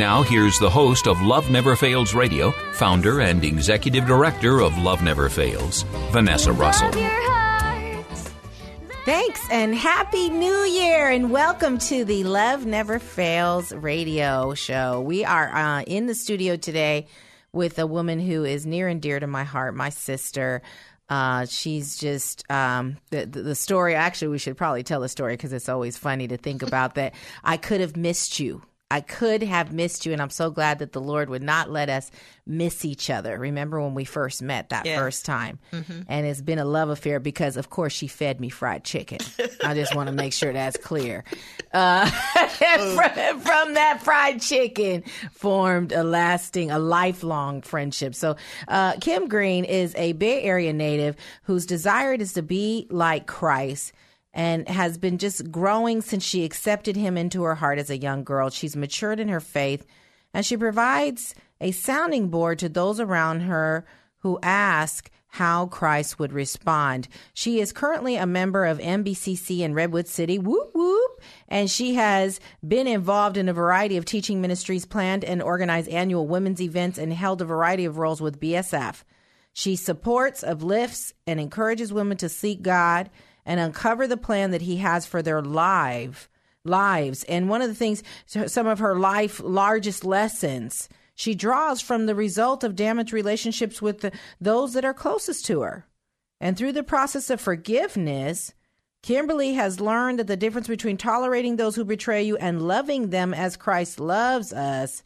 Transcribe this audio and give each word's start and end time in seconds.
Now, 0.00 0.22
here's 0.22 0.58
the 0.58 0.70
host 0.70 1.06
of 1.06 1.20
Love 1.20 1.50
Never 1.50 1.76
Fails 1.76 2.14
Radio, 2.14 2.52
founder 2.72 3.20
and 3.20 3.44
executive 3.44 4.06
director 4.06 4.62
of 4.62 4.78
Love 4.78 5.02
Never 5.02 5.28
Fails, 5.28 5.82
Vanessa 6.10 6.54
Russell. 6.54 6.86
Love 6.86 6.96
your 6.96 7.30
heart. 7.30 8.06
Thanks 9.04 9.46
and 9.50 9.74
happy 9.74 10.30
new 10.30 10.56
year 10.62 11.10
and 11.10 11.30
welcome 11.30 11.76
to 11.80 12.06
the 12.06 12.24
Love 12.24 12.64
Never 12.64 12.98
Fails 12.98 13.74
radio 13.74 14.54
show. 14.54 15.02
We 15.02 15.26
are 15.26 15.54
uh, 15.54 15.82
in 15.82 16.06
the 16.06 16.14
studio 16.14 16.56
today 16.56 17.06
with 17.52 17.78
a 17.78 17.86
woman 17.86 18.20
who 18.20 18.42
is 18.42 18.64
near 18.64 18.88
and 18.88 19.02
dear 19.02 19.20
to 19.20 19.26
my 19.26 19.44
heart, 19.44 19.74
my 19.74 19.90
sister. 19.90 20.62
Uh, 21.10 21.44
she's 21.44 21.98
just 21.98 22.50
um, 22.50 22.96
the, 23.10 23.26
the 23.26 23.42
the 23.42 23.54
story. 23.54 23.94
Actually, 23.94 24.28
we 24.28 24.38
should 24.38 24.56
probably 24.56 24.82
tell 24.82 25.00
the 25.00 25.10
story 25.10 25.34
because 25.34 25.52
it's 25.52 25.68
always 25.68 25.98
funny 25.98 26.26
to 26.26 26.38
think 26.38 26.62
about 26.62 26.94
that. 26.94 27.12
I 27.44 27.58
could 27.58 27.82
have 27.82 27.98
missed 27.98 28.40
you. 28.40 28.62
I 28.90 29.00
could 29.00 29.42
have 29.42 29.72
missed 29.72 30.04
you, 30.04 30.12
and 30.12 30.20
I'm 30.20 30.30
so 30.30 30.50
glad 30.50 30.80
that 30.80 30.92
the 30.92 31.00
Lord 31.00 31.30
would 31.30 31.42
not 31.42 31.70
let 31.70 31.88
us 31.88 32.10
miss 32.44 32.84
each 32.84 33.08
other. 33.08 33.38
Remember 33.38 33.80
when 33.80 33.94
we 33.94 34.04
first 34.04 34.42
met 34.42 34.70
that 34.70 34.84
first 34.98 35.24
time? 35.24 35.60
And 36.08 36.26
it's 36.26 36.40
been 36.40 36.58
a 36.58 36.64
love 36.64 36.88
affair 36.88 37.20
because, 37.20 37.56
of 37.56 37.70
course, 37.70 37.92
she 37.92 38.08
fed 38.08 38.40
me 38.40 38.48
fried 38.48 38.82
chicken. 38.82 39.18
I 39.64 39.74
just 39.74 39.94
want 39.94 40.08
to 40.08 40.12
make 40.12 40.32
sure 40.32 40.52
that's 40.52 40.76
clear. 40.76 41.24
Uh, 41.72 42.06
from, 42.10 43.40
from 43.40 43.74
that 43.74 44.00
fried 44.02 44.40
chicken 44.40 45.04
formed 45.30 45.92
a 45.92 46.02
lasting, 46.02 46.72
a 46.72 46.78
lifelong 46.78 47.62
friendship. 47.62 48.14
So, 48.14 48.36
uh, 48.66 48.94
Kim 49.00 49.28
Green 49.28 49.64
is 49.64 49.94
a 49.94 50.12
Bay 50.12 50.42
Area 50.42 50.72
native 50.72 51.14
whose 51.44 51.64
desire 51.64 52.14
is 52.14 52.32
to 52.32 52.42
be 52.42 52.88
like 52.90 53.26
Christ 53.26 53.92
and 54.32 54.68
has 54.68 54.98
been 54.98 55.18
just 55.18 55.50
growing 55.50 56.00
since 56.00 56.24
she 56.24 56.44
accepted 56.44 56.96
him 56.96 57.16
into 57.16 57.42
her 57.42 57.56
heart 57.56 57.78
as 57.78 57.90
a 57.90 57.98
young 57.98 58.24
girl. 58.24 58.50
She's 58.50 58.76
matured 58.76 59.20
in 59.20 59.28
her 59.28 59.40
faith 59.40 59.86
and 60.32 60.46
she 60.46 60.56
provides 60.56 61.34
a 61.60 61.72
sounding 61.72 62.28
board 62.28 62.58
to 62.60 62.68
those 62.68 63.00
around 63.00 63.40
her 63.40 63.84
who 64.18 64.38
ask 64.42 65.10
how 65.32 65.66
Christ 65.66 66.18
would 66.18 66.32
respond. 66.32 67.08
She 67.32 67.60
is 67.60 67.72
currently 67.72 68.16
a 68.16 68.26
member 68.26 68.64
of 68.64 68.78
MBCC 68.78 69.60
in 69.60 69.74
Redwood 69.74 70.08
City. 70.08 70.38
Whoop 70.38 70.70
whoop. 70.74 71.20
And 71.48 71.70
she 71.70 71.94
has 71.94 72.40
been 72.66 72.86
involved 72.88 73.36
in 73.36 73.48
a 73.48 73.52
variety 73.52 73.96
of 73.96 74.04
teaching 74.04 74.40
ministries, 74.40 74.84
planned 74.84 75.24
and 75.24 75.40
organized 75.40 75.88
annual 75.88 76.26
women's 76.26 76.60
events, 76.60 76.98
and 76.98 77.12
held 77.12 77.40
a 77.40 77.44
variety 77.44 77.84
of 77.84 77.98
roles 77.98 78.20
with 78.20 78.40
BSF. 78.40 79.04
She 79.52 79.76
supports, 79.76 80.42
uplifts, 80.42 81.14
and 81.26 81.38
encourages 81.38 81.92
women 81.92 82.16
to 82.18 82.28
seek 82.28 82.62
God 82.62 83.10
and 83.50 83.58
uncover 83.58 84.06
the 84.06 84.16
plan 84.16 84.52
that 84.52 84.62
He 84.62 84.76
has 84.76 85.06
for 85.06 85.22
their 85.22 85.42
life 85.42 86.30
lives. 86.64 87.24
And 87.24 87.48
one 87.48 87.62
of 87.62 87.68
the 87.68 87.74
things, 87.74 88.04
some 88.26 88.68
of 88.68 88.78
her 88.78 88.96
life 88.96 89.40
largest 89.42 90.04
lessons, 90.04 90.88
she 91.16 91.34
draws 91.34 91.80
from 91.80 92.06
the 92.06 92.14
result 92.14 92.62
of 92.62 92.76
damaged 92.76 93.12
relationships 93.12 93.82
with 93.82 94.02
the, 94.02 94.12
those 94.40 94.74
that 94.74 94.84
are 94.84 94.94
closest 94.94 95.46
to 95.46 95.62
her. 95.62 95.84
And 96.40 96.56
through 96.56 96.70
the 96.70 96.84
process 96.84 97.28
of 97.28 97.40
forgiveness, 97.40 98.54
Kimberly 99.02 99.54
has 99.54 99.80
learned 99.80 100.20
that 100.20 100.28
the 100.28 100.36
difference 100.36 100.68
between 100.68 100.96
tolerating 100.96 101.56
those 101.56 101.74
who 101.74 101.84
betray 101.84 102.22
you 102.22 102.36
and 102.36 102.62
loving 102.62 103.10
them 103.10 103.34
as 103.34 103.56
Christ 103.56 103.98
loves 103.98 104.52
us 104.52 105.02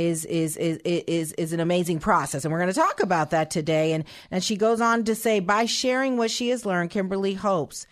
is 0.00 0.24
is 0.24 0.56
is 0.56 0.78
is 0.84 1.32
is 1.32 1.52
an 1.52 1.60
amazing 1.60 1.98
process 1.98 2.44
and 2.44 2.52
we're 2.52 2.58
going 2.58 2.72
to 2.72 2.78
talk 2.78 3.02
about 3.02 3.30
that 3.30 3.50
today 3.50 3.92
and 3.92 4.04
and 4.30 4.42
she 4.42 4.56
goes 4.56 4.80
on 4.80 5.04
to 5.04 5.14
say 5.14 5.40
by 5.40 5.64
sharing 5.66 6.16
what 6.16 6.30
she 6.30 6.48
has 6.48 6.64
learned 6.64 6.90
Kimberly 6.90 7.34
hopes 7.34 7.86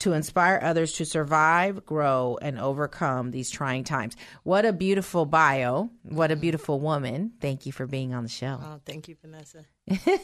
to 0.00 0.14
inspire 0.14 0.58
others 0.60 0.94
to 0.94 1.04
survive, 1.04 1.86
grow 1.86 2.36
and 2.42 2.58
overcome 2.58 3.30
these 3.30 3.50
trying 3.50 3.84
times. 3.84 4.16
What 4.42 4.64
a 4.64 4.72
beautiful 4.72 5.26
bio. 5.26 5.90
What 6.02 6.32
a 6.32 6.36
beautiful 6.36 6.80
woman. 6.80 7.34
Thank 7.40 7.66
you 7.66 7.72
for 7.72 7.86
being 7.86 8.12
on 8.12 8.24
the 8.24 8.28
show. 8.28 8.58
Oh, 8.60 8.80
thank 8.84 9.06
you, 9.06 9.16
Vanessa. 9.22 9.64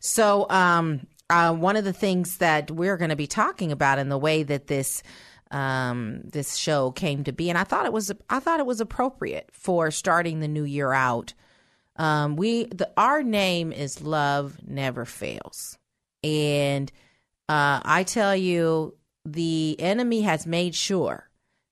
So, 0.00 0.48
um, 0.48 1.06
uh, 1.30 1.52
one 1.52 1.76
of 1.76 1.84
the 1.84 1.92
things 1.92 2.38
that 2.38 2.70
we're 2.70 2.96
going 2.96 3.10
to 3.10 3.16
be 3.16 3.26
talking 3.26 3.70
about 3.70 3.98
in 3.98 4.08
the 4.08 4.18
way 4.18 4.42
that 4.42 4.66
this 4.66 5.02
um, 5.50 6.20
this 6.24 6.56
show 6.56 6.90
came 6.90 7.24
to 7.24 7.32
be, 7.32 7.48
and 7.48 7.58
I 7.58 7.64
thought 7.64 7.86
it 7.86 7.92
was 7.92 8.12
I 8.28 8.40
thought 8.40 8.60
it 8.60 8.66
was 8.66 8.80
appropriate 8.80 9.50
for 9.52 9.90
starting 9.90 10.40
the 10.40 10.48
new 10.48 10.64
year 10.64 10.92
out. 10.92 11.34
Um, 11.96 12.36
we 12.36 12.64
the 12.64 12.90
our 12.96 13.22
name 13.22 13.72
is 13.72 14.02
Love 14.02 14.58
Never 14.66 15.04
Fails, 15.04 15.78
and 16.22 16.90
uh, 17.48 17.80
I 17.84 18.04
tell 18.04 18.36
you, 18.36 18.94
the 19.24 19.76
enemy 19.78 20.22
has 20.22 20.46
made 20.46 20.74
sure 20.74 21.28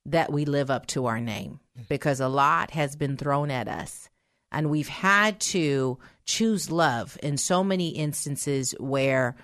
that 0.06 0.32
we 0.32 0.44
live 0.44 0.70
up 0.70 0.86
to 0.86 1.06
our 1.06 1.20
name 1.20 1.60
because 1.88 2.20
a 2.20 2.28
lot 2.28 2.70
has 2.70 2.96
been 2.96 3.16
thrown 3.16 3.50
at 3.50 3.68
us. 3.68 4.08
And 4.52 4.70
we've 4.70 4.88
had 4.88 5.40
to 5.40 5.98
choose 6.24 6.70
love 6.70 7.18
in 7.22 7.36
so 7.36 7.62
many 7.62 7.88
instances 7.88 8.74
where 8.78 9.36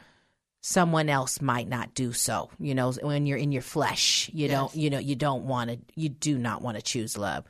someone 0.63 1.09
else 1.09 1.43
might 1.43 1.69
not 1.69 1.93
do 1.93 2.13
so 2.13 2.49
you 2.59 2.75
know 2.75 2.93
when 3.03 3.27
you're 3.27 3.37
in 3.37 3.53
your 3.53 3.63
flesh 3.63 4.31
you 4.33 4.49
don't 4.49 4.75
you 4.75 4.89
know 4.89 4.99
you 4.99 5.15
don't 5.15 5.45
want 5.45 5.69
to 5.69 5.79
you 5.95 6.09
do 6.09 6.39
not 6.39 6.63
want 6.63 6.77
to 6.77 6.83
choose 6.83 7.19
love. 7.19 7.45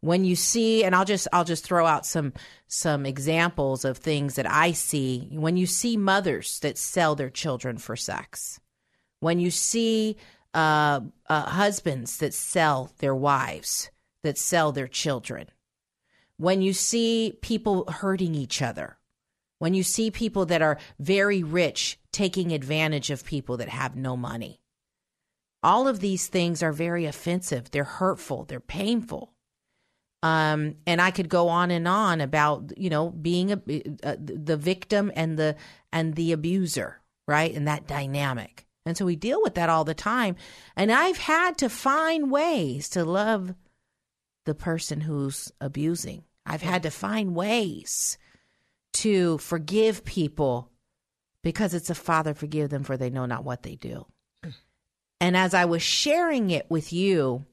When 0.00 0.24
you 0.24 0.36
see 0.36 0.84
and 0.84 0.94
I'll 0.94 1.06
just 1.06 1.26
I'll 1.32 1.44
just 1.44 1.64
throw 1.64 1.86
out 1.86 2.04
some 2.04 2.34
some 2.68 3.06
examples 3.06 3.84
of 3.84 3.96
things 3.96 4.34
that 4.34 4.48
I 4.48 4.72
see. 4.72 5.28
When 5.32 5.56
you 5.56 5.66
see 5.66 5.96
mothers 5.96 6.60
that 6.60 6.76
sell 6.76 7.14
their 7.14 7.30
children 7.30 7.78
for 7.78 7.96
sex 7.96 8.60
when 9.20 9.40
you 9.40 9.50
see 9.50 10.16
uh, 10.52 11.00
uh, 11.28 11.42
husbands 11.42 12.18
that 12.18 12.34
sell 12.34 12.92
their 12.98 13.14
wives 13.14 13.90
that 14.22 14.36
sell 14.36 14.72
their 14.72 14.88
children 14.88 15.48
when 16.36 16.60
you 16.62 16.72
see 16.72 17.38
people 17.40 17.90
hurting 17.90 18.34
each 18.34 18.60
other, 18.60 18.98
when 19.58 19.74
you 19.74 19.82
see 19.82 20.10
people 20.10 20.46
that 20.46 20.62
are 20.62 20.78
very 20.98 21.42
rich 21.42 21.98
taking 22.16 22.50
advantage 22.50 23.10
of 23.10 23.26
people 23.26 23.58
that 23.58 23.68
have 23.68 23.94
no 23.94 24.16
money. 24.16 24.58
All 25.62 25.86
of 25.86 26.00
these 26.00 26.28
things 26.28 26.62
are 26.62 26.72
very 26.72 27.04
offensive. 27.04 27.70
They're 27.70 27.84
hurtful. 27.84 28.44
They're 28.44 28.58
painful. 28.58 29.34
Um, 30.22 30.76
and 30.86 31.02
I 31.02 31.10
could 31.10 31.28
go 31.28 31.48
on 31.48 31.70
and 31.70 31.86
on 31.86 32.22
about 32.22 32.72
you 32.78 32.88
know 32.88 33.10
being 33.10 33.52
a, 33.52 33.60
uh, 34.02 34.16
the 34.18 34.56
victim 34.56 35.12
and 35.14 35.38
the 35.38 35.56
and 35.92 36.14
the 36.14 36.32
abuser, 36.32 37.02
right? 37.28 37.54
And 37.54 37.68
that 37.68 37.86
dynamic. 37.86 38.64
And 38.86 38.96
so 38.96 39.04
we 39.04 39.16
deal 39.16 39.42
with 39.42 39.56
that 39.56 39.68
all 39.68 39.84
the 39.84 39.92
time. 39.92 40.36
And 40.74 40.90
I've 40.90 41.18
had 41.18 41.58
to 41.58 41.68
find 41.68 42.30
ways 42.30 42.88
to 42.90 43.04
love 43.04 43.54
the 44.46 44.54
person 44.54 45.02
who's 45.02 45.52
abusing. 45.60 46.24
I've 46.46 46.62
had 46.62 46.84
to 46.84 46.90
find 46.90 47.34
ways 47.34 48.16
to 48.94 49.36
forgive 49.36 50.04
people 50.04 50.70
because 51.46 51.74
it's 51.74 51.90
a 51.90 51.94
father, 51.94 52.34
forgive 52.34 52.70
them 52.70 52.82
for 52.82 52.96
they 52.96 53.08
know 53.08 53.24
not 53.24 53.44
what 53.44 53.62
they 53.62 53.76
do. 53.76 54.04
And 55.20 55.36
as 55.36 55.54
I 55.54 55.66
was 55.66 55.80
sharing 55.80 56.50
it 56.50 56.68
with 56.68 56.92
you, 56.92 57.46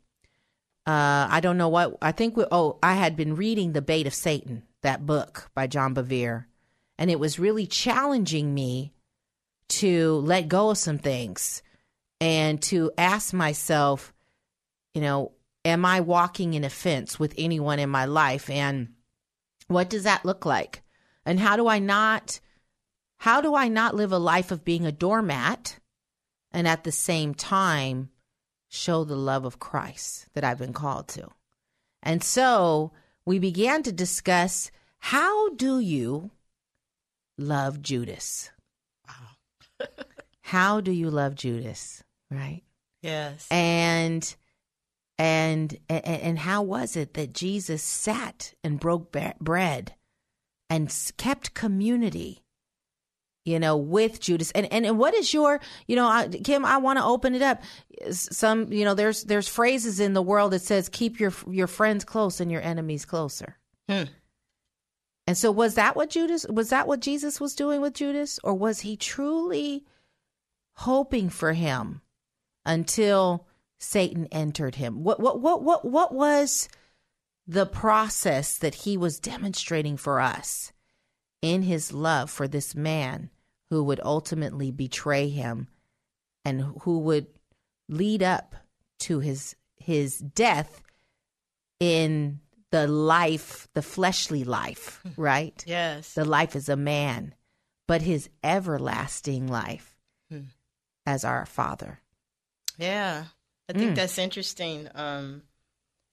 uh, 0.87 1.27
I 1.29 1.39
don't 1.43 1.59
know 1.59 1.69
what 1.69 1.99
I 2.01 2.11
think. 2.11 2.35
We, 2.35 2.43
oh, 2.51 2.79
I 2.81 2.95
had 2.95 3.15
been 3.15 3.35
reading 3.35 3.73
The 3.73 3.83
Bait 3.83 4.07
of 4.07 4.15
Satan, 4.15 4.63
that 4.81 5.05
book 5.05 5.51
by 5.53 5.67
John 5.67 5.93
Bevere, 5.93 6.45
and 6.97 7.11
it 7.11 7.19
was 7.19 7.37
really 7.37 7.67
challenging 7.67 8.55
me 8.55 8.93
to 9.69 10.13
let 10.25 10.47
go 10.47 10.71
of 10.71 10.79
some 10.79 10.97
things 10.97 11.61
and 12.19 12.59
to 12.63 12.91
ask 12.97 13.31
myself, 13.31 14.11
you 14.95 15.01
know, 15.01 15.33
am 15.65 15.85
I 15.85 15.99
walking 15.99 16.55
in 16.55 16.63
offense 16.63 17.19
with 17.19 17.35
anyone 17.37 17.77
in 17.77 17.91
my 17.91 18.05
life, 18.05 18.49
and 18.49 18.93
what 19.67 19.91
does 19.91 20.05
that 20.05 20.25
look 20.25 20.47
like, 20.47 20.81
and 21.27 21.39
how 21.39 21.57
do 21.57 21.67
I 21.67 21.77
not, 21.77 22.39
how 23.23 23.39
do 23.39 23.55
I 23.55 23.69
not 23.69 23.95
live 23.95 24.11
a 24.11 24.17
life 24.17 24.51
of 24.51 24.65
being 24.65 24.85
a 24.85 24.91
doormat, 24.91 25.79
and 26.51 26.67
at 26.67 26.83
the 26.83 26.91
same 26.91 27.33
time 27.33 28.09
show 28.67 29.05
the 29.05 29.15
love 29.15 29.45
of 29.45 29.59
Christ 29.59 30.27
that 30.33 30.43
I've 30.43 30.57
been 30.57 30.73
called 30.73 31.07
to. 31.09 31.29
And 32.01 32.21
so 32.21 32.91
we 33.25 33.39
began 33.39 33.81
to 33.83 33.93
discuss 33.93 34.71
how 34.99 35.51
do 35.51 35.79
you 35.79 36.31
love 37.37 37.81
Judas? 37.81 38.51
Wow. 39.07 39.87
how 40.41 40.81
do 40.81 40.91
you 40.91 41.09
love 41.09 41.35
Judas, 41.35 42.03
right? 42.29 42.63
Yes. 43.01 43.47
And 43.49 44.35
and 45.17 45.77
and, 45.87 46.05
and 46.05 46.39
how 46.39 46.61
was 46.61 46.97
it 46.97 47.13
that 47.13 47.31
Jesus 47.31 47.83
sat 47.83 48.53
and 48.65 48.81
broke 48.81 49.17
bread 49.39 49.93
and 50.69 50.93
kept 51.15 51.53
community 51.53 52.42
you 53.45 53.59
know, 53.59 53.75
with 53.75 54.19
Judas. 54.19 54.51
And 54.51 54.71
and 54.71 54.85
and 54.85 54.97
what 54.97 55.13
is 55.13 55.33
your, 55.33 55.59
you 55.87 55.95
know, 55.95 56.07
I, 56.07 56.27
Kim? 56.27 56.65
I 56.65 56.77
want 56.77 56.99
to 56.99 57.05
open 57.05 57.35
it 57.35 57.41
up. 57.41 57.61
Some, 58.11 58.71
you 58.71 58.85
know, 58.85 58.93
there's 58.93 59.23
there's 59.23 59.47
phrases 59.47 59.99
in 59.99 60.13
the 60.13 60.21
world 60.21 60.53
that 60.53 60.61
says 60.61 60.89
keep 60.89 61.19
your 61.19 61.33
your 61.49 61.67
friends 61.67 62.05
close 62.05 62.39
and 62.39 62.51
your 62.51 62.61
enemies 62.61 63.05
closer. 63.05 63.57
Hmm. 63.89 64.03
And 65.25 65.37
so, 65.37 65.51
was 65.51 65.75
that 65.75 65.95
what 65.95 66.09
Judas? 66.09 66.45
Was 66.49 66.69
that 66.69 66.87
what 66.87 66.99
Jesus 66.99 67.39
was 67.39 67.55
doing 67.55 67.81
with 67.81 67.93
Judas, 67.93 68.39
or 68.43 68.53
was 68.53 68.81
he 68.81 68.97
truly 68.97 69.85
hoping 70.75 71.29
for 71.29 71.53
him 71.53 72.01
until 72.65 73.47
Satan 73.79 74.27
entered 74.31 74.75
him? 74.75 75.03
What 75.03 75.19
what 75.19 75.39
what 75.39 75.63
what 75.63 75.85
what 75.85 76.13
was 76.13 76.67
the 77.47 77.65
process 77.65 78.57
that 78.57 78.75
he 78.75 78.97
was 78.97 79.19
demonstrating 79.19 79.95
for 79.95 80.19
us? 80.19 80.72
In 81.43 81.61
his 81.63 81.91
love 81.93 82.29
for 82.31 82.47
this 82.47 82.73
man 82.73 83.29
who 83.69 83.83
would 83.83 83.99
ultimately 84.03 84.71
betray 84.71 85.27
him 85.29 85.67
and 86.45 86.61
who 86.81 86.99
would 86.99 87.27
lead 87.89 88.23
up 88.23 88.55
to 88.99 89.19
his 89.19 89.55
his 89.77 90.17
death 90.19 90.81
in 91.79 92.39
the 92.71 92.87
life 92.87 93.67
the 93.73 93.81
fleshly 93.81 94.43
life 94.43 95.01
right 95.17 95.63
Yes. 95.67 96.13
the 96.13 96.25
life 96.25 96.55
as 96.55 96.69
a 96.69 96.75
man 96.77 97.35
but 97.87 98.01
his 98.01 98.29
everlasting 98.43 99.47
life 99.47 99.95
Hmm. 100.31 100.45
as 101.05 101.23
our 101.25 101.45
father 101.45 101.99
Yeah. 102.77 103.25
I 103.69 103.73
think 103.73 103.91
Mm. 103.91 103.95
that's 103.95 104.17
interesting. 104.17 104.89
Um, 104.95 105.43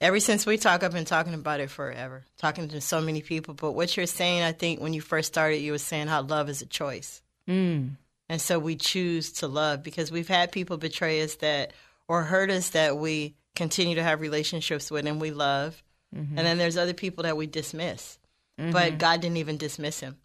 ever 0.00 0.20
since 0.20 0.46
we 0.46 0.56
talk, 0.56 0.82
I've 0.82 0.92
been 0.92 1.04
talking 1.04 1.34
about 1.34 1.60
it 1.60 1.70
forever, 1.70 2.24
talking 2.38 2.68
to 2.68 2.80
so 2.80 3.00
many 3.00 3.22
people. 3.22 3.54
But 3.54 3.72
what 3.72 3.96
you're 3.96 4.06
saying, 4.06 4.42
I 4.42 4.52
think 4.52 4.80
when 4.80 4.94
you 4.94 5.00
first 5.00 5.28
started, 5.28 5.58
you 5.58 5.72
were 5.72 5.78
saying 5.78 6.08
how 6.08 6.22
love 6.22 6.48
is 6.48 6.62
a 6.62 6.66
choice. 6.66 7.22
mm. 7.48 7.90
And 8.28 8.40
so 8.40 8.60
we 8.60 8.76
choose 8.76 9.32
to 9.32 9.48
love 9.48 9.82
because 9.82 10.12
we've 10.12 10.28
had 10.28 10.52
people 10.52 10.76
betray 10.76 11.20
us 11.20 11.34
that 11.36 11.72
or 12.06 12.22
hurt 12.22 12.48
us 12.48 12.70
that 12.70 12.96
we 12.96 13.34
continue 13.56 13.96
to 13.96 14.04
have 14.04 14.20
relationships 14.20 14.88
with 14.88 15.04
and 15.04 15.20
we 15.20 15.32
love. 15.32 15.82
Mm-hmm. 16.14 16.38
And 16.38 16.46
then 16.46 16.56
there's 16.56 16.76
other 16.76 16.94
people 16.94 17.24
that 17.24 17.36
we 17.36 17.48
dismiss. 17.48 18.18
But 18.56 18.98
God 18.98 19.20
didn't 19.20 19.38
even 19.38 19.56
dismiss 19.56 20.00
him. 20.00 20.16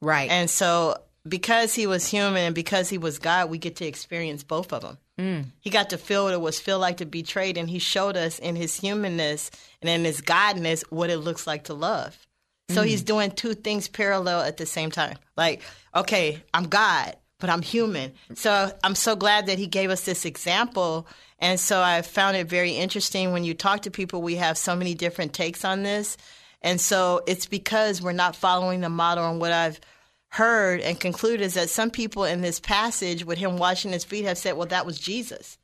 right 0.00 0.30
And 0.30 0.48
so 0.48 0.96
because 1.28 1.74
he 1.74 1.86
was 1.86 2.06
human 2.06 2.44
and 2.44 2.54
because 2.54 2.88
he 2.88 2.98
was 2.98 3.18
God, 3.18 3.50
we 3.50 3.58
get 3.58 3.76
to 3.76 3.86
experience 3.86 4.42
both 4.42 4.72
of 4.72 4.82
them. 4.82 4.98
Mm. 5.18 5.44
He 5.60 5.70
got 5.70 5.90
to 5.90 5.98
feel 5.98 6.24
what 6.24 6.34
it 6.34 6.40
was 6.40 6.60
feel 6.60 6.78
like 6.78 6.98
to 6.98 7.06
be 7.06 7.22
betrayed 7.22 7.56
and 7.56 7.70
he 7.70 7.78
showed 7.78 8.16
us 8.16 8.38
in 8.38 8.56
his 8.56 8.78
humanness 8.78 9.50
and 9.80 9.88
in 9.88 10.04
his 10.04 10.20
godness 10.20 10.82
what 10.90 11.10
it 11.10 11.18
looks 11.18 11.46
like 11.46 11.64
to 11.64 11.74
love. 11.74 12.26
So 12.68 12.82
he's 12.82 13.02
doing 13.02 13.30
two 13.30 13.54
things 13.54 13.86
parallel 13.86 14.40
at 14.40 14.56
the 14.56 14.66
same 14.66 14.90
time. 14.90 15.16
Like, 15.36 15.62
okay, 15.94 16.42
I'm 16.52 16.64
God, 16.64 17.14
but 17.38 17.48
I'm 17.48 17.62
human. 17.62 18.12
So 18.34 18.72
I'm 18.82 18.96
so 18.96 19.14
glad 19.14 19.46
that 19.46 19.58
he 19.58 19.68
gave 19.68 19.90
us 19.90 20.04
this 20.04 20.24
example. 20.24 21.06
And 21.38 21.60
so 21.60 21.80
I 21.80 22.02
found 22.02 22.36
it 22.36 22.48
very 22.48 22.72
interesting 22.72 23.32
when 23.32 23.44
you 23.44 23.54
talk 23.54 23.82
to 23.82 23.90
people, 23.90 24.20
we 24.20 24.36
have 24.36 24.58
so 24.58 24.74
many 24.74 24.94
different 24.94 25.32
takes 25.32 25.64
on 25.64 25.84
this. 25.84 26.16
And 26.60 26.80
so 26.80 27.22
it's 27.26 27.46
because 27.46 28.02
we're 28.02 28.12
not 28.12 28.34
following 28.34 28.80
the 28.80 28.88
model 28.88 29.30
and 29.30 29.40
what 29.40 29.52
I've 29.52 29.80
heard 30.28 30.80
and 30.80 30.98
concluded 30.98 31.40
is 31.40 31.54
that 31.54 31.70
some 31.70 31.90
people 31.90 32.24
in 32.24 32.40
this 32.40 32.60
passage 32.60 33.24
with 33.24 33.38
him 33.38 33.56
washing 33.56 33.92
his 33.92 34.04
feet 34.04 34.24
have 34.24 34.38
said, 34.38 34.56
well, 34.56 34.66
that 34.66 34.86
was 34.86 34.98
Jesus. 34.98 35.58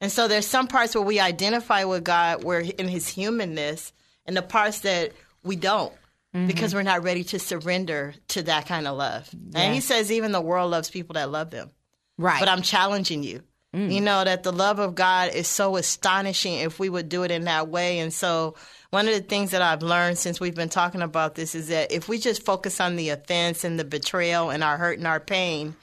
And 0.00 0.12
so 0.12 0.28
there's 0.28 0.46
some 0.46 0.66
parts 0.66 0.94
where 0.94 1.04
we 1.04 1.20
identify 1.20 1.84
with 1.84 2.04
God 2.04 2.44
where 2.44 2.60
in 2.60 2.88
his 2.88 3.08
humanness 3.08 3.92
and 4.26 4.36
the 4.36 4.42
parts 4.42 4.80
that 4.80 5.12
we 5.42 5.56
don't 5.56 5.92
mm-hmm. 6.34 6.46
because 6.46 6.74
we're 6.74 6.82
not 6.82 7.02
ready 7.02 7.24
to 7.24 7.38
surrender 7.38 8.14
to 8.28 8.42
that 8.42 8.66
kind 8.66 8.86
of 8.86 8.96
love. 8.96 9.28
And 9.54 9.74
he 9.74 9.80
says 9.80 10.12
even 10.12 10.32
the 10.32 10.40
world 10.40 10.70
loves 10.70 10.90
people 10.90 11.14
that 11.14 11.30
love 11.30 11.50
them. 11.50 11.70
right 12.18 12.40
But 12.40 12.48
I'm 12.48 12.62
challenging 12.62 13.22
you. 13.22 13.42
Mm. 13.74 13.92
You 13.92 14.00
know, 14.00 14.24
that 14.24 14.42
the 14.42 14.52
love 14.52 14.78
of 14.78 14.94
God 14.94 15.34
is 15.34 15.48
so 15.48 15.76
astonishing 15.76 16.54
if 16.54 16.78
we 16.78 16.88
would 16.88 17.08
do 17.08 17.24
it 17.24 17.30
in 17.30 17.44
that 17.44 17.68
way. 17.68 17.98
And 17.98 18.12
so, 18.12 18.54
one 18.90 19.08
of 19.08 19.14
the 19.14 19.20
things 19.20 19.50
that 19.50 19.62
I've 19.62 19.82
learned 19.82 20.18
since 20.18 20.40
we've 20.40 20.54
been 20.54 20.68
talking 20.68 21.02
about 21.02 21.34
this 21.34 21.54
is 21.54 21.68
that 21.68 21.92
if 21.92 22.08
we 22.08 22.18
just 22.18 22.44
focus 22.44 22.80
on 22.80 22.96
the 22.96 23.10
offense 23.10 23.64
and 23.64 23.78
the 23.78 23.84
betrayal 23.84 24.50
and 24.50 24.62
our 24.62 24.76
hurt 24.76 24.98
and 24.98 25.06
our 25.06 25.20
pain, 25.20 25.76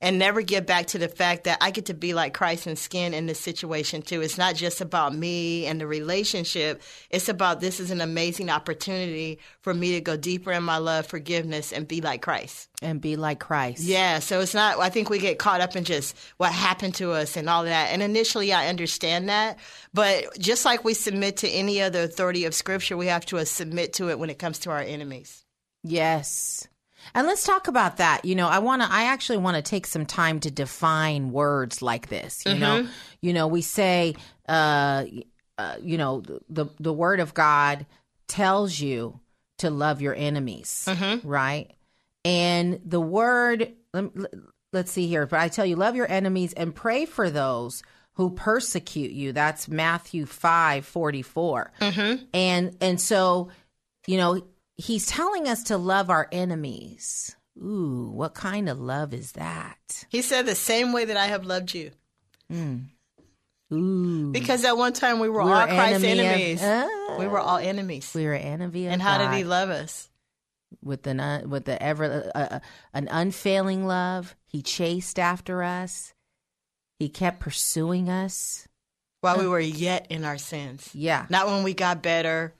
and 0.00 0.18
never 0.18 0.42
get 0.42 0.66
back 0.66 0.86
to 0.88 0.98
the 0.98 1.08
fact 1.08 1.44
that 1.44 1.58
I 1.60 1.70
get 1.70 1.86
to 1.86 1.94
be 1.94 2.12
like 2.12 2.34
Christ 2.34 2.66
and 2.66 2.78
skin 2.78 3.14
in 3.14 3.26
this 3.26 3.40
situation 3.40 4.02
too. 4.02 4.20
It's 4.20 4.36
not 4.36 4.54
just 4.54 4.80
about 4.80 5.14
me 5.14 5.66
and 5.66 5.80
the 5.80 5.86
relationship. 5.86 6.82
It's 7.10 7.28
about 7.28 7.60
this 7.60 7.80
is 7.80 7.90
an 7.90 8.02
amazing 8.02 8.50
opportunity 8.50 9.38
for 9.62 9.72
me 9.72 9.92
to 9.92 10.00
go 10.02 10.16
deeper 10.16 10.52
in 10.52 10.62
my 10.64 10.76
love, 10.78 11.06
forgiveness, 11.06 11.72
and 11.72 11.88
be 11.88 12.00
like 12.00 12.20
Christ. 12.20 12.68
and 12.82 13.00
be 13.00 13.16
like 13.16 13.40
Christ 13.40 13.80
Yeah, 13.80 14.18
so 14.18 14.40
it's 14.40 14.54
not. 14.54 14.78
I 14.78 14.90
think 14.90 15.08
we 15.08 15.18
get 15.18 15.38
caught 15.38 15.62
up 15.62 15.76
in 15.76 15.84
just 15.84 16.14
what 16.36 16.52
happened 16.52 16.94
to 16.96 17.12
us 17.12 17.36
and 17.36 17.48
all 17.48 17.64
that. 17.64 17.88
And 17.90 18.02
initially, 18.02 18.52
I 18.52 18.68
understand 18.68 19.30
that, 19.30 19.58
but 19.94 20.38
just 20.38 20.66
like 20.66 20.84
we 20.84 20.92
submit 20.92 21.38
to 21.38 21.48
any 21.48 21.80
other 21.80 22.02
authority 22.02 22.44
of 22.44 22.54
Scripture, 22.54 22.96
we 22.96 23.06
have 23.06 23.24
to 23.26 23.44
submit 23.46 23.94
to 23.94 24.10
it 24.10 24.18
when 24.18 24.28
it 24.28 24.38
comes 24.38 24.58
to 24.60 24.70
our 24.70 24.80
enemies. 24.80 25.42
Yes. 25.82 26.68
And 27.14 27.26
let's 27.26 27.44
talk 27.44 27.68
about 27.68 27.98
that. 27.98 28.24
You 28.24 28.34
know, 28.34 28.48
I 28.48 28.58
want 28.58 28.82
to 28.82 28.88
I 28.90 29.04
actually 29.04 29.38
want 29.38 29.56
to 29.56 29.62
take 29.62 29.86
some 29.86 30.06
time 30.06 30.40
to 30.40 30.50
define 30.50 31.32
words 31.32 31.82
like 31.82 32.08
this, 32.08 32.44
you 32.46 32.54
know. 32.58 32.76
You 33.20 33.32
know, 33.32 33.46
we 33.46 33.62
say 33.62 34.14
uh, 34.48 35.04
uh 35.58 35.76
you 35.82 35.98
know, 35.98 36.22
the 36.48 36.66
the 36.78 36.92
word 36.92 37.20
of 37.20 37.34
God 37.34 37.86
tells 38.28 38.78
you 38.78 39.20
to 39.58 39.70
love 39.70 40.02
your 40.02 40.14
enemies, 40.14 40.84
right? 41.24 41.70
And 42.24 42.80
the 42.84 43.00
word 43.00 43.72
lem- 43.94 44.26
let's 44.72 44.90
see 44.92 45.06
here, 45.06 45.26
but 45.26 45.40
I 45.40 45.48
tell 45.48 45.64
you 45.64 45.76
love 45.76 45.94
your 45.96 46.10
enemies 46.10 46.52
and 46.52 46.74
pray 46.74 47.06
for 47.06 47.30
those 47.30 47.82
who 48.14 48.30
persecute 48.30 49.12
you. 49.12 49.32
That's 49.32 49.68
Matthew 49.68 50.26
5:44. 50.26 51.70
And 52.34 52.76
and 52.80 53.00
so, 53.00 53.50
you 54.06 54.16
know, 54.18 54.42
he's 54.76 55.06
telling 55.06 55.48
us 55.48 55.62
to 55.64 55.76
love 55.76 56.10
our 56.10 56.28
enemies. 56.32 57.34
Ooh, 57.58 58.10
what 58.12 58.34
kind 58.34 58.68
of 58.68 58.78
love 58.78 59.14
is 59.14 59.32
that? 59.32 60.04
He 60.10 60.20
said, 60.22 60.44
"The 60.46 60.54
same 60.54 60.92
way 60.92 61.04
that 61.06 61.16
I 61.16 61.26
have 61.26 61.46
loved 61.46 61.74
you." 61.74 61.90
Ooh. 63.72 64.30
Because 64.32 64.64
at 64.64 64.76
one 64.76 64.92
time 64.92 65.18
we 65.18 65.28
were 65.28 65.42
We 65.42 65.50
were 65.50 65.56
all 65.56 65.66
Christ's 65.66 66.04
enemy 66.04 66.20
of- 66.20 66.26
enemies. 66.26 66.60
Ah. 66.62 67.16
we 67.18 67.26
were 67.26 67.40
all 67.40 67.58
enemies. 67.58 68.12
We 68.14 68.24
were 68.26 68.34
enemy 68.34 68.86
and 68.86 69.02
how 69.02 69.18
God 69.18 69.30
did 69.30 69.36
he 69.38 69.44
love 69.44 69.70
us? 69.70 70.08
with 70.82 71.06
an 71.06 71.20
un, 71.20 71.48
with 71.48 71.64
the 71.64 71.80
ever 71.82 72.30
uh, 72.34 72.38
uh, 72.38 72.58
an 72.92 73.08
unfailing 73.10 73.86
love. 73.86 74.36
He 74.46 74.62
chased 74.62 75.18
after 75.18 75.62
us. 75.62 76.12
He 76.98 77.08
kept 77.08 77.40
pursuing 77.40 78.08
us. 78.08 78.66
While 79.20 79.38
we 79.38 79.48
were 79.48 79.60
yet 79.60 80.06
in 80.10 80.24
our 80.24 80.38
sins. 80.38 80.90
Yeah. 80.92 81.26
Not 81.30 81.46
when 81.46 81.62
we 81.62 81.72
got 81.74 82.02
better, 82.02 82.54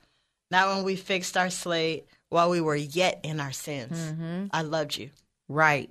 not 0.51 0.75
when 0.75 0.83
we 0.83 0.95
fixed 0.95 1.37
our 1.37 1.49
slate, 1.49 2.07
while 2.29 2.49
we 2.49 2.61
were 2.61 2.75
yet 2.75 3.19
in 3.23 3.39
our 3.39 3.51
sins. 3.51 3.97
Mm-hmm. 3.97 4.45
I 4.51 4.61
loved 4.61 4.97
you. 4.97 5.09
Right. 5.47 5.89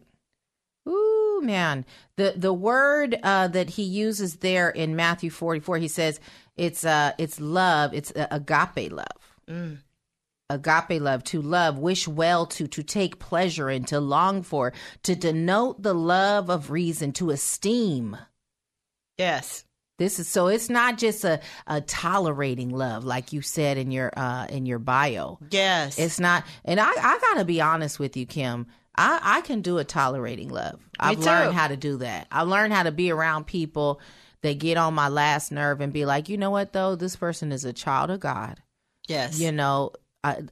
Ooh. 0.88 1.40
Man. 1.42 1.84
The 2.16 2.32
the 2.34 2.52
word 2.52 3.18
uh, 3.22 3.48
that 3.48 3.70
he 3.70 3.82
uses 3.82 4.36
there 4.36 4.70
in 4.70 4.96
Matthew 4.96 5.28
44, 5.28 5.76
he 5.78 5.88
says 5.88 6.18
it's 6.56 6.84
uh 6.84 7.12
it's 7.18 7.38
love, 7.38 7.92
it's 7.92 8.10
uh, 8.12 8.26
agape 8.30 8.90
love. 8.90 9.06
Mm. 9.48 9.78
Agape 10.48 11.02
love, 11.02 11.24
to 11.24 11.42
love, 11.42 11.78
wish 11.78 12.08
well 12.08 12.46
to, 12.46 12.66
to 12.68 12.82
take 12.82 13.18
pleasure 13.18 13.68
in, 13.68 13.84
to 13.86 13.98
long 14.00 14.42
for, 14.42 14.72
to 15.02 15.14
denote 15.14 15.82
the 15.82 15.92
love 15.92 16.48
of 16.48 16.70
reason, 16.70 17.12
to 17.14 17.30
esteem. 17.30 18.16
Yes. 19.18 19.65
This 19.98 20.18
is 20.18 20.28
so 20.28 20.48
it's 20.48 20.68
not 20.68 20.98
just 20.98 21.24
a, 21.24 21.40
a 21.66 21.80
tolerating 21.80 22.70
love, 22.70 23.04
like 23.04 23.32
you 23.32 23.40
said 23.40 23.78
in 23.78 23.90
your 23.90 24.12
uh 24.16 24.46
in 24.46 24.66
your 24.66 24.78
bio. 24.78 25.38
Yes. 25.50 25.98
It's 25.98 26.20
not, 26.20 26.44
and 26.64 26.78
I, 26.78 26.90
I 26.90 27.18
gotta 27.20 27.44
be 27.44 27.60
honest 27.60 27.98
with 27.98 28.16
you, 28.16 28.26
Kim. 28.26 28.66
I, 28.98 29.20
I 29.22 29.40
can 29.42 29.60
do 29.60 29.78
a 29.78 29.84
tolerating 29.84 30.48
love. 30.48 30.80
Me 30.80 30.86
I've 31.00 31.18
too. 31.18 31.26
learned 31.26 31.54
how 31.54 31.68
to 31.68 31.76
do 31.76 31.98
that. 31.98 32.26
I 32.30 32.42
learned 32.42 32.72
how 32.72 32.82
to 32.84 32.92
be 32.92 33.10
around 33.10 33.46
people 33.46 34.00
that 34.42 34.58
get 34.58 34.76
on 34.76 34.94
my 34.94 35.08
last 35.08 35.50
nerve 35.52 35.80
and 35.80 35.92
be 35.92 36.04
like, 36.06 36.28
you 36.28 36.36
know 36.36 36.50
what, 36.50 36.72
though, 36.72 36.94
this 36.94 37.16
person 37.16 37.52
is 37.52 37.64
a 37.64 37.72
child 37.72 38.10
of 38.10 38.20
God. 38.20 38.62
yes. 39.06 39.38
You 39.40 39.52
know, 39.52 39.92
I, 40.24 40.42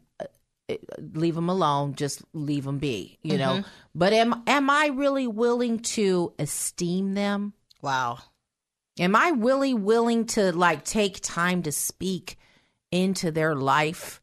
leave 0.99 1.35
them 1.35 1.49
alone. 1.49 1.95
Just 1.95 2.23
leave 2.33 2.65
them 2.65 2.79
be. 2.79 3.19
You 3.23 3.39
know, 3.39 3.65
but 3.95 4.13
am 4.13 4.43
am 4.47 4.71
I 4.71 4.87
really 4.87 5.27
willing 5.27 5.81
to 5.81 6.33
esteem 6.39 7.15
them? 7.15 7.53
Wow. 7.83 8.19
Am 8.99 9.17
I 9.17 9.33
really 9.37 9.75
willing 9.75 10.27
to 10.27 10.53
like 10.53 10.85
take 10.85 11.21
time 11.21 11.63
to 11.65 11.73
speak 11.73 12.39
into 12.93 13.31
their 13.33 13.57
life 13.57 14.21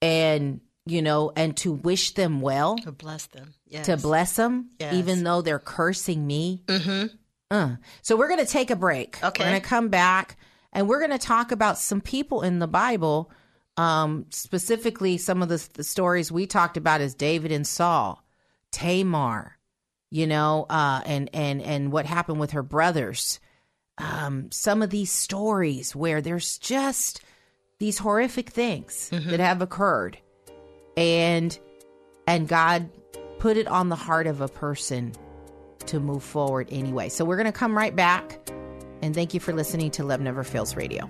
and 0.00 0.60
you 0.86 1.02
know 1.02 1.32
and 1.36 1.56
to 1.58 1.72
wish 1.72 2.12
them 2.14 2.40
well, 2.40 2.76
To 2.78 2.92
bless 2.92 3.26
them. 3.26 3.54
Yes. 3.66 3.86
to 3.86 3.96
bless 3.96 4.36
them, 4.36 4.70
Yes. 4.78 4.94
even 4.94 5.24
though 5.24 5.42
they're 5.42 5.58
cursing 5.58 6.26
me? 6.26 6.62
Mm-hmm. 6.66 7.06
Uh. 7.50 7.76
So 8.02 8.16
we're 8.16 8.28
going 8.28 8.44
to 8.44 8.50
take 8.50 8.70
a 8.70 8.76
break. 8.76 9.22
Okay. 9.22 9.42
We're 9.44 9.50
going 9.50 9.60
to 9.60 9.68
come 9.68 9.88
back 9.88 10.36
and 10.72 10.88
we're 10.88 11.00
going 11.00 11.10
to 11.10 11.18
talk 11.18 11.50
about 11.52 11.78
some 11.78 12.00
people 12.00 12.42
in 12.42 12.60
the 12.60 12.68
Bible, 12.68 13.30
um, 13.76 14.26
specifically 14.30 15.16
some 15.18 15.42
of 15.42 15.48
the, 15.48 15.68
the 15.74 15.82
stories 15.84 16.30
we 16.30 16.46
talked 16.46 16.76
about 16.76 17.00
is 17.00 17.14
David 17.14 17.50
and 17.50 17.66
Saul, 17.66 18.24
Tamar, 18.70 19.58
you 20.10 20.26
know, 20.28 20.66
uh, 20.70 21.00
and 21.04 21.28
and 21.34 21.60
and 21.60 21.90
what 21.92 22.06
happened 22.06 22.38
with 22.40 22.52
her 22.52 22.62
brothers 22.62 23.40
um, 24.00 24.50
some 24.50 24.82
of 24.82 24.90
these 24.90 25.12
stories 25.12 25.94
where 25.94 26.20
there's 26.20 26.58
just 26.58 27.20
these 27.78 27.98
horrific 27.98 28.50
things 28.50 29.08
that 29.10 29.38
have 29.40 29.62
occurred 29.62 30.18
and 30.96 31.58
and 32.26 32.48
god 32.48 32.88
put 33.38 33.56
it 33.56 33.66
on 33.68 33.88
the 33.88 33.96
heart 33.96 34.26
of 34.26 34.40
a 34.40 34.48
person 34.48 35.12
to 35.86 36.00
move 36.00 36.22
forward 36.22 36.68
anyway 36.70 37.08
so 37.08 37.24
we're 37.24 37.36
going 37.36 37.46
to 37.46 37.52
come 37.52 37.76
right 37.76 37.96
back 37.96 38.38
and 39.02 39.14
thank 39.14 39.32
you 39.34 39.40
for 39.40 39.52
listening 39.54 39.90
to 39.90 40.04
love 40.04 40.20
never 40.20 40.44
fails 40.44 40.76
radio 40.76 41.08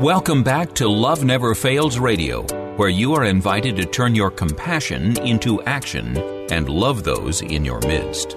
Welcome 0.00 0.42
back 0.42 0.72
to 0.76 0.88
Love 0.88 1.24
Never 1.24 1.54
Fails 1.54 1.98
Radio, 1.98 2.40
where 2.76 2.88
you 2.88 3.12
are 3.12 3.24
invited 3.26 3.76
to 3.76 3.84
turn 3.84 4.14
your 4.14 4.30
compassion 4.30 5.20
into 5.20 5.60
action 5.64 6.16
and 6.50 6.70
love 6.70 7.04
those 7.04 7.42
in 7.42 7.66
your 7.66 7.80
midst. 7.80 8.34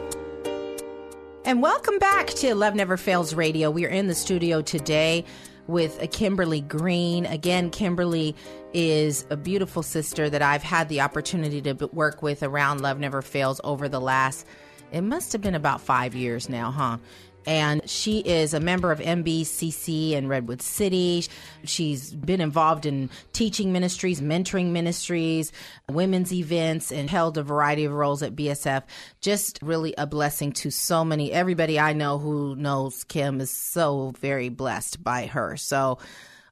And 1.45 1.61
welcome 1.61 1.99
back 1.99 2.27
to 2.27 2.53
Love 2.53 2.75
Never 2.75 2.97
Fails 2.97 3.33
Radio. 3.33 3.71
We 3.71 3.85
are 3.85 3.89
in 3.89 4.07
the 4.07 4.13
studio 4.13 4.61
today 4.61 5.23
with 5.67 6.05
Kimberly 6.11 6.59
Green. 6.59 7.25
Again, 7.25 7.69
Kimberly 7.69 8.35
is 8.73 9.25
a 9.29 9.37
beautiful 9.37 9.83
sister 9.83 10.29
that 10.29 10.41
I've 10.41 10.63
had 10.63 10.89
the 10.89 10.99
opportunity 10.99 11.61
to 11.61 11.87
work 11.93 12.21
with 12.21 12.43
around 12.43 12.81
Love 12.81 12.99
Never 12.99 13.21
Fails 13.21 13.61
over 13.63 13.87
the 13.87 14.01
last, 14.01 14.45
it 14.93 15.01
must 15.01 15.31
have 15.31 15.41
been 15.41 15.55
about 15.55 15.81
five 15.81 16.13
years 16.13 16.47
now, 16.47 16.69
huh? 16.69 16.97
And 17.45 17.87
she 17.89 18.19
is 18.19 18.53
a 18.53 18.59
member 18.59 18.91
of 18.91 18.99
MBCC 18.99 20.11
in 20.11 20.27
Redwood 20.27 20.61
City. 20.61 21.25
She's 21.63 22.13
been 22.13 22.41
involved 22.41 22.85
in 22.85 23.09
teaching 23.33 23.71
ministries, 23.73 24.21
mentoring 24.21 24.71
ministries, 24.71 25.51
women's 25.89 26.33
events, 26.33 26.91
and 26.91 27.09
held 27.09 27.37
a 27.37 27.43
variety 27.43 27.85
of 27.85 27.93
roles 27.93 28.23
at 28.23 28.35
BSF. 28.35 28.83
Just 29.21 29.59
really 29.61 29.93
a 29.97 30.07
blessing 30.07 30.51
to 30.53 30.71
so 30.71 31.03
many. 31.03 31.31
Everybody 31.31 31.79
I 31.79 31.93
know 31.93 32.17
who 32.17 32.55
knows 32.55 33.03
Kim 33.03 33.41
is 33.41 33.51
so 33.51 34.13
very 34.19 34.49
blessed 34.49 35.03
by 35.03 35.25
her. 35.27 35.57
So, 35.57 35.99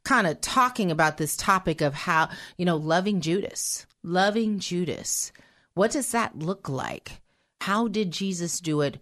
kind 0.03 0.27
of 0.27 0.41
talking 0.41 0.91
about 0.91 1.17
this 1.17 1.38
topic 1.38 1.81
of 1.81 1.93
how, 1.93 2.29
you 2.57 2.65
know, 2.65 2.77
loving 2.77 3.21
Judas, 3.21 3.86
loving 4.03 4.60
Judas. 4.60 5.31
What 5.74 5.91
does 5.91 6.12
that 6.12 6.39
look 6.39 6.67
like? 6.67 7.21
How 7.62 7.88
did 7.88 8.12
Jesus 8.12 8.60
do 8.60 8.81
it? 8.81 8.98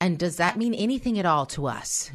And 0.00 0.18
does 0.18 0.36
that 0.36 0.58
mean 0.58 0.74
anything 0.74 1.18
at 1.18 1.26
all 1.26 1.46
to 1.46 1.66
us 1.66 2.10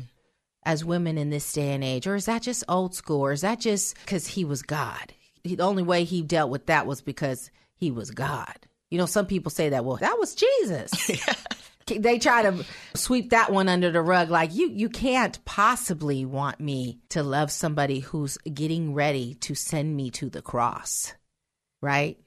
as 0.63 0.85
women 0.85 1.17
in 1.17 1.29
this 1.29 1.51
day 1.51 1.73
and 1.73 1.83
age? 1.83 2.07
Or 2.07 2.15
is 2.15 2.25
that 2.25 2.41
just 2.41 2.63
old 2.67 2.93
school? 2.93 3.21
Or 3.21 3.31
is 3.31 3.41
that 3.41 3.59
just 3.59 3.95
because 3.95 4.27
he 4.27 4.45
was 4.45 4.61
God? 4.61 5.13
The 5.43 5.59
only 5.59 5.83
way 5.83 6.03
he 6.03 6.21
dealt 6.21 6.51
with 6.51 6.67
that 6.67 6.85
was 6.85 7.01
because 7.01 7.49
he 7.75 7.91
was 7.91 8.11
God. 8.11 8.55
You 8.89 8.97
know, 8.97 9.05
some 9.05 9.25
people 9.25 9.51
say 9.51 9.69
that, 9.69 9.85
well, 9.85 9.97
that 9.97 10.19
was 10.19 10.35
Jesus. 10.35 11.11
They 11.97 12.19
try 12.19 12.43
to 12.43 12.63
sweep 12.93 13.31
that 13.31 13.51
one 13.51 13.67
under 13.67 13.91
the 13.91 14.01
rug 14.01 14.29
like 14.29 14.53
you 14.53 14.69
you 14.69 14.89
can't 14.89 15.43
possibly 15.45 16.25
want 16.25 16.59
me 16.59 16.99
to 17.09 17.23
love 17.23 17.51
somebody 17.51 17.99
who's 17.99 18.37
getting 18.37 18.93
ready 18.93 19.33
to 19.35 19.55
send 19.55 19.95
me 19.95 20.11
to 20.11 20.29
the 20.29 20.41
cross. 20.41 21.13
Right? 21.81 22.19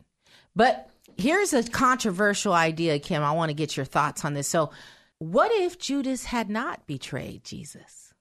But 0.57 0.91
here's 1.17 1.53
a 1.53 1.63
controversial 1.63 2.53
idea, 2.53 2.99
Kim. 2.99 3.23
I 3.23 3.33
want 3.33 3.51
to 3.51 3.55
get 3.55 3.77
your 3.77 3.87
thoughts 3.87 4.25
on 4.25 4.35
this. 4.35 4.49
So, 4.49 4.71
what 5.23 5.51
if 5.53 5.79
Judas 5.79 6.25
had 6.27 6.49
not 6.51 6.87
betrayed 6.87 7.45
Jesus? 7.45 8.13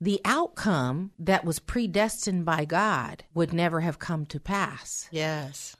The 0.00 0.20
outcome 0.24 1.10
that 1.18 1.44
was 1.44 1.58
predestined 1.58 2.44
by 2.44 2.64
God 2.64 3.24
would 3.34 3.52
never 3.52 3.80
have 3.80 3.98
come 3.98 4.26
to 4.26 4.38
pass. 4.40 5.08
Yes. 5.10 5.76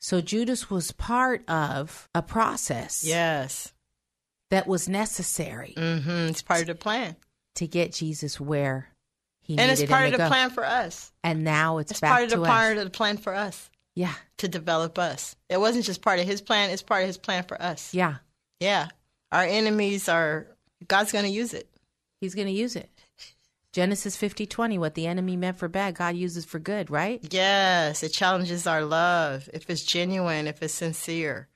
So, 0.00 0.20
Judas 0.20 0.70
was 0.70 0.92
part 0.92 1.48
of 1.48 2.08
a 2.14 2.22
process 2.22 3.04
Yes. 3.04 3.72
that 4.50 4.66
was 4.66 4.88
necessary 4.88 5.74
hmm 5.76 6.28
It's 6.28 6.42
part 6.42 6.62
of 6.62 6.66
the 6.68 6.74
plan. 6.74 7.16
to 7.56 7.66
get 7.66 7.92
Jesus 7.92 8.40
where 8.40 8.88
he 9.42 9.58
And 9.58 9.70
it's 9.70 9.84
part 9.84 10.06
of 10.06 10.12
the 10.12 10.18
go. 10.18 10.28
plan 10.28 10.50
for 10.50 10.64
us. 10.64 11.12
And 11.22 11.44
now 11.44 11.78
it's, 11.78 11.90
It's 11.92 12.00
back 12.00 12.10
part 12.10 12.24
of 12.24 12.30
the 12.30 12.44
part 12.46 12.76
us. 12.76 12.78
of 12.78 12.84
the 12.84 12.90
plan 12.96 13.18
for 13.18 13.34
us 13.34 13.70
Yeah, 13.94 14.14
to 14.38 14.48
develop 14.48 14.98
us. 14.98 15.36
It 15.48 15.60
wasn't 15.60 15.84
just 15.84 16.02
part 16.02 16.18
of 16.18 16.26
his 16.26 16.40
plan, 16.40 16.70
it's 16.70 16.82
part 16.82 17.02
of 17.02 17.06
his 17.08 17.18
plan 17.18 17.44
for 17.44 17.60
us. 17.60 17.92
yeah. 17.94 18.16
Yeah. 18.60 18.88
Our 19.32 19.44
enemies 19.44 20.08
are 20.08 20.46
God's 20.86 21.12
gonna 21.12 21.28
use 21.28 21.54
it. 21.54 21.70
He's 22.20 22.34
going 22.34 22.48
to 22.48 22.52
use 22.52 22.76
it. 22.76 22.90
Genesis 23.72 24.16
fifty 24.16 24.46
twenty. 24.46 24.78
what 24.78 24.94
the 24.94 25.06
enemy 25.06 25.36
meant 25.36 25.56
for 25.56 25.68
bad, 25.68 25.94
God 25.94 26.16
uses 26.16 26.44
for 26.44 26.58
good, 26.58 26.90
right? 26.90 27.24
Yes. 27.30 28.02
It 28.02 28.10
challenges 28.10 28.66
our 28.66 28.84
love. 28.84 29.48
If 29.54 29.70
it's 29.70 29.84
genuine, 29.84 30.46
if 30.46 30.62
it's 30.62 30.74
sincere. 30.74 31.48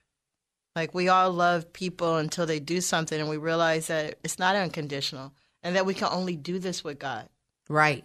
Like 0.76 0.94
we 0.94 1.08
all 1.08 1.32
love 1.32 1.72
people 1.72 2.16
until 2.16 2.46
they 2.46 2.60
do 2.60 2.80
something 2.80 3.20
and 3.20 3.28
we 3.28 3.36
realize 3.36 3.88
that 3.88 4.18
it's 4.24 4.38
not 4.38 4.56
unconditional 4.56 5.32
and 5.62 5.76
that 5.76 5.86
we 5.86 5.94
can 5.94 6.08
only 6.10 6.36
do 6.36 6.58
this 6.58 6.82
with 6.84 6.98
God. 6.98 7.28
Right. 7.68 8.04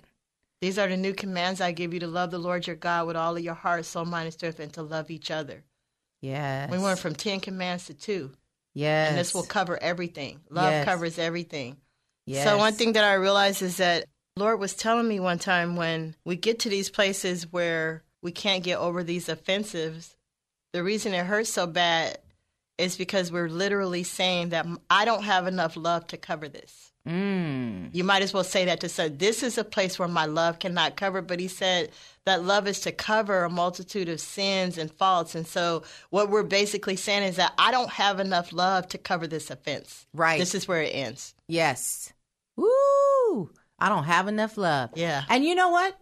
These 0.62 0.78
are 0.78 0.88
the 0.88 0.98
new 0.98 1.14
commands 1.14 1.62
I 1.62 1.72
give 1.72 1.94
you 1.94 2.00
to 2.02 2.08
love 2.08 2.32
the 2.32 2.38
Lord 2.38 2.68
your 2.68 2.76
God 2.76 3.08
with 3.08 3.16
all 3.16 3.38
of 3.38 3.44
your 3.44 3.54
heart, 3.54 3.86
soul, 3.86 4.06
mind, 4.06 4.26
and 4.26 4.34
strength, 4.34 4.60
and 4.60 4.74
to 4.74 4.82
love 4.82 5.10
each 5.10 5.32
other. 5.32 5.64
Yes. 6.22 6.70
We 6.70 6.78
went 6.78 7.00
from 7.00 7.16
10 7.16 7.40
commands 7.40 7.86
to 7.86 7.94
two. 7.94 8.32
Yes. 8.74 9.10
And 9.10 9.18
this 9.18 9.34
will 9.34 9.44
cover 9.44 9.82
everything. 9.82 10.42
Love 10.50 10.72
Yes. 10.72 10.86
covers 10.86 11.20
everything. 11.20 11.78
Yes. 12.26 12.46
So 12.46 12.58
one 12.58 12.74
thing 12.74 12.94
that 12.94 13.04
I 13.04 13.14
realized 13.14 13.62
is 13.62 13.78
that 13.78 14.06
Lord 14.36 14.60
was 14.60 14.74
telling 14.76 15.08
me 15.08 15.20
one 15.20 15.40
time 15.40 15.76
when 15.76 16.16
we 16.24 16.36
get 16.36 16.60
to 16.60 16.70
these 16.70 16.90
places 16.90 17.52
where 17.52 18.04
we 18.22 18.32
can't 18.32 18.64
get 18.64 18.78
over 18.78 19.04
these 19.04 19.28
offensives, 19.30 20.16
the 20.72 20.84
reason 20.84 21.14
it 21.14 21.26
hurts 21.26 21.52
so 21.52 21.66
bad 21.66 22.20
is 22.78 22.96
because 22.96 23.32
we're 23.32 23.50
literally 23.50 24.04
saying 24.04 24.50
that 24.50 24.66
I 24.90 25.06
don't 25.06 25.24
have 25.24 25.48
enough 25.48 25.76
love 25.76 26.08
to 26.08 26.18
cover 26.18 26.48
this. 26.48 26.89
Mm. 27.08 27.90
You 27.94 28.04
might 28.04 28.22
as 28.22 28.34
well 28.34 28.44
say 28.44 28.66
that 28.66 28.82
to 28.82 28.90
say 28.90 29.10
this 29.10 29.42
is 29.42 29.58
a 29.58 29.64
place 29.64 29.98
where 29.98 30.08
my 30.08 30.26
love 30.26 30.60
cannot 30.60 30.96
cover. 30.96 31.22
But 31.22 31.40
he 31.40 31.48
said 31.48 31.90
that 32.26 32.44
love 32.44 32.68
is 32.68 32.82
to 32.82 32.92
cover 32.92 33.44
a 33.44 33.50
multitude 33.50 34.10
of 34.10 34.20
sins 34.20 34.78
and 34.78 34.92
faults. 34.92 35.34
And 35.36 35.48
so 35.48 35.84
what 36.10 36.30
we're 36.30 36.44
basically 36.44 36.96
saying 36.96 37.24
is 37.24 37.38
that 37.38 37.54
I 37.58 37.72
don't 37.72 37.90
have 37.90 38.20
enough 38.20 38.54
love 38.54 38.88
to 38.90 38.98
cover 38.98 39.28
this 39.28 39.50
offense. 39.50 40.06
Right. 40.14 40.40
This 40.40 40.54
is 40.54 40.68
where 40.68 40.82
it 40.82 40.94
ends. 40.94 41.34
Yes. 41.48 42.14
Woo! 42.58 43.50
I 43.80 43.88
don't 43.88 44.04
have 44.04 44.28
enough 44.28 44.58
love. 44.58 44.92
Yeah. 44.96 45.24
And 45.30 45.46
you 45.46 45.56
know 45.56 45.70
what? 45.70 45.98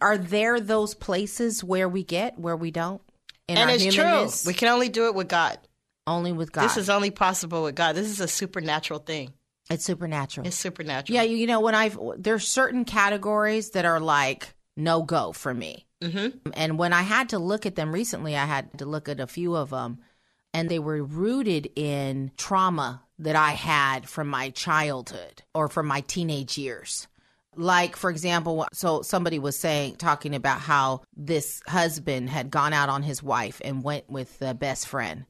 Are 0.00 0.16
there 0.16 0.60
those 0.60 0.94
places 0.94 1.64
where 1.64 1.88
we 1.88 2.04
get 2.04 2.38
where 2.38 2.56
we 2.56 2.70
don't? 2.70 3.02
And 3.48 3.70
it's 3.70 3.82
humanness? 3.82 4.42
true. 4.42 4.50
We 4.50 4.54
can 4.54 4.68
only 4.68 4.88
do 4.88 5.06
it 5.06 5.14
with 5.14 5.28
God. 5.28 5.58
Only 6.06 6.32
with 6.32 6.52
God. 6.52 6.64
This 6.64 6.76
is 6.76 6.88
only 6.88 7.10
possible 7.10 7.64
with 7.64 7.74
God. 7.74 7.94
This 7.96 8.08
is 8.08 8.20
a 8.20 8.28
supernatural 8.28 9.00
thing. 9.00 9.32
It's 9.70 9.84
supernatural. 9.84 10.46
It's 10.46 10.56
supernatural. 10.56 11.14
Yeah, 11.14 11.22
you, 11.22 11.36
you 11.36 11.46
know 11.46 11.60
when 11.60 11.74
I've 11.74 11.98
there's 12.18 12.46
certain 12.48 12.84
categories 12.84 13.70
that 13.70 13.84
are 13.84 14.00
like 14.00 14.54
no 14.76 15.02
go 15.02 15.32
for 15.32 15.52
me, 15.54 15.86
Mm-hmm. 16.02 16.50
and 16.52 16.78
when 16.78 16.92
I 16.92 17.02
had 17.02 17.30
to 17.30 17.38
look 17.38 17.64
at 17.64 17.74
them 17.74 17.92
recently, 17.92 18.36
I 18.36 18.44
had 18.44 18.78
to 18.78 18.84
look 18.86 19.08
at 19.08 19.18
a 19.18 19.26
few 19.26 19.56
of 19.56 19.70
them, 19.70 19.98
and 20.52 20.68
they 20.68 20.78
were 20.78 21.02
rooted 21.02 21.70
in 21.74 22.32
trauma 22.36 23.02
that 23.18 23.34
I 23.34 23.52
had 23.52 24.06
from 24.06 24.28
my 24.28 24.50
childhood 24.50 25.42
or 25.54 25.68
from 25.68 25.86
my 25.86 26.02
teenage 26.02 26.58
years. 26.58 27.08
Like, 27.58 27.96
for 27.96 28.10
example, 28.10 28.66
so 28.74 29.00
somebody 29.00 29.38
was 29.38 29.58
saying, 29.58 29.96
talking 29.96 30.34
about 30.34 30.60
how 30.60 31.00
this 31.16 31.62
husband 31.66 32.28
had 32.28 32.50
gone 32.50 32.74
out 32.74 32.90
on 32.90 33.02
his 33.02 33.22
wife 33.22 33.62
and 33.64 33.82
went 33.82 34.10
with 34.10 34.38
the 34.38 34.52
best 34.52 34.86
friend. 34.86 35.24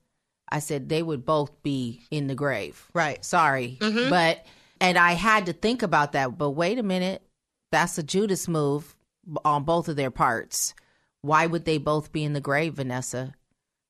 I 0.48 0.60
said 0.60 0.88
they 0.88 1.02
would 1.02 1.24
both 1.24 1.62
be 1.62 2.02
in 2.10 2.26
the 2.28 2.34
grave. 2.34 2.86
Right. 2.94 3.24
Sorry. 3.24 3.78
Mm-hmm. 3.80 4.10
But, 4.10 4.44
and 4.80 4.96
I 4.96 5.12
had 5.12 5.46
to 5.46 5.52
think 5.52 5.82
about 5.82 6.12
that. 6.12 6.38
But 6.38 6.50
wait 6.50 6.78
a 6.78 6.82
minute. 6.82 7.22
That's 7.72 7.98
a 7.98 8.02
Judas 8.02 8.46
move 8.46 8.94
on 9.44 9.64
both 9.64 9.88
of 9.88 9.96
their 9.96 10.10
parts. 10.12 10.74
Why 11.22 11.46
would 11.46 11.64
they 11.64 11.78
both 11.78 12.12
be 12.12 12.22
in 12.22 12.32
the 12.32 12.40
grave, 12.40 12.74
Vanessa? 12.74 13.34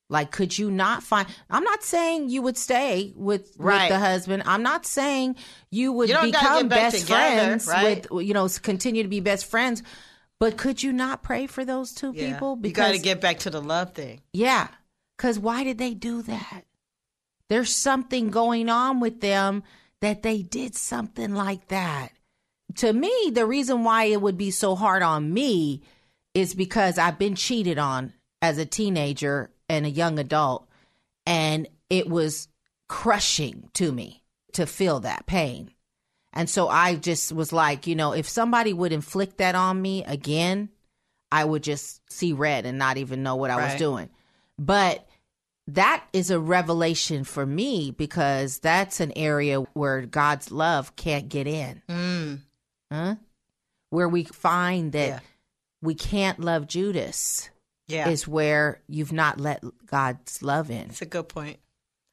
Like, 0.09 0.31
could 0.31 0.57
you 0.57 0.71
not 0.71 1.03
find? 1.03 1.27
I'm 1.51 1.65
not 1.65 1.83
saying 1.83 2.31
you 2.31 2.41
would 2.43 2.57
stay 2.57 3.13
with, 3.17 3.53
Right. 3.59 3.83
with 3.83 3.89
the 3.91 3.99
husband. 3.99 4.45
I'm 4.47 4.63
not 4.63 4.87
saying 4.87 5.37
you 5.71 5.93
would 5.93 6.09
You 6.09 6.19
become 6.23 6.69
best 6.69 7.01
together, 7.01 7.19
friends 7.59 7.67
right? 7.67 8.11
with, 8.11 8.27
you 8.27 8.33
know, 8.33 8.49
continue 8.63 9.03
to 9.03 9.09
be 9.09 9.21
best 9.21 9.47
friends. 9.47 9.83
But 10.39 10.57
could 10.57 10.83
you 10.83 10.93
not 10.93 11.23
pray 11.23 11.47
for 11.47 11.65
those 11.65 11.93
two 11.93 12.13
Yeah. 12.15 12.33
people? 12.33 12.57
Because 12.57 12.79
you 12.79 12.93
got 12.93 12.93
to 12.97 13.03
get 13.03 13.21
back 13.21 13.41
to 13.41 13.51
the 13.51 13.61
love 13.61 13.93
thing. 13.95 14.21
yeah. 14.33 14.69
Because 15.17 15.39
why 15.39 15.65
did 15.65 15.79
they 15.79 15.95
do 15.95 16.23
that? 16.23 16.65
There's 17.49 17.75
something 17.75 18.31
going 18.31 18.69
on 18.69 19.01
with 19.01 19.21
them 19.21 19.63
that 20.01 20.23
they 20.23 20.43
did 20.43 20.75
something 20.75 21.35
like 21.35 21.69
that. 21.69 22.13
To 22.77 22.93
me, 22.93 23.31
the 23.33 23.47
reason 23.47 23.85
why 23.85 24.05
it 24.05 24.21
would 24.21 24.37
be 24.37 24.51
so 24.51 24.75
hard 24.75 25.03
on 25.03 25.33
me 25.33 25.83
is 26.35 26.55
because 26.55 26.99
I've 26.99 27.19
been 27.19 27.35
cheated 27.35 27.79
on 27.79 28.13
as 28.43 28.59
a 28.59 28.67
teenager 28.67 29.51
and 29.69 29.87
a 29.87 29.91
young 29.91 30.19
adult, 30.19 30.69
and 31.25 31.67
it 31.89 32.09
was 32.09 32.49
crushing 32.89 33.71
to 33.75 33.91
me 33.91 34.23
to 34.53 34.67
feel 34.67 35.01
that 35.01 35.27
pain. 35.27 35.71
And 36.33 36.51
so 36.51 36.69
I 36.69 36.97
just 36.97 37.33
was 37.33 37.53
like, 37.53 37.87
you 37.87 37.95
know, 37.95 38.13
if 38.13 38.29
somebody 38.29 38.75
would 38.75 38.93
inflict 38.93 39.39
that 39.39 39.55
on 39.55 39.81
me 39.81 40.05
again, 40.05 40.69
I 41.33 41.45
would 41.45 41.63
just 41.63 42.01
see 42.13 42.35
red 42.35 42.67
and 42.67 42.77
not 42.79 42.99
even 42.99 43.23
know 43.23 43.37
what 43.37 43.51
I 43.51 43.71
was 43.71 43.79
doing. 43.79 44.11
But 44.59 45.07
that 45.69 46.05
is 46.13 46.31
a 46.31 46.39
revelation 46.41 47.25
for 47.25 47.45
me 47.45 47.91
because 47.91 48.59
that's 48.59 49.01
an 49.01 49.13
area 49.17 49.61
where 49.75 50.03
God's 50.03 50.51
love 50.51 50.95
can't 50.97 51.29
get 51.29 51.47
in. 51.47 51.83
Mm. 51.89 52.41
Huh? 52.91 53.17
Where 53.91 54.09
we 54.09 54.25
find 54.25 54.93
that 54.93 55.09
Yeah. 55.09 55.19
we 55.83 55.95
can't 55.95 56.39
love 56.41 56.69
Judas 56.69 57.51
Yeah. 57.89 58.09
is 58.09 58.29
where 58.29 58.81
you've 58.89 59.13
not 59.13 59.41
let 59.41 59.63
God's 59.87 60.43
love 60.43 60.71
in. 60.71 60.89
It's 60.91 61.03
a 61.03 61.07
good 61.07 61.29
point. 61.29 61.59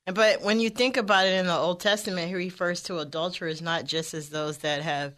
But 0.05 0.41
when 0.41 0.59
you 0.59 0.69
think 0.69 0.97
about 0.97 1.27
it 1.27 1.33
in 1.39 1.45
the 1.47 1.55
Old 1.55 1.79
Testament, 1.79 2.27
he 2.27 2.35
refers 2.35 2.81
to 2.83 2.99
adulterers 2.99 3.61
not 3.61 3.85
just 3.85 4.13
as 4.13 4.29
those 4.29 4.57
that 4.59 4.81
have 4.81 5.15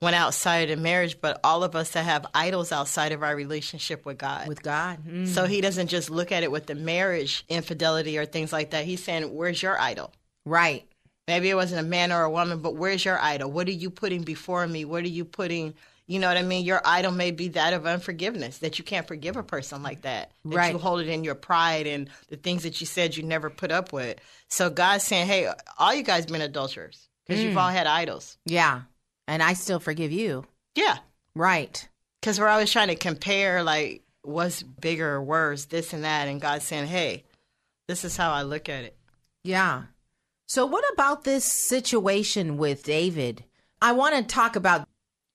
went 0.00 0.14
outside 0.16 0.70
of 0.70 0.78
marriage, 0.78 1.20
but 1.20 1.40
all 1.42 1.64
of 1.64 1.74
us 1.74 1.90
that 1.90 2.04
have 2.04 2.26
idols 2.34 2.70
outside 2.72 3.12
of 3.12 3.22
our 3.22 3.34
relationship 3.34 4.06
with 4.06 4.18
God. 4.18 4.46
With 4.46 4.62
God. 4.62 4.98
Mm. 5.06 5.26
so 5.26 5.44
he 5.46 5.60
doesn't 5.60 5.88
just 5.88 6.08
look 6.10 6.30
at 6.30 6.42
it 6.42 6.50
with 6.52 6.66
the 6.66 6.74
marriage 6.74 7.44
infidelity 7.48 8.16
or 8.18 8.24
things 8.24 8.52
like 8.52 8.70
that. 8.70 8.84
He's 8.84 9.02
saying, 9.02 9.34
"Where's 9.34 9.62
your 9.62 9.78
idol?" 9.80 10.12
Right. 10.44 10.86
Maybe 11.26 11.50
it 11.50 11.56
wasn't 11.56 11.80
a 11.80 11.88
man 11.88 12.10
or 12.12 12.22
a 12.22 12.30
woman, 12.30 12.60
but 12.62 12.76
where's 12.76 13.04
your 13.04 13.18
idol? 13.20 13.50
What 13.50 13.68
are 13.68 13.72
you 13.72 13.90
putting 13.90 14.22
before 14.22 14.66
me? 14.66 14.84
What 14.84 15.04
are 15.04 15.08
you 15.08 15.24
putting? 15.24 15.74
You 16.06 16.18
know 16.20 16.28
what 16.28 16.38
I 16.38 16.42
mean? 16.42 16.64
Your 16.64 16.80
idol 16.86 17.12
may 17.12 17.32
be 17.32 17.48
that 17.48 17.74
of 17.74 17.86
unforgiveness, 17.86 18.58
that 18.58 18.78
you 18.78 18.84
can't 18.84 19.06
forgive 19.06 19.36
a 19.36 19.42
person 19.42 19.82
like 19.82 20.02
that. 20.02 20.30
That 20.46 20.56
Right. 20.56 20.72
you 20.72 20.78
hold 20.78 21.00
it 21.00 21.08
in 21.08 21.22
your 21.22 21.34
pride 21.34 21.86
and 21.86 22.08
the 22.30 22.36
things 22.38 22.62
that 22.62 22.80
you 22.80 22.86
said 22.86 23.14
you 23.14 23.24
never 23.24 23.50
put 23.50 23.70
up 23.70 23.92
with. 23.92 24.16
So 24.48 24.70
God's 24.70 25.04
saying, 25.04 25.26
hey, 25.26 25.52
all 25.76 25.92
you 25.92 26.02
guys 26.02 26.24
been 26.24 26.40
adulterers 26.40 27.08
because 27.26 27.42
you've 27.44 27.58
all 27.58 27.68
had 27.68 27.86
idols. 27.86 28.38
Yeah. 28.46 28.82
And 29.28 29.42
I 29.42 29.52
still 29.52 29.78
forgive 29.78 30.10
you. 30.10 30.44
Yeah. 30.74 30.98
Right. 31.34 31.88
Because 32.20 32.40
we're 32.40 32.48
always 32.48 32.72
trying 32.72 32.88
to 32.88 32.96
compare, 32.96 33.62
like, 33.62 34.02
what's 34.22 34.62
bigger 34.62 35.08
or 35.14 35.22
worse, 35.22 35.66
this 35.66 35.92
and 35.92 36.02
that. 36.02 36.26
And 36.26 36.40
God's 36.40 36.64
saying, 36.64 36.86
hey, 36.86 37.24
this 37.86 38.04
is 38.04 38.16
how 38.16 38.32
I 38.32 38.42
look 38.42 38.68
at 38.68 38.84
it. 38.84 38.96
Yeah. 39.44 39.84
So, 40.46 40.66
what 40.66 40.84
about 40.92 41.24
this 41.24 41.44
situation 41.44 42.56
with 42.56 42.82
David? 42.82 43.44
I 43.80 43.92
want 43.92 44.16
to 44.16 44.22
talk 44.22 44.56
about 44.56 44.88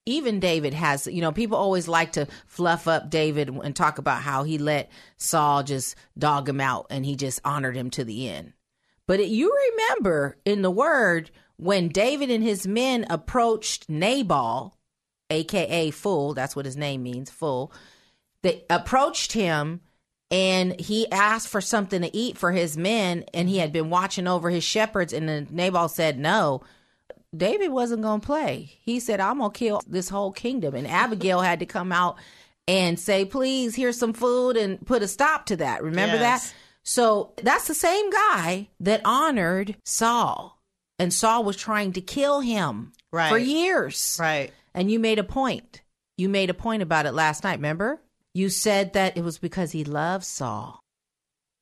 even 0.06 0.40
David 0.40 0.74
has, 0.74 1.06
you 1.06 1.22
know, 1.22 1.32
people 1.32 1.56
always 1.56 1.88
like 1.88 2.12
to 2.12 2.26
fluff 2.46 2.86
up 2.86 3.10
David 3.10 3.48
and 3.48 3.74
talk 3.74 3.98
about 3.98 4.22
how 4.22 4.42
he 4.42 4.58
let 4.58 4.90
Saul 5.16 5.62
just 5.62 5.96
dog 6.18 6.48
him 6.48 6.60
out 6.60 6.86
and 6.90 7.06
he 7.06 7.16
just 7.16 7.40
honored 7.44 7.76
him 7.76 7.90
to 7.90 8.04
the 8.04 8.28
end. 8.28 8.52
But 9.06 9.20
it, 9.20 9.28
you 9.28 9.56
remember 9.72 10.36
in 10.44 10.62
the 10.62 10.70
word 10.70 11.30
when 11.56 11.88
David 11.88 12.30
and 12.30 12.42
his 12.42 12.66
men 12.66 13.06
approached 13.10 13.88
Nabal, 13.88 14.76
aka 15.30 15.90
Fool, 15.90 16.34
that's 16.34 16.56
what 16.56 16.64
his 16.66 16.76
name 16.76 17.02
means, 17.02 17.30
Fool. 17.30 17.72
They 18.42 18.64
approached 18.68 19.32
him 19.32 19.80
and 20.30 20.78
he 20.80 21.10
asked 21.10 21.48
for 21.48 21.60
something 21.60 22.02
to 22.02 22.14
eat 22.16 22.36
for 22.36 22.52
his 22.52 22.76
men 22.76 23.24
and 23.32 23.48
he 23.48 23.58
had 23.58 23.72
been 23.72 23.88
watching 23.90 24.26
over 24.26 24.50
his 24.50 24.64
shepherds 24.64 25.12
and 25.12 25.28
then 25.28 25.48
Nabal 25.50 25.88
said 25.88 26.18
no. 26.18 26.62
David 27.36 27.70
wasn't 27.70 28.02
going 28.02 28.20
to 28.20 28.26
play. 28.26 28.72
He 28.80 29.00
said 29.00 29.20
I'm 29.20 29.38
going 29.38 29.50
to 29.50 29.58
kill 29.58 29.82
this 29.86 30.08
whole 30.08 30.32
kingdom 30.32 30.74
and 30.74 30.86
Abigail 30.86 31.40
had 31.40 31.60
to 31.60 31.66
come 31.66 31.90
out 31.92 32.16
and 32.68 32.98
say 32.98 33.24
please 33.24 33.74
here's 33.74 33.98
some 33.98 34.12
food 34.12 34.56
and 34.56 34.84
put 34.86 35.02
a 35.02 35.08
stop 35.08 35.46
to 35.46 35.56
that. 35.56 35.82
Remember 35.82 36.16
Yes. 36.16 36.50
that? 36.50 36.54
So 36.82 37.32
that's 37.42 37.66
the 37.66 37.74
same 37.74 38.10
guy 38.10 38.68
that 38.80 39.00
honored 39.04 39.76
Saul 39.84 40.53
and 40.98 41.12
Saul 41.12 41.44
was 41.44 41.56
trying 41.56 41.92
to 41.92 42.00
kill 42.00 42.40
him 42.40 42.92
Right. 43.12 43.28
for 43.30 43.38
years. 43.38 44.16
Right. 44.20 44.52
And 44.74 44.90
you 44.90 44.98
made 44.98 45.18
a 45.18 45.24
point. 45.24 45.82
You 46.16 46.28
made 46.28 46.50
a 46.50 46.54
point 46.54 46.82
about 46.82 47.06
it 47.06 47.12
last 47.12 47.44
night, 47.44 47.56
remember? 47.58 48.00
You 48.32 48.48
said 48.48 48.92
that 48.94 49.16
it 49.16 49.22
was 49.22 49.38
because 49.38 49.72
he 49.72 49.84
loved 49.84 50.24
Saul. 50.24 50.80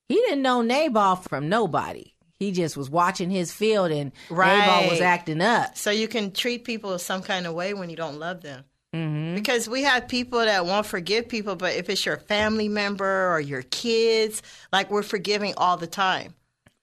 He 0.09 0.17
didn't 0.17 0.43
know 0.43 0.63
Nabal 0.63 1.17
from 1.17 1.49
nobody. 1.49 2.13
He 2.39 2.51
just 2.53 2.77
was 2.77 2.91
watching 2.91 3.31
his 3.31 3.53
field 3.53 3.91
and 3.93 4.13
right. 4.29 4.59
Nabal 4.59 4.91
was 4.91 5.01
acting 5.01 5.41
up. 5.41 5.77
So 5.77 5.91
you 5.91 6.09
can 6.09 6.33
treat 6.33 6.65
people 6.65 6.99
some 6.99 7.23
kind 7.23 7.47
of 7.47 7.55
way 7.55 7.73
when 7.75 7.89
you 7.89 7.97
don't 7.97 8.19
love 8.19 8.41
them. 8.43 8.65
Mm-hmm. 8.95 9.37
Because 9.37 9.69
we 9.69 9.85
have 9.85 10.09
people 10.09 10.41
that 10.41 10.67
won't 10.67 10.85
forgive 10.87 11.29
people, 11.29 11.57
but 11.57 11.75
if 11.77 11.89
it's 11.89 12.05
your 12.05 12.19
family 12.19 12.69
member 12.69 13.31
or 13.33 13.41
your 13.41 13.63
kids, 13.63 14.43
like 14.73 14.91
we're 14.91 15.03
forgiving 15.03 15.55
all 15.57 15.77
the 15.77 15.87
time. 15.87 16.35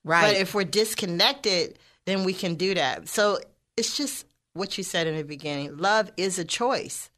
Right. 0.03 0.21
But 0.33 0.41
if 0.41 0.55
we're 0.55 0.63
disconnected, 0.63 1.77
then 2.09 2.23
we 2.23 2.33
can 2.33 2.55
do 2.55 2.73
that. 2.73 3.07
So 3.07 3.39
it's 3.77 3.95
just 3.95 4.25
what 4.53 4.77
you 4.77 4.83
said 4.83 5.07
in 5.07 5.15
the 5.15 5.23
beginning. 5.23 5.77
Love 5.77 6.11
is 6.17 6.39
a 6.39 6.45
choice. 6.45 7.09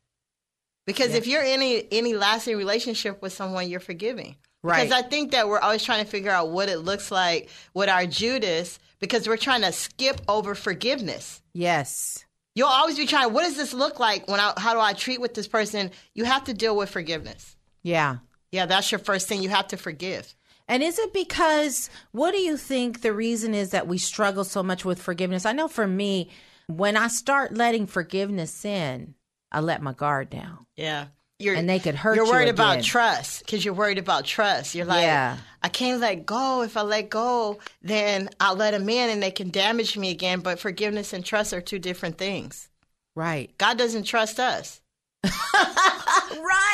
Because 0.85 1.15
if 1.15 1.27
you're 1.27 1.43
in 1.43 1.61
any 1.61 1.87
any 1.91 2.13
lasting 2.13 2.57
relationship 2.57 3.21
with 3.21 3.33
someone, 3.33 3.69
you're 3.69 3.79
forgiving. 3.79 4.35
Right. 4.63 4.83
Because 4.83 5.03
I 5.03 5.07
think 5.07 5.31
that 5.31 5.47
we're 5.47 5.59
always 5.59 5.83
trying 5.83 6.03
to 6.03 6.09
figure 6.09 6.31
out 6.31 6.49
what 6.49 6.69
it 6.69 6.79
looks 6.79 7.11
like 7.11 7.49
with 7.73 7.89
our 7.89 8.05
Judas 8.05 8.79
because 8.99 9.27
we're 9.27 9.37
trying 9.37 9.61
to 9.61 9.71
skip 9.71 10.21
over 10.27 10.53
forgiveness. 10.53 11.41
Yes. 11.53 12.25
You'll 12.55 12.67
always 12.67 12.97
be 12.97 13.07
trying, 13.07 13.31
what 13.33 13.43
does 13.43 13.55
this 13.55 13.73
look 13.73 13.99
like 13.99 14.27
when 14.27 14.39
I, 14.39 14.53
how 14.57 14.73
do 14.73 14.79
I 14.79 14.93
treat 14.93 15.21
with 15.21 15.33
this 15.33 15.47
person? 15.47 15.89
You 16.13 16.25
have 16.25 16.43
to 16.43 16.53
deal 16.53 16.75
with 16.75 16.89
forgiveness. 16.89 17.55
Yeah. 17.81 18.17
Yeah, 18.51 18.65
that's 18.65 18.91
your 18.91 18.99
first 18.99 19.27
thing. 19.27 19.41
You 19.41 19.49
have 19.49 19.69
to 19.69 19.77
forgive. 19.77 20.35
And 20.67 20.81
is 20.83 20.97
it 20.99 21.13
because, 21.13 21.89
what 22.11 22.31
do 22.31 22.37
you 22.39 22.57
think 22.57 23.01
the 23.01 23.13
reason 23.13 23.53
is 23.53 23.71
that 23.71 23.87
we 23.87 23.97
struggle 23.97 24.43
so 24.43 24.63
much 24.63 24.85
with 24.85 25.01
forgiveness? 25.01 25.45
I 25.45 25.51
know 25.53 25.67
for 25.67 25.87
me, 25.87 26.29
when 26.67 26.95
I 26.95 27.07
start 27.07 27.53
letting 27.53 27.87
forgiveness 27.87 28.63
in, 28.63 29.15
I 29.51 29.59
let 29.59 29.81
my 29.81 29.93
guard 29.93 30.29
down. 30.29 30.65
Yeah. 30.77 31.07
You're, 31.39 31.55
And 31.55 31.67
they 31.67 31.79
could 31.79 31.95
hurt 31.95 32.15
You're 32.15 32.25
you 32.25 32.31
worried 32.31 32.43
again. 32.49 32.53
about 32.53 32.83
trust 32.83 33.39
because 33.43 33.65
you're 33.65 33.73
worried 33.73 33.97
about 33.97 34.25
trust. 34.25 34.75
You're 34.75 34.85
like, 34.85 35.01
Yeah. 35.01 35.37
I 35.63 35.69
can't 35.69 35.99
let 35.99 36.25
go. 36.25 36.61
If 36.61 36.77
I 36.77 36.81
let 36.83 37.09
go, 37.09 37.57
then 37.81 38.29
I'll 38.39 38.55
let 38.55 38.71
them 38.71 38.87
in 38.87 39.09
and 39.09 39.23
they 39.23 39.31
can 39.31 39.49
damage 39.49 39.97
me 39.97 40.11
again. 40.11 40.41
But 40.41 40.59
forgiveness 40.59 41.13
and 41.13 41.25
trust 41.25 41.51
are 41.53 41.59
two 41.61 41.79
different 41.79 42.19
things. 42.19 42.69
Right. 43.15 43.57
God 43.57 43.77
doesn't 43.79 44.03
trust 44.03 44.39
us. 44.39 44.80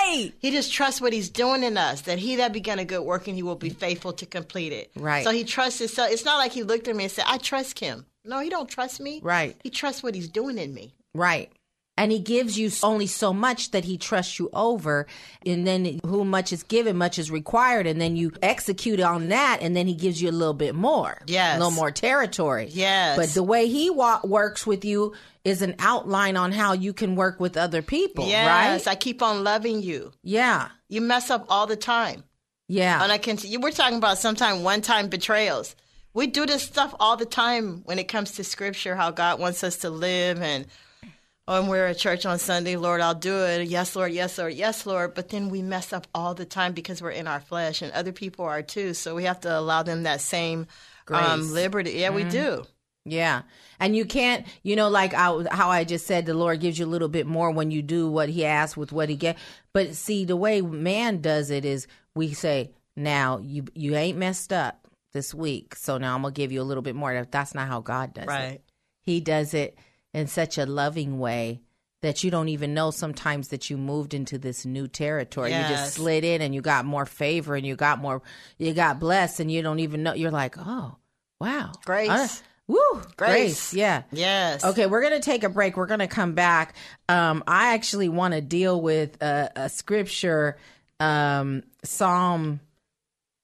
Right. 0.07 0.33
He 0.39 0.51
just 0.51 0.71
trusts 0.71 1.01
what 1.01 1.13
he's 1.13 1.29
doing 1.29 1.63
in 1.63 1.77
us, 1.77 2.01
that 2.01 2.19
he 2.19 2.37
that 2.37 2.53
began 2.53 2.79
a 2.79 2.85
good 2.85 3.01
work 3.01 3.27
and 3.27 3.35
he 3.35 3.43
will 3.43 3.55
be 3.55 3.69
faithful 3.69 4.13
to 4.13 4.25
complete 4.25 4.71
it. 4.71 4.91
Right. 4.95 5.23
So 5.23 5.31
he 5.31 5.43
trusts 5.43 5.79
himself. 5.79 6.11
It's 6.11 6.25
not 6.25 6.37
like 6.37 6.51
he 6.51 6.63
looked 6.63 6.87
at 6.87 6.95
me 6.95 7.05
and 7.05 7.11
said, 7.11 7.25
I 7.27 7.37
trust 7.37 7.79
him. 7.79 8.05
No, 8.23 8.39
he 8.39 8.49
don't 8.49 8.69
trust 8.69 8.99
me. 8.99 9.19
Right. 9.23 9.55
He 9.63 9.69
trusts 9.69 10.03
what 10.03 10.15
he's 10.15 10.29
doing 10.29 10.57
in 10.57 10.73
me. 10.73 10.93
Right. 11.13 11.51
And 11.97 12.11
he 12.11 12.19
gives 12.19 12.57
you 12.59 12.69
only 12.83 13.07
so 13.07 13.33
much 13.33 13.71
that 13.71 13.83
he 13.83 13.97
trusts 13.97 14.37
you 14.37 14.49
over. 14.53 15.07
And 15.45 15.65
then 15.65 15.99
who 16.05 16.23
much 16.23 16.53
is 16.53 16.61
given, 16.63 16.95
much 16.95 17.17
is 17.17 17.31
required. 17.31 17.87
And 17.87 17.99
then 17.99 18.15
you 18.15 18.31
execute 18.43 18.99
on 18.99 19.29
that. 19.29 19.59
And 19.61 19.75
then 19.75 19.87
he 19.87 19.95
gives 19.95 20.21
you 20.21 20.29
a 20.29 20.31
little 20.31 20.53
bit 20.53 20.75
more. 20.75 21.19
Yes. 21.25 21.55
A 21.55 21.59
little 21.59 21.71
more 21.71 21.89
territory. 21.89 22.69
Yes. 22.71 23.17
But 23.17 23.29
the 23.29 23.41
way 23.43 23.67
he 23.67 23.89
wa- 23.89 24.21
works 24.23 24.67
with 24.67 24.85
you 24.85 25.13
is 25.43 25.61
an 25.63 25.75
outline 25.79 26.37
on 26.37 26.51
how 26.51 26.73
you 26.73 26.93
can 26.93 27.15
work 27.15 27.39
with 27.39 27.57
other 27.57 27.81
people. 27.81 28.27
Yes, 28.27 28.85
Right. 28.85 28.91
I 28.91 28.95
keep 28.95 29.21
on 29.23 29.43
loving 29.43 29.81
you. 29.81 30.11
yeah. 30.21 30.67
You 30.89 31.01
mess 31.01 31.29
up 31.29 31.45
all 31.49 31.67
the 31.67 31.75
time. 31.75 32.23
Yeah. 32.69 33.01
And 33.03 33.11
I 33.11 33.17
can 33.17 33.37
you 33.41 33.59
were 33.59 33.71
talking 33.71 33.97
about 33.97 34.17
sometime 34.19 34.63
one 34.63 34.81
time 34.81 35.07
betrayals. 35.09 35.75
We 36.13 36.27
do 36.27 36.45
this 36.45 36.63
stuff 36.63 36.93
all 36.99 37.17
the 37.17 37.25
time 37.25 37.81
when 37.85 37.97
it 37.99 38.07
comes 38.07 38.31
to 38.33 38.43
scripture, 38.43 38.95
how 38.95 39.11
God 39.11 39.39
wants 39.39 39.63
us 39.63 39.77
to 39.77 39.89
live 39.89 40.41
and 40.41 40.65
when 41.47 41.67
we're 41.67 41.87
at 41.87 41.97
church 41.97 42.25
on 42.25 42.39
Sunday, 42.39 42.75
Lord, 42.75 42.99
I'll 42.99 43.15
do 43.15 43.37
it. 43.45 43.67
Yes, 43.69 43.95
Lord, 43.95 44.11
yes, 44.11 44.37
Lord, 44.37 44.53
yes, 44.53 44.85
Lord. 44.85 45.13
But 45.15 45.29
then 45.29 45.49
we 45.49 45.61
mess 45.61 45.93
up 45.93 46.05
all 46.13 46.33
the 46.33 46.45
time 46.45 46.73
because 46.73 47.01
we're 47.01 47.11
in 47.11 47.25
our 47.25 47.39
flesh 47.39 47.81
and 47.81 47.91
other 47.93 48.11
people 48.11 48.43
are 48.43 48.61
too. 48.61 48.93
So 48.93 49.15
we 49.15 49.23
have 49.23 49.39
to 49.41 49.57
allow 49.57 49.81
them 49.81 50.03
that 50.03 50.19
same 50.19 50.67
Grace. 51.05 51.21
um, 51.21 51.53
liberty. 51.53 51.91
Yeah, 51.91 52.09
we 52.09 52.25
do. 52.25 52.65
Yeah. 53.05 53.43
And 53.79 53.95
you 53.95 54.03
can't, 54.03 54.45
you 54.63 54.75
know, 54.75 54.89
like 54.89 55.13
I, 55.13 55.45
how 55.49 55.69
I 55.69 55.85
just 55.85 56.05
said, 56.05 56.25
the 56.25 56.33
Lord 56.33 56.59
gives 56.59 56.77
you 56.77 56.85
a 56.85 56.87
little 56.87 57.07
bit 57.07 57.25
more 57.25 57.49
when 57.51 57.71
you 57.71 57.81
do 57.81 58.11
what 58.11 58.27
he 58.27 58.43
asks 58.43 58.75
with 58.75 58.91
what 58.91 59.07
he 59.07 59.15
get. 59.15 59.37
But 59.71 59.95
see, 59.95 60.25
the 60.25 60.35
way 60.35 60.59
man 60.59 61.21
does 61.21 61.49
it 61.49 61.63
is 61.63 61.87
we 62.13 62.33
say, 62.33 62.71
now 62.97 63.37
you, 63.37 63.63
you 63.73 63.95
ain't 63.95 64.17
messed 64.17 64.51
up 64.51 64.85
this 65.13 65.33
week. 65.33 65.75
So 65.75 65.97
now 65.97 66.15
I'm 66.15 66.23
going 66.23 66.33
to 66.33 66.37
give 66.37 66.51
you 66.51 66.61
a 66.61 66.63
little 66.63 66.83
bit 66.83 66.95
more. 66.95 67.25
That's 67.31 67.55
not 67.55 67.69
how 67.69 67.79
God 67.79 68.13
does 68.13 68.25
it. 68.25 68.27
Right. 68.27 68.61
He 69.03 69.21
does 69.21 69.53
it 69.53 69.77
in 70.13 70.27
such 70.27 70.57
a 70.57 70.65
loving 70.65 71.19
way 71.19 71.61
that 72.01 72.23
you 72.23 72.29
don't 72.29 72.49
even 72.49 72.73
know 72.73 72.91
sometimes 72.91 73.47
that 73.49 73.69
you 73.69 73.77
moved 73.77 74.13
into 74.13 74.37
this 74.37 74.65
new 74.65 74.87
territory. 74.87 75.51
You 75.51 75.61
just 75.61 75.95
slid 75.95 76.23
in 76.23 76.41
and 76.41 76.53
you 76.53 76.61
got 76.61 76.85
more 76.85 77.05
favor 77.05 77.55
and 77.55 77.65
you 77.65 77.75
got 77.75 77.99
more, 77.99 78.21
you 78.57 78.73
got 78.73 78.99
blessed 78.99 79.39
and 79.39 79.51
you 79.51 79.61
don't 79.61 79.79
even 79.79 80.03
know. 80.03 80.13
You're 80.13 80.31
like, 80.31 80.55
oh, 80.59 80.95
wow. 81.39 81.71
Grace. 81.85 82.09
Uh, 82.09 82.27
woo. 82.67 83.01
Grace. 83.17 83.17
Grace. 83.17 83.73
Yeah. 83.73 84.03
Yes. 84.11 84.63
Okay, 84.63 84.85
we're 84.85 85.01
going 85.01 85.19
to 85.19 85.25
take 85.25 85.43
a 85.43 85.49
break. 85.49 85.75
We're 85.75 85.87
going 85.87 85.99
to 85.99 86.07
come 86.07 86.33
back. 86.33 86.75
Um, 87.09 87.43
I 87.47 87.73
actually 87.73 88.09
want 88.09 88.35
to 88.35 88.41
deal 88.41 88.79
with 88.79 89.21
a, 89.21 89.51
a 89.55 89.69
scripture, 89.69 90.57
um, 90.99 91.63
Psalm, 91.83 92.59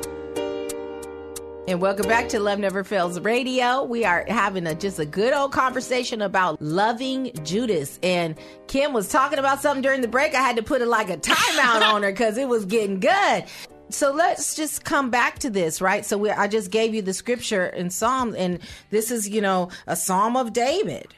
And 1.67 1.79
welcome 1.79 2.07
back 2.07 2.27
to 2.29 2.39
Love 2.39 2.57
Never 2.57 2.83
Fails 2.83 3.19
Radio. 3.19 3.83
We 3.83 4.03
are 4.03 4.25
having 4.27 4.65
a 4.65 4.73
just 4.73 4.97
a 4.97 5.05
good 5.05 5.31
old 5.31 5.51
conversation 5.51 6.23
about 6.23 6.59
loving 6.59 7.31
Judas. 7.43 7.99
And 8.01 8.35
Kim 8.67 8.93
was 8.93 9.07
talking 9.07 9.37
about 9.37 9.61
something 9.61 9.83
during 9.83 10.01
the 10.01 10.07
break. 10.07 10.33
I 10.33 10.41
had 10.41 10.55
to 10.55 10.63
put 10.63 10.81
it 10.81 10.87
like 10.87 11.11
a 11.11 11.17
timeout 11.17 11.83
on 11.93 12.01
her 12.01 12.11
because 12.11 12.39
it 12.39 12.47
was 12.47 12.65
getting 12.65 12.99
good. 12.99 13.45
So 13.89 14.11
let's 14.11 14.55
just 14.55 14.83
come 14.85 15.11
back 15.11 15.37
to 15.39 15.51
this, 15.51 15.81
right? 15.81 16.03
So 16.03 16.17
we, 16.17 16.31
I 16.31 16.47
just 16.47 16.71
gave 16.71 16.95
you 16.95 17.03
the 17.03 17.13
scripture 17.13 17.67
in 17.67 17.91
Psalm, 17.91 18.33
and 18.35 18.57
this 18.89 19.11
is, 19.11 19.29
you 19.29 19.41
know, 19.41 19.69
a 19.85 19.95
Psalm 19.95 20.35
of 20.35 20.53
David. 20.53 21.13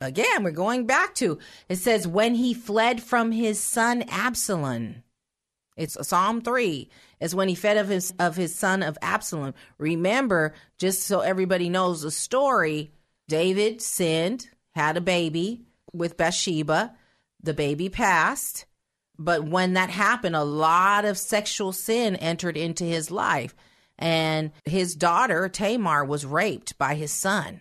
Again, 0.00 0.44
we're 0.44 0.52
going 0.52 0.86
back 0.86 1.16
to 1.16 1.40
it 1.68 1.76
says, 1.76 2.06
when 2.06 2.36
he 2.36 2.54
fled 2.54 3.02
from 3.02 3.32
his 3.32 3.60
son 3.60 4.04
Absalom. 4.08 5.02
It's 5.76 5.96
Psalm 6.06 6.40
3 6.40 6.88
is 7.20 7.34
when 7.34 7.48
he 7.48 7.54
fed 7.54 7.76
of 7.76 7.88
his 7.88 8.12
of 8.18 8.36
his 8.36 8.54
son 8.54 8.82
of 8.82 8.98
Absalom. 9.02 9.54
Remember, 9.78 10.54
just 10.78 11.02
so 11.02 11.20
everybody 11.20 11.68
knows 11.68 12.02
the 12.02 12.10
story, 12.10 12.92
David 13.28 13.82
sinned, 13.82 14.48
had 14.74 14.96
a 14.96 15.00
baby 15.00 15.62
with 15.92 16.16
Bathsheba. 16.16 16.94
The 17.42 17.54
baby 17.54 17.88
passed, 17.88 18.66
but 19.18 19.44
when 19.44 19.74
that 19.74 19.90
happened, 19.90 20.36
a 20.36 20.42
lot 20.44 21.04
of 21.04 21.16
sexual 21.16 21.72
sin 21.72 22.16
entered 22.16 22.56
into 22.56 22.84
his 22.84 23.10
life, 23.10 23.54
and 23.98 24.50
his 24.64 24.94
daughter 24.96 25.48
Tamar 25.48 26.04
was 26.04 26.26
raped 26.26 26.76
by 26.78 26.94
his 26.94 27.12
son. 27.12 27.60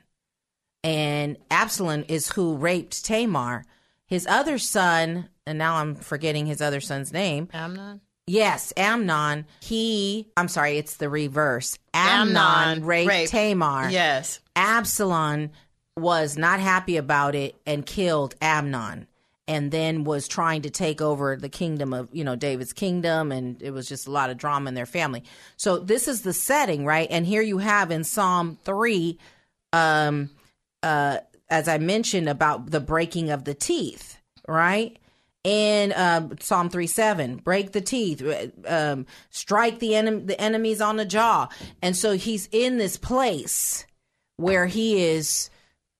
and 0.83 1.37
Absalom 1.51 2.05
is 2.07 2.31
who 2.31 2.55
raped 2.55 3.03
Tamar. 3.03 3.65
His 4.05 4.25
other 4.27 4.57
son, 4.57 5.29
and 5.45 5.57
now 5.57 5.75
I'm 5.75 5.95
forgetting 5.95 6.45
his 6.45 6.61
other 6.61 6.79
son's 6.79 7.11
name. 7.11 7.49
Amnon. 7.53 7.99
Yes, 8.27 8.73
Amnon. 8.75 9.45
He, 9.61 10.27
I'm 10.35 10.49
sorry, 10.49 10.77
it's 10.77 10.97
the 10.97 11.09
reverse. 11.09 11.79
Amnon, 11.93 12.35
Amnon 12.35 12.85
raped, 12.85 13.09
raped- 13.09 13.31
Tamar. 13.31 13.89
Yes. 13.89 14.41
Absalom 14.55 15.51
was 15.95 16.37
not 16.37 16.59
happy 16.59 16.97
about 16.97 17.33
it 17.35 17.55
and 17.65 17.85
killed 17.85 18.35
Amnon 18.41 19.07
and 19.47 19.71
then 19.71 20.03
was 20.03 20.27
trying 20.27 20.61
to 20.63 20.69
take 20.69 21.01
over 21.01 21.37
the 21.37 21.47
kingdom 21.49 21.93
of, 21.93 22.09
you 22.11 22.23
know, 22.25 22.35
David's 22.35 22.73
kingdom 22.73 23.31
and 23.31 23.61
it 23.61 23.71
was 23.71 23.87
just 23.87 24.05
a 24.05 24.11
lot 24.11 24.29
of 24.29 24.37
drama 24.37 24.67
in 24.67 24.73
their 24.75 24.85
family. 24.85 25.23
So 25.55 25.79
this 25.79 26.07
is 26.07 26.21
the 26.21 26.33
setting, 26.33 26.85
right? 26.85 27.07
And 27.09 27.25
here 27.25 27.41
you 27.41 27.59
have 27.59 27.89
in 27.91 28.03
Psalm 28.03 28.57
3 28.65 29.17
um 29.73 30.29
uh 30.83 31.17
as 31.49 31.67
I 31.67 31.77
mentioned 31.77 32.27
about 32.29 32.71
the 32.71 32.79
breaking 32.81 33.29
of 33.29 33.45
the 33.45 33.53
teeth, 33.53 34.17
right? 34.47 34.97
And 35.47 35.93
um, 35.93 36.35
Psalm 36.41 36.69
3 36.69 36.87
7, 36.87 37.37
break 37.37 37.71
the 37.71 37.79
teeth, 37.79 38.21
um, 38.65 39.05
strike 39.29 39.79
the, 39.79 39.91
enem- 39.91 40.27
the 40.27 40.39
enemies 40.39 40.81
on 40.81 40.97
the 40.97 41.05
jaw. 41.05 41.47
And 41.81 41.95
so 41.95 42.17
he's 42.17 42.49
in 42.51 42.77
this 42.77 42.97
place 42.97 43.85
where 44.35 44.65
he 44.65 45.01
is 45.01 45.49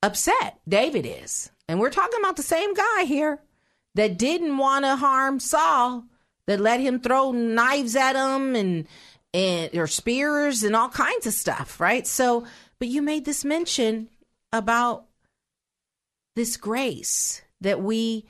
upset. 0.04 0.60
David 0.68 1.06
is. 1.06 1.50
And 1.70 1.80
we're 1.80 1.92
talking 1.92 2.20
about 2.20 2.36
the 2.36 2.44
same 2.44 2.74
guy 2.74 3.06
here 3.06 3.40
that 3.96 4.18
didn't 4.18 4.58
want 4.58 4.84
to 4.84 4.98
harm 4.98 5.40
Saul, 5.40 6.04
that 6.48 6.60
let 6.60 6.82
him 6.82 7.00
throw 7.00 7.32
knives 7.32 7.96
at 7.96 8.18
him 8.18 8.54
and 8.54 8.86
and 9.34 9.74
or 9.78 9.88
spears 9.88 10.64
and 10.64 10.76
all 10.76 10.90
kinds 10.90 11.26
of 11.26 11.34
stuff, 11.34 11.80
right? 11.80 12.06
So, 12.06 12.46
but 12.80 12.90
you 12.90 13.02
made 13.02 13.24
this 13.24 13.46
mention 13.46 14.10
about 14.52 15.06
this 16.36 16.58
grace 16.58 17.42
that 17.62 17.82
we, 17.82 18.26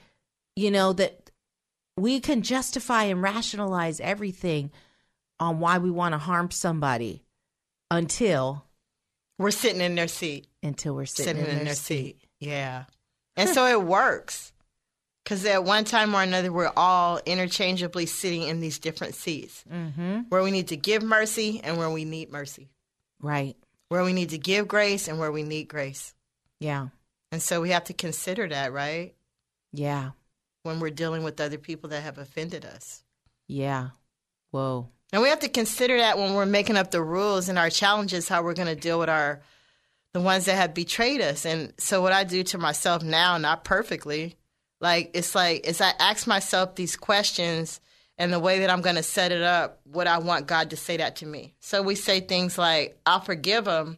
you 0.57 0.71
know, 0.71 0.91
that 0.93 1.29
we 1.95 2.19
can 2.19 2.41
justify 2.41 3.03
and 3.05 3.21
rationalize 3.21 3.99
everything 3.99 4.71
on 5.39 5.59
why 5.59 5.77
we 5.77 5.91
want 5.91 6.13
to 6.13 6.17
harm 6.17 6.49
somebody 6.51 7.23
until 7.91 8.65
We're 9.37 9.51
sitting 9.51 9.81
in 9.81 9.95
their 9.95 10.07
seat. 10.07 10.47
until 10.63 10.95
we're 10.95 11.05
sitting, 11.05 11.35
Sitting, 11.43 11.59
in, 11.59 11.65
their 11.65 11.75
seat. 11.75 12.19
Yeah. 12.39 12.85
And 13.35 13.49
so 13.49 13.65
it 13.67 13.81
works. 13.83 14.51
Because 15.23 15.45
at 15.45 15.63
one 15.63 15.83
time 15.83 16.15
or 16.15 16.21
another, 16.23 16.51
we're 16.51 16.71
all 16.77 17.19
interchangeably 17.25 18.05
sitting 18.05 18.43
in 18.43 18.61
these 18.61 18.79
different 18.79 19.13
seats 19.13 19.63
Mm-hmm. 19.71 20.21
where 20.29 20.41
we 20.41 20.51
need 20.51 20.69
to 20.69 20.77
give 20.77 21.03
mercy 21.03 21.59
and 21.63 21.77
where 21.77 21.89
we 21.89 22.05
need 22.05 22.31
mercy, 22.31 22.69
Right. 23.21 23.55
where 23.89 24.03
we 24.03 24.13
need 24.13 24.29
to 24.29 24.37
give 24.37 24.67
grace 24.67 25.07
and 25.07 25.19
where 25.19 25.31
we 25.31 25.43
need 25.43 25.67
grace. 25.67 26.13
Yeah. 26.59 26.87
And 27.31 27.41
so 27.41 27.61
we 27.61 27.71
have 27.71 27.83
to 27.85 27.93
consider 27.93 28.47
that, 28.47 28.71
right? 28.73 29.13
Yeah. 29.73 30.11
When 30.67 30.79
we're 30.79 30.91
dealing 30.91 31.23
with 31.23 31.41
other 31.41 31.57
people 31.57 31.89
that 31.89 32.03
have 32.03 32.17
offended 32.17 32.65
us. 32.65 33.03
Yeah. 33.47 33.89
Whoa. 34.51 34.89
And 35.13 35.21
we 35.21 35.29
have 35.29 35.39
to 35.39 35.49
consider 35.49 35.97
that 35.97 36.17
when 36.17 36.33
we're 36.33 36.45
making 36.45 36.77
up 36.77 36.91
the 36.91 37.01
rules 37.01 37.47
and 37.47 37.57
our 37.57 37.69
challenges, 37.69 38.27
how 38.27 38.43
we're 38.43 38.53
going 38.53 38.67
to 38.67 38.75
deal 38.75 38.99
with 38.99 39.09
our 39.09 39.41
the 40.13 40.19
ones 40.21 40.45
that 40.45 40.55
have 40.55 40.73
betrayed 40.73 41.21
us. 41.21 41.45
And 41.45 41.73
so 41.77 42.01
what 42.01 42.13
I 42.13 42.23
do 42.23 42.43
to 42.43 42.57
myself 42.57 43.03
now, 43.03 43.37
not 43.37 43.63
perfectly, 43.63 44.35
like 44.79 45.11
it's 45.13 45.33
like 45.35 45.65
as 45.67 45.81
I 45.81 45.93
ask 45.99 46.27
myself 46.27 46.75
these 46.75 46.95
questions 46.95 47.79
and 48.17 48.33
the 48.33 48.39
way 48.39 48.59
that 48.59 48.69
I'm 48.69 48.81
going 48.81 48.95
to 48.95 49.03
set 49.03 49.31
it 49.31 49.41
up, 49.41 49.79
what 49.83 50.07
I 50.07 50.17
want 50.17 50.47
God 50.47 50.71
to 50.71 50.77
say 50.77 50.97
that 50.97 51.17
to 51.17 51.25
me. 51.25 51.55
So 51.59 51.81
we 51.81 51.95
say 51.95 52.19
things 52.19 52.57
like, 52.57 52.99
"I'll 53.05 53.21
forgive 53.21 53.65
them." 53.65 53.97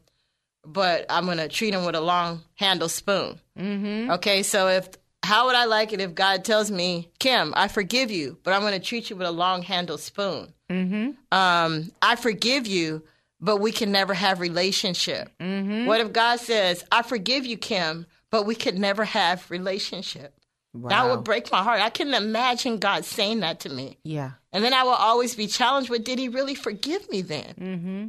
but 0.65 1.05
I'm 1.10 1.25
going 1.25 1.38
to 1.38 1.47
treat 1.47 1.71
them 1.71 1.86
with 1.86 1.95
a 1.95 2.01
long 2.01 2.43
handle 2.55 2.89
spoon." 2.89 3.39
Mm-hmm. 3.58 4.12
Okay, 4.12 4.43
so 4.43 4.67
if 4.67 4.89
how 5.29 5.45
would 5.45 5.55
I 5.55 5.65
like 5.65 5.93
it 5.93 6.01
if 6.01 6.15
God 6.15 6.43
tells 6.43 6.71
me, 6.71 7.11
Kim, 7.19 7.53
I 7.55 7.67
forgive 7.67 8.09
you, 8.09 8.39
but 8.43 8.51
I'm 8.51 8.61
going 8.61 8.73
to 8.73 8.79
treat 8.79 9.11
you 9.11 9.15
with 9.15 9.27
a 9.27 9.31
long 9.31 9.61
handled 9.61 9.99
spoon. 9.99 10.51
Mm-hmm. 10.71 11.11
Um, 11.31 11.91
I 12.01 12.15
forgive 12.15 12.65
you, 12.65 13.03
but 13.39 13.57
we 13.57 13.71
can 13.71 13.91
never 13.91 14.15
have 14.15 14.39
relationship. 14.39 15.29
Mm-hmm. 15.39 15.85
What 15.85 16.01
if 16.01 16.13
God 16.13 16.39
says, 16.39 16.83
I 16.91 17.03
forgive 17.03 17.45
you, 17.45 17.57
Kim, 17.57 18.07
but 18.31 18.47
we 18.47 18.55
could 18.55 18.79
never 18.79 19.05
have 19.05 19.51
relationship? 19.51 20.33
That 20.73 21.07
would 21.07 21.23
break 21.23 21.51
my 21.51 21.61
heart. 21.61 21.79
I 21.79 21.91
couldn't 21.91 22.15
imagine 22.15 22.79
God 22.79 23.05
saying 23.05 23.41
that 23.41 23.59
to 23.61 23.69
me. 23.69 23.99
Yeah. 24.03 24.31
And 24.51 24.63
then 24.63 24.73
I 24.73 24.81
will 24.81 24.91
always 24.91 25.35
be 25.35 25.45
challenged 25.45 25.91
with, 25.91 26.03
did 26.03 26.17
he 26.17 26.29
really 26.29 26.55
forgive 26.55 27.07
me 27.11 27.21
then? 27.21 27.53
Mm-hmm. 27.59 28.07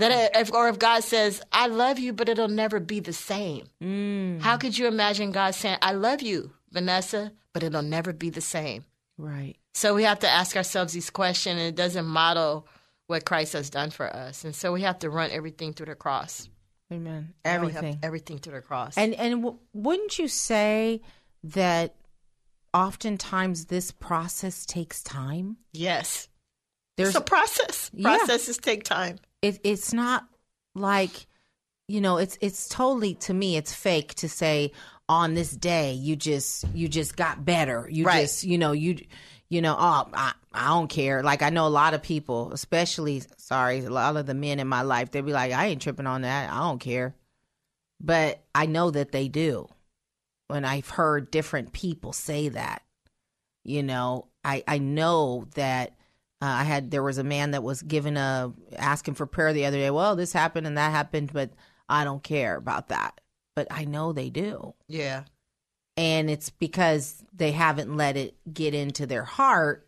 That 0.00 0.36
if, 0.36 0.52
or 0.52 0.68
if 0.68 0.78
God 0.78 1.04
says, 1.04 1.42
I 1.52 1.68
love 1.68 1.98
you, 1.98 2.12
but 2.12 2.28
it'll 2.28 2.48
never 2.48 2.80
be 2.80 3.00
the 3.00 3.12
same. 3.12 3.66
Mm. 3.82 4.40
How 4.40 4.56
could 4.56 4.76
you 4.76 4.86
imagine 4.86 5.30
God 5.32 5.54
saying, 5.54 5.78
I 5.82 5.92
love 5.92 6.22
you, 6.22 6.52
Vanessa, 6.72 7.32
but 7.52 7.62
it'll 7.62 7.82
never 7.82 8.12
be 8.12 8.30
the 8.30 8.40
same? 8.40 8.84
Right. 9.18 9.56
So 9.74 9.94
we 9.94 10.04
have 10.04 10.20
to 10.20 10.28
ask 10.28 10.56
ourselves 10.56 10.92
these 10.92 11.10
questions, 11.10 11.58
and 11.58 11.68
it 11.68 11.76
doesn't 11.76 12.06
model 12.06 12.66
what 13.06 13.24
Christ 13.24 13.52
has 13.52 13.70
done 13.70 13.90
for 13.90 14.06
us. 14.14 14.44
And 14.44 14.54
so 14.54 14.72
we 14.72 14.82
have 14.82 14.98
to 15.00 15.10
run 15.10 15.30
everything 15.30 15.72
through 15.72 15.86
the 15.86 15.94
cross. 15.94 16.48
Amen. 16.92 17.34
Everything. 17.44 17.98
everything 18.02 18.38
through 18.38 18.54
the 18.54 18.60
cross. 18.62 18.96
And 18.96 19.14
and 19.14 19.42
w- 19.42 19.58
wouldn't 19.72 20.18
you 20.18 20.26
say 20.26 21.02
that 21.44 21.94
oftentimes 22.74 23.66
this 23.66 23.92
process 23.92 24.64
takes 24.66 25.02
time? 25.02 25.56
yes, 25.72 26.28
There's 26.96 27.10
it's 27.10 27.18
a 27.18 27.20
process. 27.20 27.90
Yeah. 27.92 28.16
Processes 28.16 28.58
take 28.58 28.84
time. 28.84 29.18
It, 29.42 29.60
it's 29.64 29.92
not 29.92 30.26
like 30.74 31.26
you 31.88 32.00
know 32.00 32.18
it's 32.18 32.38
it's 32.40 32.68
totally 32.68 33.14
to 33.14 33.34
me 33.34 33.56
it's 33.56 33.74
fake 33.74 34.14
to 34.14 34.28
say 34.28 34.72
on 35.08 35.34
this 35.34 35.50
day 35.50 35.92
you 35.94 36.14
just 36.14 36.64
you 36.72 36.86
just 36.88 37.16
got 37.16 37.44
better. 37.44 37.88
You 37.90 38.04
Right. 38.04 38.22
just 38.22 38.44
you 38.44 38.58
know 38.58 38.72
you 38.72 38.98
you 39.48 39.60
know 39.60 39.74
oh 39.78 40.08
I, 40.14 40.32
I 40.52 40.68
don't 40.68 40.88
care. 40.88 41.22
Like 41.22 41.42
i 41.42 41.50
know 41.50 41.66
a 41.66 41.68
lot 41.68 41.94
of 41.94 42.02
people 42.02 42.52
especially 42.52 43.22
sorry 43.36 43.80
a 43.84 43.90
lot 43.90 44.16
of 44.16 44.26
the 44.26 44.34
men 44.34 44.60
in 44.60 44.68
my 44.68 44.82
life 44.82 45.10
they'll 45.10 45.22
be 45.24 45.32
like 45.32 45.52
i 45.52 45.66
ain't 45.66 45.82
tripping 45.82 46.06
on 46.06 46.22
that. 46.22 46.52
I 46.52 46.58
don't 46.60 46.78
care. 46.78 47.14
But 48.00 48.42
i 48.54 48.66
know 48.66 48.90
that 48.92 49.10
they 49.12 49.28
do. 49.28 49.68
When 50.46 50.64
i've 50.64 50.90
heard 50.90 51.30
different 51.30 51.72
people 51.72 52.12
say 52.12 52.48
that. 52.50 52.82
You 53.64 53.82
know 53.82 54.28
i 54.44 54.62
i 54.68 54.78
know 54.78 55.46
that 55.54 55.94
uh, 56.42 56.46
I 56.46 56.64
had 56.64 56.90
there 56.90 57.02
was 57.02 57.18
a 57.18 57.24
man 57.24 57.50
that 57.52 57.62
was 57.62 57.82
given 57.82 58.16
a 58.16 58.52
asking 58.76 59.14
for 59.14 59.26
prayer 59.26 59.52
the 59.52 59.66
other 59.66 59.76
day. 59.78 59.90
Well, 59.90 60.16
this 60.16 60.32
happened 60.32 60.66
and 60.66 60.78
that 60.78 60.90
happened, 60.92 61.32
but 61.32 61.50
I 61.88 62.04
don't 62.04 62.22
care 62.22 62.56
about 62.56 62.88
that. 62.88 63.20
But 63.56 63.66
I 63.70 63.84
know 63.84 64.12
they 64.12 64.30
do, 64.30 64.74
Yeah. 64.88 65.24
and 65.96 66.30
it's 66.30 66.50
because 66.50 67.22
they 67.32 67.52
haven't 67.52 67.96
let 67.96 68.16
it 68.16 68.36
get 68.52 68.74
into 68.74 69.06
their 69.06 69.24
heart, 69.24 69.86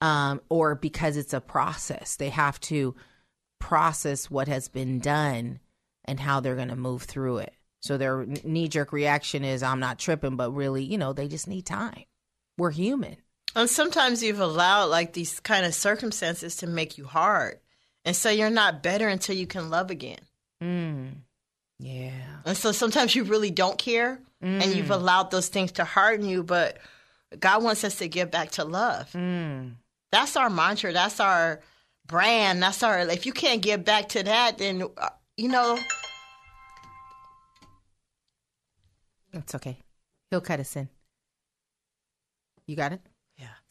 um, 0.00 0.40
or 0.48 0.74
because 0.74 1.16
it's 1.16 1.32
a 1.32 1.40
process. 1.40 2.16
They 2.16 2.28
have 2.28 2.60
to 2.60 2.94
process 3.58 4.30
what 4.30 4.48
has 4.48 4.68
been 4.68 4.98
done 4.98 5.60
and 6.04 6.20
how 6.20 6.40
they're 6.40 6.56
going 6.56 6.68
to 6.68 6.76
move 6.76 7.02
through 7.04 7.38
it. 7.38 7.54
So 7.80 7.96
their 7.96 8.26
knee 8.44 8.68
jerk 8.68 8.92
reaction 8.92 9.42
is, 9.44 9.62
"I'm 9.62 9.80
not 9.80 9.98
tripping," 9.98 10.36
but 10.36 10.50
really, 10.52 10.84
you 10.84 10.98
know, 10.98 11.12
they 11.12 11.26
just 11.28 11.48
need 11.48 11.64
time. 11.66 12.04
We're 12.58 12.70
human. 12.70 13.16
And 13.54 13.70
sometimes 13.70 14.22
you've 14.22 14.40
allowed 14.40 14.86
like 14.86 15.12
these 15.12 15.38
kind 15.40 15.64
of 15.64 15.74
circumstances 15.74 16.56
to 16.56 16.66
make 16.66 16.98
you 16.98 17.04
hard. 17.04 17.58
And 18.04 18.14
so 18.16 18.28
you're 18.30 18.50
not 18.50 18.82
better 18.82 19.08
until 19.08 19.36
you 19.36 19.46
can 19.46 19.70
love 19.70 19.90
again. 19.90 20.18
Mm. 20.62 21.12
Yeah. 21.78 22.10
And 22.44 22.56
so 22.56 22.72
sometimes 22.72 23.14
you 23.14 23.24
really 23.24 23.50
don't 23.50 23.78
care 23.78 24.20
and 24.40 24.62
Mm. 24.62 24.76
you've 24.76 24.90
allowed 24.90 25.30
those 25.30 25.48
things 25.48 25.72
to 25.72 25.84
harden 25.84 26.26
you, 26.28 26.42
but 26.42 26.78
God 27.38 27.62
wants 27.62 27.82
us 27.84 27.96
to 27.96 28.08
get 28.08 28.30
back 28.30 28.50
to 28.52 28.64
love. 28.64 29.10
Mm. 29.12 29.74
That's 30.12 30.36
our 30.36 30.50
mantra. 30.50 30.92
That's 30.92 31.18
our 31.20 31.60
brand. 32.06 32.62
That's 32.62 32.82
our, 32.82 33.00
if 33.00 33.24
you 33.26 33.32
can't 33.32 33.62
get 33.62 33.84
back 33.84 34.10
to 34.10 34.22
that, 34.22 34.58
then, 34.58 34.82
uh, 34.98 35.08
you 35.36 35.48
know, 35.48 35.78
It's 39.32 39.54
okay. 39.54 39.78
He'll 40.30 40.40
cut 40.40 40.60
us 40.60 40.76
in. 40.76 40.88
You 42.66 42.76
got 42.76 42.92
it? 42.92 43.00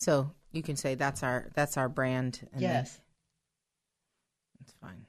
So 0.03 0.31
you 0.51 0.61
can 0.61 0.75
say 0.75 0.95
that's 0.95 1.23
our 1.23 1.47
that's 1.55 1.77
our 1.77 1.89
brand. 1.89 2.47
And 2.51 2.61
yes. 2.61 2.99
that's 4.59 4.73
fine. 4.81 5.05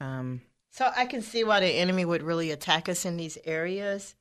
Um. 0.00 0.40
So 0.70 0.90
I 0.96 1.06
can 1.06 1.22
see 1.22 1.44
why 1.44 1.60
the 1.60 1.68
enemy 1.68 2.04
would 2.04 2.22
really 2.22 2.50
attack 2.50 2.88
us 2.88 3.04
in 3.04 3.16
these 3.16 3.38
areas 3.44 4.16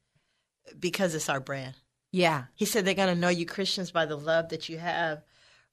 because 0.80 1.16
it's 1.16 1.30
our 1.30 1.40
brand. 1.40 1.74
Yeah. 2.12 2.44
He 2.54 2.66
said 2.66 2.86
they're 2.86 2.94
going 2.94 3.14
to 3.14 3.20
know 3.20 3.30
you 3.30 3.48
Christians 3.48 3.90
by 3.90 4.06
the 4.06 4.16
love 4.16 4.50
that 4.50 4.70
you 4.70 4.78
have 4.78 5.24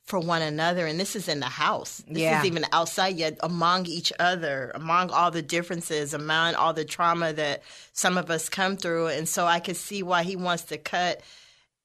for 0.03 0.19
one 0.19 0.41
another. 0.41 0.87
And 0.87 0.99
this 0.99 1.15
is 1.15 1.29
in 1.29 1.41
the 1.41 1.47
house. 1.47 2.03
This 2.09 2.23
Yeah. 2.23 2.41
is 2.41 2.47
even 2.47 2.65
outside 2.73 3.17
yet 3.19 3.37
among 3.43 3.85
each 3.87 4.11
other, 4.19 4.73
among 4.75 5.11
all 5.11 5.31
the 5.31 5.43
differences, 5.43 6.15
among 6.15 6.55
all 6.55 6.73
the 6.73 6.87
trauma 6.87 7.35
that 7.35 7.63
some 7.93 8.17
of 8.17 8.31
us 8.31 8.49
come 8.49 8.79
through. 8.79 9.09
And 9.09 9.29
so 9.29 9.45
I 9.45 9.61
can 9.61 9.75
see 9.75 10.03
why 10.03 10.23
he 10.23 10.35
wants 10.35 10.63
to 10.65 10.79
cut 10.79 11.21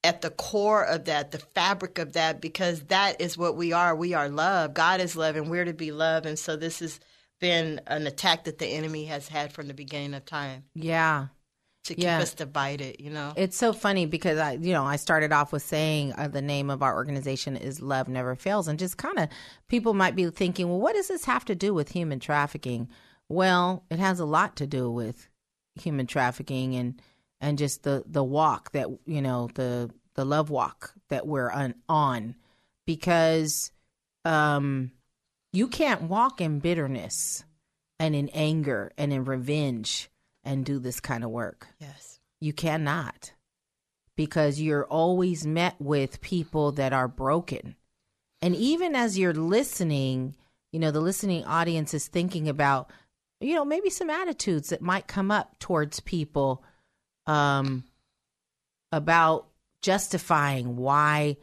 at 0.06 0.22
the 0.22 0.30
core 0.30 0.84
of 0.86 1.06
that, 1.06 1.32
the 1.32 1.40
fabric 1.40 1.98
of 1.98 2.14
that, 2.14 2.40
because 2.40 2.82
that 2.84 3.20
is 3.20 3.38
what 3.38 3.58
we 3.58 3.74
are. 3.74 3.96
We 3.96 4.14
are 4.14 4.30
love. 4.30 4.74
God 4.74 5.02
is 5.02 5.16
love, 5.16 5.36
and 5.36 5.50
we're 5.50 5.66
to 5.66 5.74
be 5.74 5.92
love. 5.92 6.26
And 6.26 6.38
so 6.40 6.56
this 6.56 6.80
has 6.80 7.00
been 7.42 7.82
an 7.88 8.08
attack 8.08 8.46
that 8.46 8.60
the 8.60 8.68
enemy 8.68 9.06
has 9.06 9.28
had 9.28 9.52
from 9.52 9.68
the 9.68 9.74
beginning 9.74 10.14
of 10.14 10.24
time. 10.26 10.64
Yeah. 10.76 11.28
to 11.86 11.94
keep 11.94 12.04
Yeah. 12.04 12.18
us 12.20 12.34
divided. 12.34 12.96
You 13.00 13.12
know. 13.12 13.34
It's 13.36 13.56
so 13.58 13.72
funny 13.72 14.08
because 14.08 14.40
I, 14.40 14.54
you 14.54 14.74
know, 14.74 14.84
I 14.84 14.96
started 14.96 15.32
off 15.32 15.52
with 15.52 15.62
saying 15.62 16.14
uh, 16.18 16.28
the 16.28 16.42
name 16.42 16.72
of 16.72 16.82
our 16.82 16.96
organization 16.96 17.56
is 17.56 17.80
Love 17.80 18.08
Never 18.08 18.36
Fails, 18.36 18.68
and 18.68 18.80
just 18.80 18.98
kind 18.98 19.20
of 19.20 19.30
people 19.68 19.94
might 19.94 20.16
be 20.16 20.28
thinking, 20.32 20.68
well, 20.68 20.80
what 20.80 20.96
does 20.96 21.10
this 21.10 21.26
have 21.26 21.46
to 21.46 21.54
do 21.54 21.76
with 21.76 21.90
human 21.90 22.20
trafficking? 22.20 22.90
Well, 23.30 23.84
it 23.92 24.00
has 24.00 24.20
a 24.20 24.26
lot 24.26 24.56
to 24.56 24.66
do 24.66 24.90
with 24.90 25.28
human 25.80 26.08
trafficking 26.08 26.74
and 26.76 27.00
and 27.42 27.58
just 27.58 27.84
the 27.84 28.04
the 28.06 28.24
walk 28.24 28.72
that 28.72 28.88
you 29.06 29.22
know 29.22 29.50
the 29.56 29.90
the 30.16 30.26
love 30.26 30.50
walk 30.50 30.94
that 31.10 31.28
we're 31.28 31.52
on, 31.52 31.76
on 31.90 32.36
because 32.86 33.72
um 34.24 34.92
you 35.54 35.68
can't 35.68 36.04
walk 36.04 36.42
in 36.42 36.60
bitterness 36.60 37.44
and 38.00 38.16
in 38.16 38.30
anger 38.30 38.92
and 38.98 39.14
in 39.14 39.24
revenge 39.26 40.10
and 40.44 40.66
do 40.66 40.80
this 40.80 41.00
kind 41.00 41.24
of 41.24 41.30
work. 41.30 41.68
yes. 41.80 42.20
You 42.42 42.54
cannot 42.54 43.34
because 44.16 44.60
you're 44.60 44.86
always 44.86 45.46
met 45.46 45.76
with 45.80 46.22
people 46.22 46.74
that 46.74 46.94
are 46.94 47.08
broken. 47.08 47.76
And 48.42 48.56
even 48.56 48.96
as 48.96 49.18
you're 49.18 49.34
listening, 49.34 50.36
you 50.72 50.80
know, 50.80 50.92
the 50.92 51.02
listening 51.02 51.44
audience 51.46 51.94
is 51.94 52.08
thinking 52.08 52.48
about, 52.48 52.92
you 53.40 53.56
know, 53.56 53.66
maybe 53.66 53.90
some 53.90 54.10
attitudes 54.10 54.70
that 54.70 54.82
might 54.82 55.08
come 55.08 55.32
up 55.32 55.58
towards 55.60 56.00
people 56.02 56.64
um, 57.28 57.84
about 58.92 59.48
justifying 59.82 60.76
why 60.78 61.38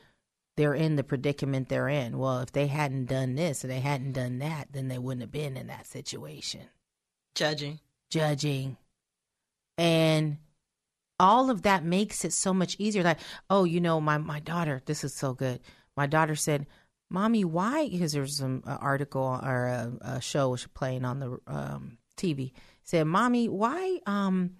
they're 0.57 0.75
in 0.75 0.97
the 0.97 1.05
predicament 1.05 1.69
they're 1.69 1.89
in. 1.89 2.19
Well, 2.19 2.41
if 2.41 2.53
they 2.53 2.67
hadn't 2.67 3.07
done 3.07 3.35
this 3.35 3.65
or 3.65 3.69
they 3.69 3.81
hadn't 3.81 4.13
done 4.13 4.39
that, 4.41 4.69
then 4.73 4.89
they 4.89 4.99
wouldn't 4.99 5.23
have 5.23 5.33
been 5.33 5.57
in 5.57 5.69
that 5.69 5.87
situation. 5.87 6.63
Judging. 7.35 7.81
judging. 8.11 8.77
And 9.79 10.37
all 11.19 11.51
of 11.51 11.63
that 11.63 11.85
makes 11.85 12.25
it 12.25 12.33
so 12.33 12.53
much 12.53 12.77
easier. 12.79 13.03
Like 13.03 13.21
oh 13.49 13.65
you 13.65 13.81
know 13.81 14.01
my 14.01 14.19
my 14.19 14.41
daughter 14.41 14.83
this 14.85 15.05
is 15.05 15.15
so 15.15 15.33
good. 15.33 15.61
My 15.97 16.07
daughter 16.07 16.35
said 16.35 16.67
mommy 17.09 17.45
why? 17.45 17.89
Because 17.89 18.13
there's 18.13 18.37
some 18.37 18.63
uh, 18.67 18.77
article 18.81 19.41
or 19.43 19.67
a, 19.67 19.93
a 20.03 20.21
show 20.21 20.51
was 20.51 20.67
playing 20.67 21.05
on 21.05 21.21
the 21.21 21.39
um, 21.47 21.99
tv 22.17 22.53
said 22.85 23.07
mommy 23.07 23.49
why 23.49 23.99
um 24.07 24.51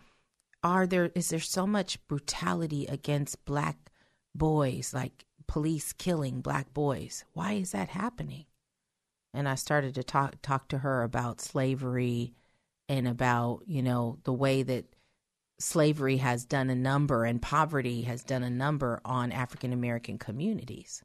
are 0.63 0.87
there 0.87 1.11
is 1.15 1.31
there 1.31 1.41
so 1.41 1.67
much 1.67 2.05
brutality 2.07 2.87
against 2.87 3.45
black 3.45 3.91
boys 4.35 4.93
like 4.95 5.25
police 5.47 5.93
killing 5.93 6.41
black 6.41 6.73
boys? 6.73 7.25
Why 7.33 7.55
is 7.55 7.73
that 7.73 7.89
happening? 7.89 8.47
And 9.35 9.49
I 9.49 9.55
started 9.55 9.95
to 9.95 10.03
talk 10.03 10.37
talk 10.43 10.69
to 10.69 10.79
her 10.79 11.03
about 11.03 11.41
slavery 11.41 12.35
and 12.89 13.09
about 13.09 13.63
you 13.67 13.83
know 13.83 14.19
the 14.25 14.33
way 14.33 14.63
that 14.63 14.95
slavery 15.59 16.17
has 16.19 16.45
done 16.45 16.71
a 16.71 16.75
number 16.75 17.25
and 17.25 17.41
poverty 17.41 18.03
has 18.03 18.25
done 18.25 18.43
a 18.43 18.51
number 18.51 19.01
on 19.05 19.33
African 19.33 19.73
American 19.73 20.19
communities. 20.19 21.03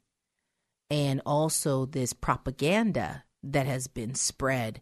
And 0.90 1.20
also 1.26 1.84
this 1.84 2.12
propaganda 2.12 3.24
that 3.42 3.66
has 3.66 3.86
been 3.86 4.14
spread 4.14 4.80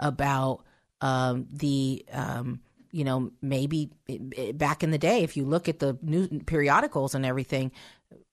about 0.00 0.64
um, 1.00 1.46
the 1.52 2.04
um, 2.12 2.60
you 2.92 3.04
know 3.04 3.30
maybe 3.42 3.90
it, 4.06 4.20
it- 4.36 4.58
back 4.58 4.82
in 4.82 4.90
the 4.90 4.98
day 4.98 5.22
if 5.22 5.36
you 5.36 5.44
look 5.44 5.68
at 5.68 5.78
the 5.78 5.98
new 6.02 6.26
periodicals 6.46 7.14
and 7.14 7.24
everything 7.26 7.70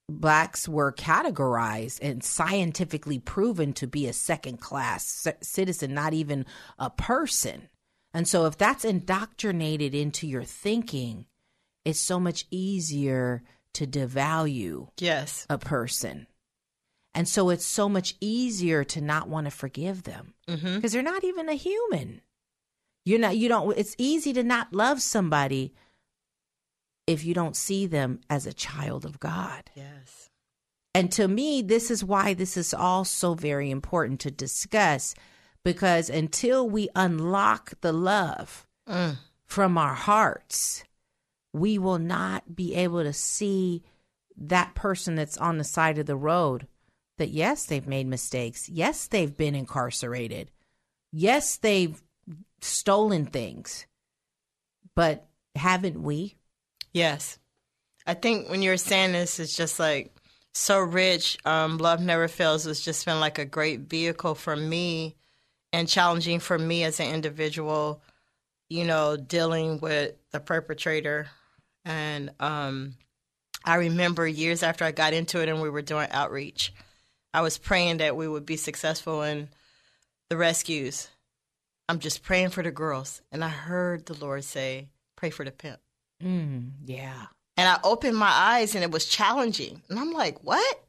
blacks 0.08 0.68
were 0.70 0.92
categorized 0.92 2.00
and 2.02 2.24
scientifically 2.24 3.18
proven 3.20 3.74
to 3.74 3.88
be 3.88 4.08
a 4.08 4.14
second 4.14 4.58
class 4.62 5.28
citizen 5.42 5.94
not 5.94 6.14
even 6.14 6.46
a 6.78 6.90
person 6.92 7.68
and 8.14 8.28
so 8.28 8.46
if 8.46 8.58
that's 8.58 8.86
indoctrinated 8.86 9.96
into 9.96 10.28
your 10.28 10.44
thinking 10.44 11.26
it's 11.84 12.00
so 12.00 12.20
much 12.20 12.46
easier 12.52 13.44
to 13.74 13.86
devalue 13.88 14.88
Yes. 15.00 15.46
a 15.50 15.58
person 15.58 16.28
and 17.16 17.28
so 17.28 17.50
it's 17.50 17.66
so 17.66 17.90
much 17.90 18.16
easier 18.22 18.84
to 18.84 19.02
not 19.02 19.28
want 19.28 19.46
to 19.48 19.52
forgive 19.52 20.04
them 20.04 20.34
Mm-hmm. 20.48 20.76
because 20.76 20.92
they're 20.92 21.02
not 21.02 21.24
even 21.24 21.50
a 21.50 21.54
human 21.56 22.22
you're 23.06 23.20
not 23.20 23.38
you 23.38 23.48
don't 23.48 23.78
it's 23.78 23.96
easy 23.98 24.34
to 24.34 24.44
not 24.44 24.74
love 24.74 25.02
somebody 25.02 25.74
if 27.08 27.24
you 27.24 27.34
don't 27.34 27.56
see 27.56 27.86
them 27.86 28.20
as 28.30 28.46
a 28.46 28.54
child 28.54 29.06
of 29.06 29.20
god 29.20 29.70
Yes. 29.76 30.30
and 30.94 31.12
to 31.12 31.28
me, 31.28 31.62
this 31.62 31.92
is 31.92 32.04
why 32.04 32.34
this 32.34 32.58
is 32.58 32.74
all 32.74 33.04
so 33.06 33.34
very 33.36 33.70
important 33.70 34.20
to 34.22 34.32
discuss 34.32 35.14
because 35.64 36.10
until 36.10 36.68
we 36.70 36.90
unlock 36.96 37.74
the 37.82 37.92
love 37.94 38.66
Mm. 38.88 39.18
from 39.46 39.78
our 39.80 39.96
hearts, 39.96 40.84
we 41.52 41.80
will 41.80 41.98
not 41.98 42.56
be 42.56 42.76
able 42.76 43.02
to 43.04 43.14
see 43.14 43.82
that 44.38 44.76
person 44.76 45.16
that's 45.16 45.38
on 45.40 45.58
the 45.58 45.64
side 45.64 45.98
of 45.98 46.06
the 46.06 46.16
road 46.16 46.68
that, 47.18 47.30
yes, 47.30 47.66
they've 47.66 47.88
made 47.88 48.06
mistakes. 48.06 48.70
Yes, 48.70 49.08
they've 49.08 49.36
been 49.36 49.56
incarcerated. 49.56 50.52
Yes, 51.12 51.58
they've 51.58 52.00
stolen 52.62 53.26
things. 53.26 53.86
But 54.96 55.28
haven't 55.56 56.02
we? 56.02 56.36
Yes. 56.94 57.38
I 58.08 58.14
think 58.14 58.50
when 58.50 58.62
you 58.62 58.70
were 58.70 58.78
saying 58.78 59.12
this, 59.14 59.40
it's 59.40 59.56
just 59.56 59.80
like 59.80 60.16
so 60.54 60.80
rich. 60.80 61.38
Um, 61.46 61.78
Love 61.78 62.02
Never 62.02 62.28
Fails 62.28 62.66
has 62.66 62.80
just 62.80 63.06
been 63.06 63.20
like 63.20 63.40
a 63.40 63.46
great 63.46 63.82
vehicle 63.82 64.36
for 64.36 64.56
me 64.56 65.16
and 65.74 65.88
challenging 65.88 66.40
for 66.40 66.58
me 66.58 66.84
as 66.84 67.00
an 67.00 67.14
individual, 67.14 68.02
you 68.70 68.86
know, 68.86 69.18
dealing 69.18 69.80
with 69.80 70.14
the 70.32 70.40
perpetrator. 70.40 71.28
And 71.84 72.32
um, 72.40 72.96
I 73.66 73.76
remember 73.76 74.28
years 74.28 74.64
after 74.64 74.86
I 74.86 74.92
got 74.92 75.14
into 75.14 75.42
it 75.42 75.50
and 75.50 75.62
we 75.62 75.70
were 75.70 75.82
doing 75.82 76.08
outreach, 76.12 76.74
I 77.34 77.42
was 77.42 77.58
praying 77.58 77.98
that 77.98 78.16
we 78.16 78.28
would 78.28 78.46
be 78.46 78.56
successful 78.56 79.24
in 79.24 79.50
the 80.30 80.38
rescues. 80.38 81.10
I'm 81.88 82.00
just 82.00 82.24
praying 82.24 82.50
for 82.50 82.64
the 82.64 82.72
girls. 82.72 83.22
And 83.32 83.44
I 83.44 83.50
heard 83.50 84.06
the 84.06 84.14
Lord 84.14 84.44
say, 84.44 84.90
Pray 85.16 85.30
for 85.30 85.46
the 85.46 85.52
pimp. 85.52 85.80
Mm, 86.24 86.72
yeah. 86.86 87.28
And 87.58 87.68
I 87.68 87.80
opened 87.84 88.18
my 88.18 88.30
eyes 88.30 88.76
and 88.76 88.84
it 88.84 88.92
was 88.92 89.06
challenging. 89.06 89.82
And 89.90 90.00
I'm 90.00 90.12
like, 90.12 90.44
what? 90.44 90.84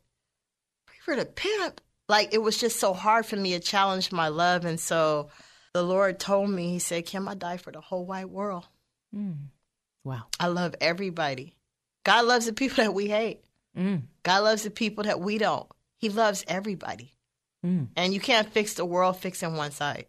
Pray 0.86 0.96
for 1.00 1.16
the 1.16 1.26
pimp. 1.26 1.80
Like 2.08 2.32
it 2.32 2.42
was 2.42 2.58
just 2.58 2.80
so 2.80 2.92
hard 2.92 3.26
for 3.26 3.36
me 3.36 3.52
to 3.52 3.60
challenge 3.60 4.12
my 4.12 4.28
love. 4.28 4.64
And 4.64 4.80
so 4.80 5.28
the 5.74 5.82
Lord 5.82 6.18
told 6.18 6.50
me, 6.50 6.70
He 6.70 6.78
said, 6.78 7.06
Kim, 7.06 7.28
I 7.28 7.34
die 7.34 7.56
for 7.56 7.72
the 7.72 7.80
whole 7.80 8.04
wide 8.04 8.26
world. 8.26 8.66
Mm. 9.14 9.36
Wow. 10.04 10.24
I 10.38 10.46
love 10.48 10.74
everybody. 10.80 11.54
God 12.04 12.24
loves 12.24 12.46
the 12.46 12.52
people 12.52 12.84
that 12.84 12.94
we 12.94 13.08
hate. 13.08 13.42
Mm. 13.76 14.02
God 14.22 14.44
loves 14.44 14.62
the 14.62 14.70
people 14.70 15.04
that 15.04 15.20
we 15.20 15.38
don't. 15.38 15.68
He 15.98 16.08
loves 16.08 16.44
everybody. 16.46 17.12
Mm. 17.64 17.88
And 17.96 18.14
you 18.14 18.20
can't 18.20 18.48
fix 18.52 18.74
the 18.74 18.84
world 18.84 19.16
fixing 19.16 19.56
one 19.56 19.72
side. 19.72 20.06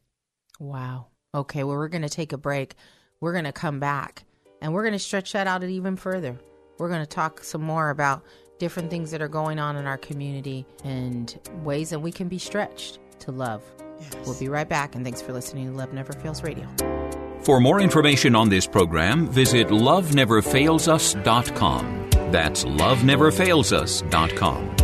Wow. 0.59 1.07
Okay, 1.33 1.63
well, 1.63 1.77
we're 1.77 1.87
going 1.87 2.03
to 2.03 2.09
take 2.09 2.33
a 2.33 2.37
break. 2.37 2.75
We're 3.19 3.33
going 3.33 3.45
to 3.45 3.51
come 3.51 3.79
back 3.79 4.25
and 4.61 4.73
we're 4.73 4.83
going 4.83 4.93
to 4.93 4.99
stretch 4.99 5.33
that 5.33 5.47
out 5.47 5.63
even 5.63 5.95
further. 5.95 6.37
We're 6.77 6.89
going 6.89 7.01
to 7.01 7.07
talk 7.07 7.43
some 7.43 7.61
more 7.61 7.89
about 7.89 8.23
different 8.59 8.89
things 8.89 9.11
that 9.11 9.21
are 9.21 9.27
going 9.27 9.59
on 9.59 9.75
in 9.75 9.85
our 9.85 9.97
community 9.97 10.65
and 10.83 11.37
ways 11.63 11.91
that 11.91 11.99
we 11.99 12.11
can 12.11 12.27
be 12.27 12.39
stretched 12.39 12.99
to 13.19 13.31
love. 13.31 13.63
We'll 14.25 14.39
be 14.39 14.49
right 14.49 14.69
back, 14.69 14.95
and 14.95 15.03
thanks 15.03 15.21
for 15.21 15.33
listening 15.33 15.71
to 15.71 15.73
Love 15.73 15.93
Never 15.93 16.13
Fails 16.13 16.43
Radio. 16.43 16.67
For 17.41 17.59
more 17.59 17.81
information 17.81 18.35
on 18.35 18.49
this 18.49 18.67
program, 18.67 19.27
visit 19.27 19.69
loveneverfailsus.com. 19.69 22.09
That's 22.31 22.63
loveneverfailsus.com. 22.65 24.76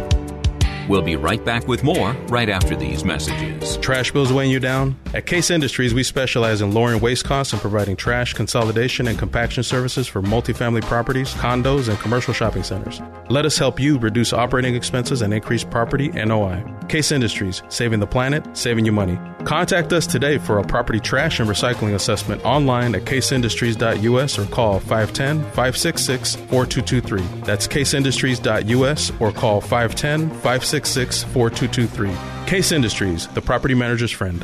We'll 0.89 1.01
be 1.01 1.15
right 1.15 1.43
back 1.43 1.67
with 1.67 1.83
more 1.83 2.11
right 2.27 2.49
after 2.49 2.75
these 2.75 3.05
messages. 3.05 3.77
Trash 3.77 4.11
bills 4.11 4.33
weighing 4.33 4.51
you 4.51 4.59
down? 4.59 4.97
At 5.13 5.25
Case 5.25 5.49
Industries, 5.49 5.93
we 5.93 6.03
specialize 6.03 6.61
in 6.61 6.73
lowering 6.73 6.99
waste 6.99 7.25
costs 7.25 7.53
and 7.53 7.61
providing 7.61 7.95
trash 7.95 8.33
consolidation 8.33 9.07
and 9.07 9.17
compaction 9.17 9.63
services 9.63 10.07
for 10.07 10.21
multifamily 10.21 10.81
properties, 10.83 11.33
condos, 11.35 11.87
and 11.87 11.97
commercial 11.99 12.33
shopping 12.33 12.63
centers. 12.63 13.01
Let 13.29 13.45
us 13.45 13.57
help 13.57 13.79
you 13.79 13.97
reduce 13.97 14.33
operating 14.33 14.75
expenses 14.75 15.21
and 15.21 15.33
increase 15.33 15.63
property 15.63 16.09
NOI. 16.09 16.63
Case 16.89 17.11
Industries, 17.11 17.63
saving 17.69 17.99
the 17.99 18.07
planet, 18.07 18.45
saving 18.55 18.85
you 18.85 18.91
money. 18.91 19.19
Contact 19.45 19.91
us 19.93 20.07
today 20.07 20.37
for 20.37 20.59
a 20.59 20.63
property 20.63 20.99
trash 20.99 21.39
and 21.39 21.49
recycling 21.49 21.95
assessment 21.95 22.43
online 22.45 22.95
at 22.95 23.03
caseindustries.us 23.03 24.39
or 24.39 24.45
call 24.45 24.79
510 24.79 25.43
566 25.51 26.35
4223. 26.35 27.41
That's 27.41 27.67
caseindustries.us 27.67 29.11
or 29.19 29.31
call 29.31 29.61
510 29.61 30.29
566 30.29 31.23
4223. 31.23 32.47
Case 32.47 32.71
Industries, 32.71 33.27
the 33.29 33.41
property 33.41 33.73
manager's 33.73 34.11
friend. 34.11 34.43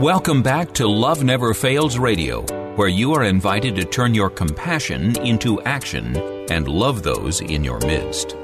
Welcome 0.00 0.42
back 0.42 0.74
to 0.74 0.86
Love 0.86 1.24
Never 1.24 1.54
Fails 1.54 1.96
Radio, 1.96 2.42
where 2.74 2.86
you 2.86 3.14
are 3.14 3.24
invited 3.24 3.74
to 3.76 3.84
turn 3.86 4.14
your 4.14 4.28
compassion 4.28 5.18
into 5.26 5.58
action 5.62 6.18
and 6.50 6.68
love 6.68 7.02
those 7.02 7.40
in 7.40 7.64
your 7.64 7.78
midst. 7.78 8.36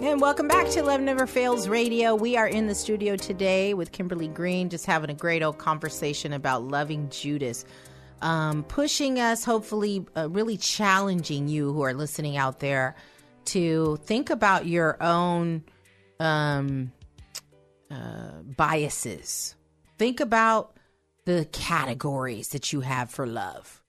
And 0.00 0.18
welcome 0.18 0.48
back 0.48 0.70
to 0.70 0.82
Love 0.82 1.02
Never 1.02 1.26
Fails 1.26 1.68
Radio. 1.68 2.14
We 2.14 2.34
are 2.38 2.48
in 2.48 2.66
the 2.66 2.74
studio 2.74 3.14
today 3.14 3.74
with 3.74 3.92
Kimberly 3.92 4.28
Green, 4.28 4.70
just 4.70 4.86
having 4.86 5.10
a 5.10 5.14
great 5.14 5.42
old 5.42 5.58
conversation 5.58 6.32
about 6.32 6.62
loving 6.62 7.10
Judas. 7.10 7.66
Um, 8.22 8.64
pushing 8.64 9.20
us, 9.20 9.44
hopefully, 9.44 10.06
uh, 10.16 10.30
really 10.30 10.56
challenging 10.56 11.46
you 11.46 11.74
who 11.74 11.82
are 11.82 11.92
listening 11.92 12.38
out 12.38 12.60
there 12.60 12.96
to 13.44 13.98
think 14.04 14.30
about 14.30 14.64
your 14.64 14.96
own 15.02 15.62
um, 16.18 16.90
uh, 17.90 18.40
biases. 18.56 19.56
Think 20.00 20.20
about 20.20 20.78
the 21.26 21.46
categories 21.52 22.48
that 22.48 22.72
you 22.72 22.80
have 22.80 23.10
for 23.10 23.26
love. 23.26 23.82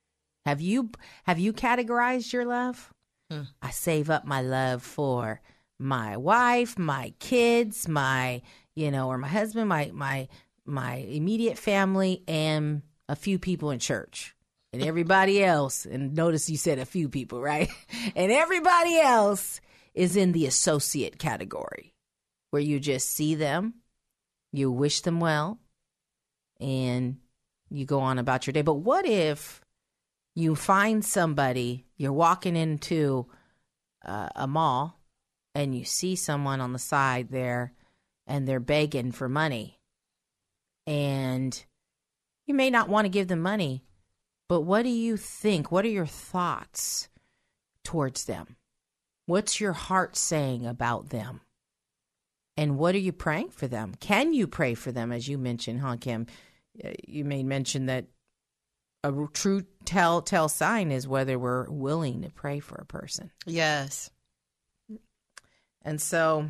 Have 0.46 0.60
you 0.60 0.92
have 1.24 1.40
you 1.40 1.54
categorized 1.54 2.34
your 2.34 2.44
love? 2.44 2.94
Hmm. 3.30 3.44
I 3.62 3.70
save 3.70 4.10
up 4.10 4.26
my 4.26 4.42
love 4.42 4.84
for 4.84 5.40
my 5.80 6.18
wife, 6.18 6.78
my 6.78 7.14
kids, 7.20 7.88
my 7.88 8.42
you 8.76 8.92
know, 8.92 9.08
or 9.08 9.18
my 9.18 9.30
husband, 9.30 9.70
my 9.70 9.90
my 9.94 10.28
my 10.66 10.96
immediate 10.96 11.58
family, 11.58 12.24
and 12.28 12.82
a 13.08 13.16
few 13.16 13.40
people 13.40 13.72
in 13.72 13.80
church. 13.80 14.36
And 14.74 14.84
everybody 14.84 15.42
else, 15.46 15.86
and 15.86 16.14
notice 16.14 16.50
you 16.50 16.58
said 16.58 16.78
a 16.78 16.86
few 16.86 17.08
people, 17.08 17.40
right? 17.42 17.70
And 18.18 18.34
everybody 18.34 19.00
else 19.00 19.62
is 19.94 20.18
in 20.18 20.34
the 20.34 20.46
associate 20.46 21.20
category, 21.20 21.94
where 22.50 22.62
you 22.62 22.82
just 22.82 23.08
see 23.08 23.34
them, 23.34 23.76
you 24.52 24.70
wish 24.70 25.00
them 25.00 25.22
well, 25.22 25.58
and 26.62 27.18
you 27.70 27.86
go 27.86 28.00
on 28.00 28.20
about 28.20 28.46
your 28.46 28.54
day. 28.54 28.62
But 28.62 28.76
what 28.76 29.06
if 29.06 29.62
you 30.36 30.56
find 30.56 31.04
somebody, 31.04 31.86
you're 31.98 32.14
walking 32.14 32.56
into 32.56 33.28
uh, 34.06 34.30
a 34.36 34.48
mall, 34.48 35.02
and 35.54 35.78
you 35.78 35.84
see 35.84 36.16
someone 36.16 36.62
on 36.62 36.74
the 36.74 36.80
side 36.80 37.30
there 37.30 37.74
and 38.28 38.48
they're 38.48 38.60
begging 38.60 39.12
for 39.12 39.28
money. 39.28 39.80
And 40.88 41.64
you 42.46 42.54
may 42.54 42.70
not 42.70 42.90
want 42.90 43.06
to 43.06 43.10
give 43.10 43.28
them 43.28 43.42
money, 43.42 43.84
but 44.48 44.62
what 44.62 44.84
do 44.84 44.90
you 44.90 45.18
think? 45.18 45.72
What 45.72 45.86
are 45.86 45.90
your 45.90 46.06
thoughts 46.06 47.10
towards 47.84 48.26
them? 48.26 48.56
What's 49.26 49.60
your 49.60 49.74
heart 49.74 50.16
saying 50.16 50.66
about 50.66 51.10
them? 51.10 51.42
And 52.58 52.78
what 52.78 52.96
are 52.96 53.00
you 53.00 53.12
praying 53.12 53.50
for 53.50 53.68
them? 53.68 53.96
Can 54.00 54.34
you 54.34 54.48
pray 54.48 54.74
for 54.74 54.92
them, 54.92 55.12
as 55.12 55.28
you 55.28 55.38
mentioned, 55.38 55.82
huh, 55.82 55.98
Kim? 56.00 56.28
Uh, 56.84 56.92
You 57.08 57.26
made 57.26 57.46
mention 57.46 57.88
that 57.88 58.06
a 59.04 59.12
true 59.34 59.66
telltale 59.84 60.50
sign 60.50 60.92
is 60.92 61.08
whether 61.08 61.40
we're 61.40 61.70
willing 61.70 62.22
to 62.22 62.30
pray 62.30 62.60
for 62.60 62.76
a 62.76 62.86
person. 62.86 63.32
Yes. 63.46 64.12
And 65.84 66.00
so 66.00 66.50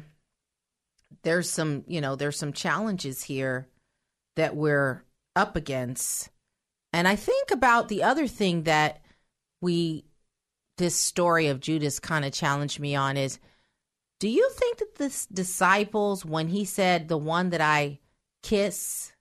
there's 1.24 1.50
some, 1.50 1.84
you 1.88 2.02
know, 2.02 2.16
there's 2.16 2.38
some 2.38 2.54
challenges 2.54 3.24
here 3.24 3.68
that 4.36 4.56
we're 4.56 5.04
up 5.36 5.56
against. 5.56 6.30
And 6.94 7.08
I 7.08 7.16
think 7.16 7.52
about 7.52 7.88
the 7.88 8.04
other 8.04 8.28
thing 8.28 8.64
that 8.64 9.02
we 9.62 10.06
this 10.78 10.96
story 10.96 11.48
of 11.48 11.60
Judas 11.60 12.00
kind 12.00 12.26
of 12.26 12.34
challenged 12.34 12.80
me 12.80 12.96
on 12.96 13.16
is 13.16 13.40
do 14.20 14.28
you 14.28 14.50
think 14.52 14.80
that 14.80 14.96
the 14.96 15.28
disciples 15.32 16.26
when 16.26 16.48
he 16.48 16.66
said 16.66 17.08
the 17.08 17.18
one 17.18 17.52
that 17.52 17.62
I 17.62 18.00
kiss, 18.42 19.14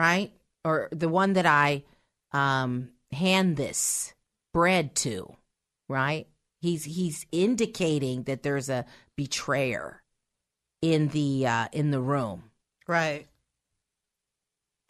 right? 0.00 0.32
Or 0.64 0.88
the 0.92 1.08
one 1.08 1.34
that 1.34 1.46
I 1.46 1.82
um 2.32 2.88
hand 3.12 3.56
this 3.56 4.14
bread 4.54 4.94
to, 4.96 5.36
right? 5.88 6.26
He's 6.60 6.84
he's 6.84 7.26
indicating 7.32 8.24
that 8.24 8.42
there's 8.42 8.68
a 8.68 8.84
betrayer 9.16 10.02
in 10.82 11.08
the 11.08 11.46
uh 11.46 11.68
in 11.72 11.90
the 11.90 12.00
room. 12.00 12.44
Right. 12.86 13.26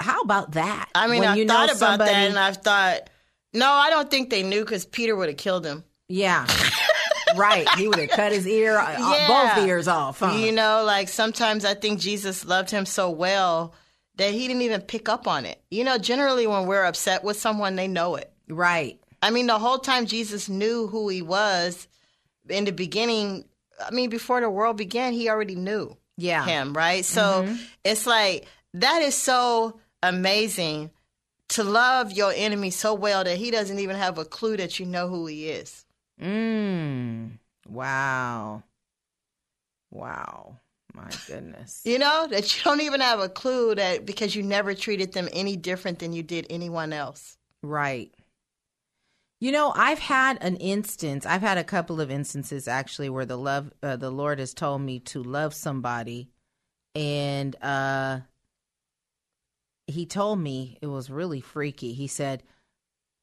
How 0.00 0.20
about 0.22 0.52
that? 0.52 0.88
I 0.94 1.08
mean, 1.08 1.20
When 1.20 1.28
I 1.28 1.36
you 1.36 1.44
know 1.44 1.54
thought 1.54 1.68
about 1.70 1.78
somebody- 1.78 2.10
that, 2.12 2.28
and 2.28 2.38
I 2.38 2.52
thought, 2.52 3.10
no, 3.52 3.70
I 3.70 3.90
don't 3.90 4.10
think 4.10 4.30
they 4.30 4.42
knew 4.42 4.60
because 4.64 4.86
Peter 4.86 5.14
would 5.14 5.28
have 5.28 5.36
killed 5.36 5.66
him. 5.66 5.84
Yeah. 6.08 6.46
right. 7.36 7.68
He 7.76 7.86
would 7.86 7.98
have 7.98 8.08
cut 8.10 8.32
his 8.32 8.46
ear, 8.46 8.78
uh, 8.78 8.96
Yeah. 8.98 9.26
both 9.56 9.66
ears 9.66 9.88
off. 9.88 10.20
Huh? 10.20 10.32
You 10.32 10.52
know, 10.52 10.84
like 10.84 11.08
sometimes 11.08 11.64
I 11.66 11.74
think 11.74 12.00
Jesus 12.00 12.44
loved 12.46 12.70
him 12.70 12.86
so 12.86 13.10
well 13.10 13.74
that 14.16 14.32
he 14.32 14.46
didn't 14.48 14.62
even 14.62 14.80
pick 14.82 15.08
up 15.08 15.26
on 15.26 15.46
it. 15.46 15.60
You 15.70 15.84
know, 15.84 15.98
generally 15.98 16.46
when 16.46 16.66
we're 16.66 16.84
upset 16.84 17.24
with 17.24 17.38
someone, 17.38 17.76
they 17.76 17.88
know 17.88 18.16
it. 18.16 18.32
Right. 18.48 19.00
I 19.22 19.30
mean, 19.30 19.46
the 19.46 19.58
whole 19.58 19.78
time 19.78 20.06
Jesus 20.06 20.48
knew 20.48 20.86
who 20.86 21.08
he 21.08 21.22
was 21.22 21.86
in 22.48 22.64
the 22.64 22.72
beginning. 22.72 23.44
I 23.84 23.90
mean, 23.90 24.10
before 24.10 24.40
the 24.40 24.50
world 24.50 24.76
began, 24.76 25.12
he 25.12 25.28
already 25.28 25.54
knew 25.54 25.96
Yeah. 26.16 26.44
him, 26.44 26.74
right? 26.74 27.04
So 27.04 27.44
Mhm. 27.44 27.58
it's 27.84 28.06
like 28.06 28.46
that 28.74 29.02
is 29.02 29.14
so 29.14 29.78
amazing 30.02 30.90
to 31.48 31.64
love 31.64 32.12
your 32.12 32.32
enemy 32.34 32.70
so 32.70 32.94
well 32.94 33.24
that 33.24 33.36
he 33.36 33.50
doesn't 33.50 33.78
even 33.78 33.96
have 33.96 34.18
a 34.18 34.24
clue 34.24 34.56
that 34.56 34.78
you 34.78 34.86
know 34.86 35.08
who 35.08 35.26
he 35.26 35.48
is. 35.48 35.84
Mm. 36.20 37.38
Wow. 37.68 38.62
Wow. 39.90 40.59
My 40.94 41.10
goodness. 41.26 41.82
You 41.84 41.98
know, 41.98 42.26
that 42.30 42.56
you 42.56 42.62
don't 42.64 42.80
even 42.80 43.00
have 43.00 43.20
a 43.20 43.28
clue 43.28 43.74
that 43.74 44.04
because 44.04 44.34
you 44.34 44.42
never 44.42 44.74
treated 44.74 45.12
them 45.12 45.28
any 45.32 45.56
different 45.56 45.98
than 45.98 46.12
you 46.12 46.22
did 46.22 46.46
anyone 46.50 46.92
else. 46.92 47.36
Right. 47.62 48.12
You 49.40 49.52
know, 49.52 49.72
I've 49.74 49.98
had 50.00 50.36
an 50.42 50.56
instance. 50.56 51.24
I've 51.24 51.40
had 51.40 51.56
a 51.56 51.64
couple 51.64 52.00
of 52.00 52.10
instances 52.10 52.68
actually 52.68 53.08
where 53.08 53.24
the 53.24 53.38
love, 53.38 53.72
uh, 53.82 53.96
the 53.96 54.10
Lord 54.10 54.38
has 54.38 54.52
told 54.52 54.82
me 54.82 54.98
to 55.00 55.22
love 55.22 55.54
somebody, 55.54 56.28
and 56.94 57.56
uh, 57.62 58.20
He 59.86 60.06
told 60.06 60.38
me 60.38 60.78
it 60.82 60.88
was 60.88 61.10
really 61.10 61.40
freaky. 61.40 61.94
He 61.94 62.06
said, 62.06 62.42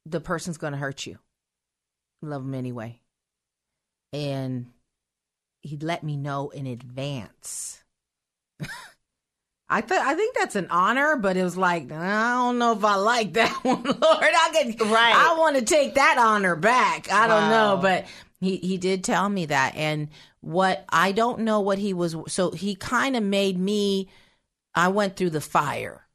"The 0.06 0.20
person's 0.20 0.58
going 0.58 0.72
to 0.72 0.78
hurt 0.78 1.06
you. 1.06 1.18
Love 2.20 2.42
them 2.42 2.54
anyway," 2.54 3.00
and 4.12 4.66
He 5.62 5.76
let 5.76 6.02
me 6.02 6.16
know 6.16 6.50
in 6.50 6.66
advance. 6.66 7.82
I 9.70 9.82
th- 9.82 10.00
I 10.00 10.14
think 10.14 10.34
that's 10.34 10.56
an 10.56 10.68
honor, 10.70 11.16
but 11.16 11.36
it 11.36 11.42
was 11.44 11.56
like 11.56 11.92
I 11.92 12.32
don't 12.34 12.58
know 12.58 12.72
if 12.72 12.84
I 12.84 12.94
like 12.94 13.34
that 13.34 13.52
one, 13.64 13.82
Lord. 13.82 13.96
I 14.02 14.50
could, 14.52 14.80
Right. 14.80 15.14
I 15.14 15.36
want 15.38 15.56
to 15.56 15.64
take 15.64 15.94
that 15.96 16.16
honor 16.18 16.56
back. 16.56 17.10
I 17.12 17.26
don't 17.26 17.50
Wow. 17.50 17.74
know, 17.76 17.82
but 17.82 18.06
he 18.40 18.56
he 18.56 18.78
did 18.78 19.04
tell 19.04 19.28
me 19.28 19.46
that, 19.46 19.74
and 19.76 20.08
what 20.40 20.84
I 20.88 21.12
don't 21.12 21.40
know 21.40 21.60
what 21.60 21.78
he 21.78 21.92
was. 21.92 22.16
So 22.28 22.50
he 22.52 22.74
kind 22.76 23.16
of 23.16 23.22
made 23.22 23.58
me. 23.58 24.08
I 24.74 24.88
went 24.88 25.16
through 25.16 25.30
the 25.30 25.40
fire 25.40 26.06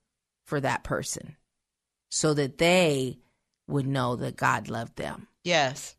for 0.48 0.60
that 0.62 0.84
person, 0.84 1.36
so 2.10 2.34
that 2.34 2.58
they 2.58 3.20
would 3.68 3.86
know 3.86 4.16
that 4.16 4.36
God 4.36 4.68
loved 4.68 4.96
them. 4.96 5.28
Yes. 5.44 5.96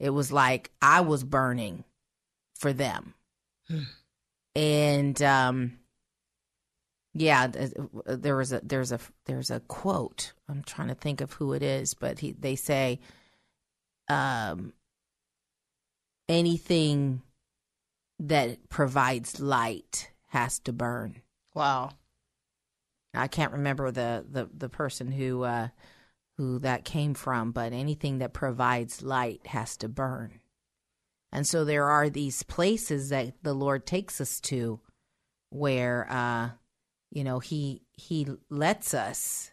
It 0.00 0.10
was 0.10 0.32
like 0.32 0.70
I 0.80 1.02
was 1.02 1.24
burning 1.24 1.84
for 2.64 2.72
them. 2.72 3.12
and 4.56 5.20
um 5.20 5.78
yeah, 7.12 7.46
th- 7.46 7.72
there 8.06 8.36
was 8.36 8.54
a 8.54 8.60
there's 8.64 8.90
a 8.90 8.98
there's 9.26 9.50
a 9.50 9.60
quote. 9.60 10.32
I'm 10.48 10.62
trying 10.62 10.88
to 10.88 10.94
think 10.94 11.20
of 11.20 11.34
who 11.34 11.52
it 11.52 11.62
is, 11.62 11.92
but 11.92 12.20
he 12.20 12.32
they 12.32 12.56
say 12.56 13.00
um 14.08 14.72
anything 16.26 17.20
that 18.18 18.70
provides 18.70 19.40
light 19.40 20.10
has 20.28 20.58
to 20.60 20.72
burn. 20.72 21.20
Wow. 21.52 21.90
I 23.12 23.28
can't 23.28 23.52
remember 23.52 23.90
the 23.90 24.24
the 24.26 24.48
the 24.56 24.70
person 24.70 25.12
who 25.12 25.42
uh 25.42 25.68
who 26.38 26.60
that 26.60 26.86
came 26.86 27.12
from, 27.12 27.52
but 27.52 27.74
anything 27.74 28.20
that 28.20 28.32
provides 28.32 29.02
light 29.02 29.46
has 29.48 29.76
to 29.76 29.88
burn. 29.90 30.40
And 31.34 31.46
so 31.46 31.64
there 31.64 31.88
are 31.90 32.08
these 32.08 32.42
places 32.44 33.10
that 33.10 33.34
the 33.42 33.52
Lord 33.52 33.86
takes 33.86 34.20
us 34.20 34.40
to 34.42 34.80
where 35.50 36.06
uh 36.10 36.50
you 37.10 37.22
know 37.24 37.38
he 37.40 37.82
he 37.92 38.26
lets 38.50 38.94
us 38.94 39.50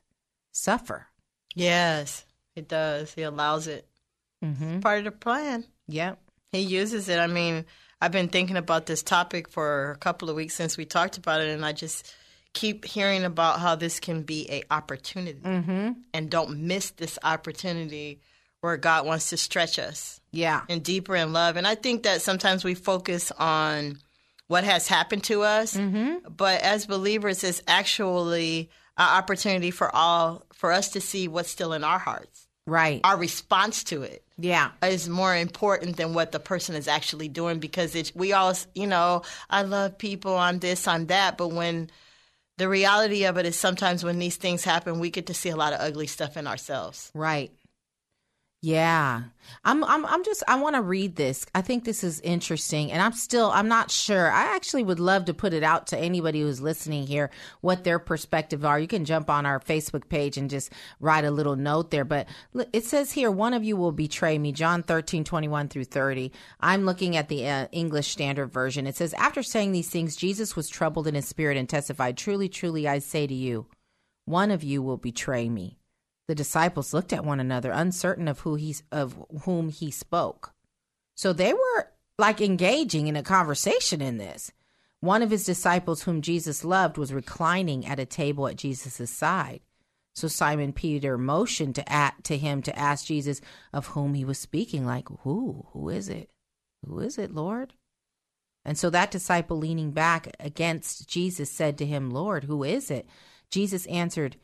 suffer. 0.51 1.07
Yes, 1.55 2.25
it 2.55 2.67
does. 2.67 3.13
He 3.13 3.23
allows 3.23 3.67
it. 3.67 3.87
Mhm. 4.43 4.81
Part 4.81 4.99
of 4.99 5.05
the 5.05 5.11
plan. 5.11 5.65
Yep. 5.87 6.19
He 6.51 6.59
uses 6.61 7.09
it. 7.09 7.19
I 7.19 7.27
mean, 7.27 7.65
I've 8.01 8.11
been 8.11 8.29
thinking 8.29 8.57
about 8.57 8.85
this 8.85 9.03
topic 9.03 9.49
for 9.49 9.91
a 9.91 9.97
couple 9.97 10.29
of 10.29 10.35
weeks 10.35 10.53
since 10.55 10.77
we 10.77 10.85
talked 10.85 11.17
about 11.17 11.41
it, 11.41 11.49
and 11.49 11.65
I 11.65 11.71
just 11.73 12.13
keep 12.53 12.83
hearing 12.85 13.23
about 13.23 13.59
how 13.59 13.75
this 13.75 13.99
can 13.99 14.23
be 14.23 14.47
a 14.51 14.63
opportunity, 14.71 15.39
Mm-hmm. 15.39 15.91
and 16.13 16.29
don't 16.29 16.67
miss 16.67 16.91
this 16.91 17.17
opportunity 17.23 18.21
where 18.61 18.77
God 18.77 19.05
wants 19.05 19.29
to 19.31 19.37
stretch 19.37 19.77
us 19.79 20.21
Yeah. 20.31 20.61
and 20.69 20.83
deeper 20.83 21.15
in 21.15 21.33
love. 21.33 21.57
And 21.57 21.67
I 21.67 21.75
think 21.75 22.03
that 22.03 22.21
sometimes 22.21 22.63
we 22.63 22.75
focus 22.75 23.31
on 23.37 23.97
what 24.47 24.63
has 24.63 24.87
happened 24.87 25.23
to 25.25 25.41
us, 25.43 25.75
mm-hmm. 25.75 26.29
but 26.35 26.61
as 26.61 26.85
believers, 26.85 27.43
it's 27.43 27.61
actually 27.67 28.69
an 28.97 29.07
opportunity 29.17 29.71
for 29.71 29.93
all 29.95 30.45
for 30.53 30.71
us 30.71 30.89
to 30.89 31.01
see 31.01 31.27
what's 31.27 31.49
still 31.49 31.73
in 31.73 31.83
our 31.83 31.99
hearts. 31.99 32.47
Right. 32.67 33.01
Our 33.03 33.17
response 33.17 33.83
to 33.85 34.03
it 34.03 34.23
Yeah. 34.37 34.71
is 34.83 35.09
more 35.09 35.35
important 35.35 35.97
than 35.97 36.13
what 36.13 36.31
the 36.31 36.39
person 36.39 36.75
is 36.75 36.87
actually 36.87 37.27
doing 37.29 37.59
because 37.59 37.95
it's 37.95 38.13
we 38.13 38.33
all 38.33 38.53
you 38.75 38.85
know 38.87 39.23
I 39.49 39.63
love 39.63 39.97
people 39.97 40.37
I'm 40.37 40.59
this 40.59 40.87
I'm 40.87 41.07
that 41.07 41.37
but 41.37 41.47
when 41.47 41.89
the 42.57 42.69
reality 42.69 43.23
of 43.25 43.37
it 43.37 43.45
is 43.47 43.55
sometimes 43.55 44.03
when 44.03 44.19
these 44.19 44.35
things 44.35 44.63
happen 44.63 44.99
we 44.99 45.09
get 45.09 45.27
to 45.27 45.33
see 45.33 45.49
a 45.49 45.55
lot 45.55 45.73
of 45.73 45.79
ugly 45.81 46.05
stuff 46.07 46.37
in 46.37 46.45
ourselves 46.45 47.09
Right. 47.15 47.51
Yeah. 48.63 49.23
I'm 49.65 49.83
I'm 49.83 50.05
I'm 50.05 50.23
just 50.23 50.43
I 50.47 50.61
want 50.61 50.75
to 50.75 50.83
read 50.83 51.15
this. 51.15 51.47
I 51.55 51.61
think 51.61 51.83
this 51.83 52.03
is 52.03 52.19
interesting 52.19 52.91
and 52.91 53.01
I'm 53.01 53.11
still 53.13 53.49
I'm 53.49 53.67
not 53.67 53.89
sure. 53.89 54.31
I 54.31 54.55
actually 54.55 54.83
would 54.83 54.99
love 54.99 55.25
to 55.25 55.33
put 55.33 55.53
it 55.53 55.63
out 55.63 55.87
to 55.87 55.97
anybody 55.97 56.41
who's 56.41 56.61
listening 56.61 57.07
here 57.07 57.31
what 57.61 57.83
their 57.83 57.97
perspective 57.97 58.63
are. 58.63 58.79
You 58.79 58.87
can 58.87 59.03
jump 59.03 59.31
on 59.31 59.47
our 59.47 59.59
Facebook 59.59 60.09
page 60.09 60.37
and 60.37 60.47
just 60.47 60.71
write 60.99 61.25
a 61.25 61.31
little 61.31 61.55
note 61.55 61.89
there, 61.89 62.05
but 62.05 62.27
it 62.71 62.85
says 62.85 63.11
here 63.11 63.31
one 63.31 63.55
of 63.55 63.63
you 63.63 63.75
will 63.75 63.91
betray 63.91 64.37
me. 64.37 64.51
John 64.51 64.83
13:21 64.83 65.67
through 65.71 65.85
30. 65.85 66.31
I'm 66.59 66.85
looking 66.85 67.17
at 67.17 67.29
the 67.29 67.47
uh, 67.47 67.67
English 67.71 68.09
Standard 68.09 68.53
Version. 68.53 68.85
It 68.85 68.95
says 68.95 69.15
after 69.15 69.41
saying 69.41 69.71
these 69.71 69.89
things 69.89 70.15
Jesus 70.15 70.55
was 70.55 70.69
troubled 70.69 71.07
in 71.07 71.15
his 71.15 71.27
spirit 71.27 71.57
and 71.57 71.67
testified, 71.67 72.15
"Truly, 72.15 72.47
truly 72.47 72.87
I 72.87 72.99
say 72.99 73.25
to 73.25 73.33
you, 73.33 73.65
one 74.25 74.51
of 74.51 74.63
you 74.63 74.83
will 74.83 74.97
betray 74.97 75.49
me." 75.49 75.80
The 76.31 76.35
disciples 76.35 76.93
looked 76.93 77.11
at 77.11 77.25
one 77.25 77.41
another, 77.41 77.71
uncertain 77.71 78.29
of 78.29 78.39
who 78.39 78.55
he 78.55 78.73
of 78.89 79.21
whom 79.43 79.67
he 79.67 79.91
spoke. 79.91 80.53
So 81.13 81.33
they 81.33 81.51
were 81.51 81.91
like 82.17 82.39
engaging 82.39 83.07
in 83.07 83.17
a 83.17 83.21
conversation 83.21 84.01
in 84.01 84.17
this. 84.17 84.53
One 85.01 85.23
of 85.23 85.29
his 85.29 85.45
disciples, 85.45 86.03
whom 86.03 86.21
Jesus 86.21 86.63
loved, 86.63 86.97
was 86.97 87.11
reclining 87.11 87.85
at 87.85 87.99
a 87.99 88.05
table 88.05 88.47
at 88.47 88.55
Jesus' 88.55 89.09
side. 89.09 89.59
So 90.15 90.29
Simon 90.29 90.71
Peter 90.71 91.17
motioned 91.17 91.75
to 91.75 91.91
at, 91.91 92.23
to 92.23 92.37
him 92.37 92.61
to 92.61 92.79
ask 92.79 93.07
Jesus 93.07 93.41
of 93.73 93.87
whom 93.87 94.13
he 94.13 94.23
was 94.23 94.39
speaking, 94.39 94.85
like, 94.85 95.09
"Who? 95.23 95.67
Who 95.73 95.89
is 95.89 96.07
it? 96.07 96.29
Who 96.87 96.99
is 96.99 97.17
it, 97.17 97.35
Lord?" 97.35 97.73
And 98.63 98.77
so 98.77 98.89
that 98.89 99.11
disciple, 99.11 99.57
leaning 99.57 99.91
back 99.91 100.33
against 100.39 101.09
Jesus, 101.09 101.51
said 101.51 101.77
to 101.79 101.85
him, 101.85 102.09
Lord, 102.09 102.45
who 102.45 102.63
is 102.63 102.89
it? 102.89 103.05
Jesus 103.49 103.85
answered, 103.87 104.37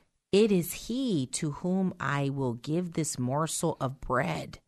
It 0.44 0.52
is 0.52 0.74
he 0.88 1.28
to 1.34 1.52
whom 1.52 1.94
I 2.00 2.30
will 2.30 2.54
give 2.54 2.94
this 2.94 3.18
morsel 3.18 3.78
of 3.80 4.00
bread 4.02 4.60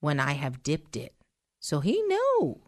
when 0.00 0.18
I 0.18 0.32
have 0.32 0.62
dipped 0.62 0.96
it. 0.96 1.14
So 1.60 1.80
he 1.80 2.00
knew. 2.02 2.60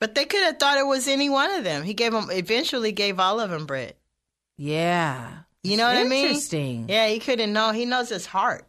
but 0.00 0.14
they 0.14 0.24
could 0.24 0.42
have 0.44 0.58
thought 0.58 0.78
it 0.78 0.86
was 0.86 1.08
any 1.08 1.28
one 1.28 1.50
of 1.58 1.64
them 1.64 1.82
he 1.82 1.94
gave 1.94 2.12
them 2.12 2.28
eventually 2.30 2.92
gave 2.92 3.18
all 3.18 3.40
of 3.40 3.50
them 3.50 3.66
bread 3.66 3.94
Yeah. 4.56 5.38
you 5.62 5.76
know 5.76 5.86
what 5.86 5.96
I 5.96 6.04
mean 6.04 6.26
Interesting. 6.26 6.88
yeah 6.88 7.08
he 7.08 7.18
couldn't 7.18 7.52
know 7.52 7.72
he 7.72 7.84
knows 7.86 8.08
his 8.10 8.26
heart 8.26 8.64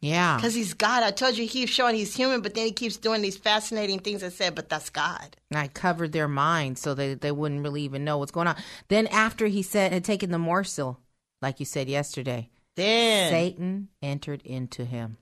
Yeah. 0.00 0.36
because 0.36 0.54
he's 0.54 0.74
God 0.74 1.02
I 1.02 1.10
told 1.10 1.36
you 1.36 1.42
he 1.44 1.48
keeps 1.48 1.72
showing 1.72 1.94
he's 1.96 2.14
human 2.14 2.40
but 2.40 2.54
then 2.54 2.66
he 2.66 2.72
keeps 2.72 2.96
doing 2.96 3.20
these 3.22 3.36
fascinating 3.36 3.98
things 4.00 4.22
I 4.22 4.28
said 4.30 4.54
but 4.54 4.68
that's 4.68 4.90
God 4.90 5.36
And 5.50 5.58
I 5.58 5.68
covered 5.68 6.12
their 6.12 6.28
minds 6.28 6.80
so 6.80 6.94
they, 6.94 7.14
they 7.14 7.32
wouldn't 7.32 7.62
really 7.62 7.82
even 7.82 8.04
know 8.04 8.18
what's 8.18 8.32
going 8.32 8.48
on. 8.48 8.56
Then 8.88 9.06
after 9.08 9.46
he 9.46 9.62
said 9.62 9.92
had 9.92 10.04
taken 10.04 10.30
the 10.30 10.38
morsel, 10.38 10.98
like 11.42 11.60
you 11.60 11.66
said 11.66 11.88
yesterday, 11.88 12.50
then 12.76 13.30
Satan 13.30 13.88
entered 14.02 14.42
into 14.42 14.84
him. 14.84 15.18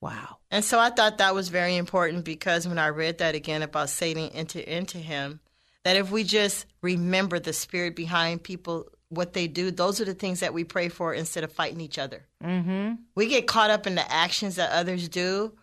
Wow. 0.00 0.38
And 0.50 0.64
so 0.64 0.78
I 0.78 0.90
thought 0.90 1.18
that 1.18 1.34
was 1.34 1.48
very 1.48 1.76
important 1.76 2.24
because 2.24 2.68
when 2.68 2.78
I 2.78 2.88
read 2.88 3.18
that 3.18 3.34
again 3.34 3.62
about 3.62 3.88
Satan 3.88 4.30
enter 4.34 4.60
into 4.60 4.98
him, 4.98 5.40
that 5.84 5.96
if 5.96 6.10
we 6.10 6.24
just 6.24 6.66
remember 6.82 7.38
the 7.38 7.52
spirit 7.52 7.96
behind 7.96 8.42
people, 8.42 8.88
what 9.08 9.32
they 9.32 9.46
do, 9.46 9.70
those 9.70 10.00
are 10.00 10.04
the 10.04 10.14
things 10.14 10.40
that 10.40 10.52
we 10.52 10.64
pray 10.64 10.88
for 10.88 11.14
instead 11.14 11.44
of 11.44 11.52
fighting 11.52 11.80
each 11.80 11.98
other. 11.98 12.26
Mm-hmm. 12.42 12.94
We 13.14 13.28
get 13.28 13.46
caught 13.46 13.70
up 13.70 13.86
in 13.86 13.94
the 13.94 14.12
actions 14.12 14.56
that 14.56 14.72
others 14.72 15.08
do. 15.08 15.54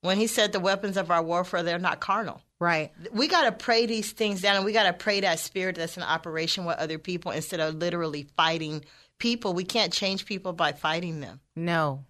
When 0.00 0.18
he 0.18 0.26
said 0.26 0.52
the 0.52 0.60
weapons 0.60 0.96
of 0.96 1.10
our 1.10 1.22
warfare, 1.22 1.62
they're 1.62 1.78
not 1.78 2.00
carnal. 2.00 2.40
Right. 2.58 2.92
We 3.12 3.28
got 3.28 3.44
to 3.44 3.52
pray 3.52 3.86
these 3.86 4.12
things 4.12 4.40
down 4.40 4.56
and 4.56 4.64
we 4.64 4.72
got 4.72 4.84
to 4.84 4.92
pray 4.92 5.20
that 5.20 5.38
spirit 5.40 5.76
that's 5.76 5.96
in 5.96 6.02
operation 6.02 6.64
with 6.64 6.78
other 6.78 6.98
people 6.98 7.32
instead 7.32 7.60
of 7.60 7.74
literally 7.74 8.28
fighting 8.36 8.84
people. 9.18 9.54
We 9.54 9.64
can't 9.64 9.92
change 9.92 10.26
people 10.26 10.52
by 10.52 10.72
fighting 10.72 11.20
them. 11.20 11.40
No. 11.54 12.04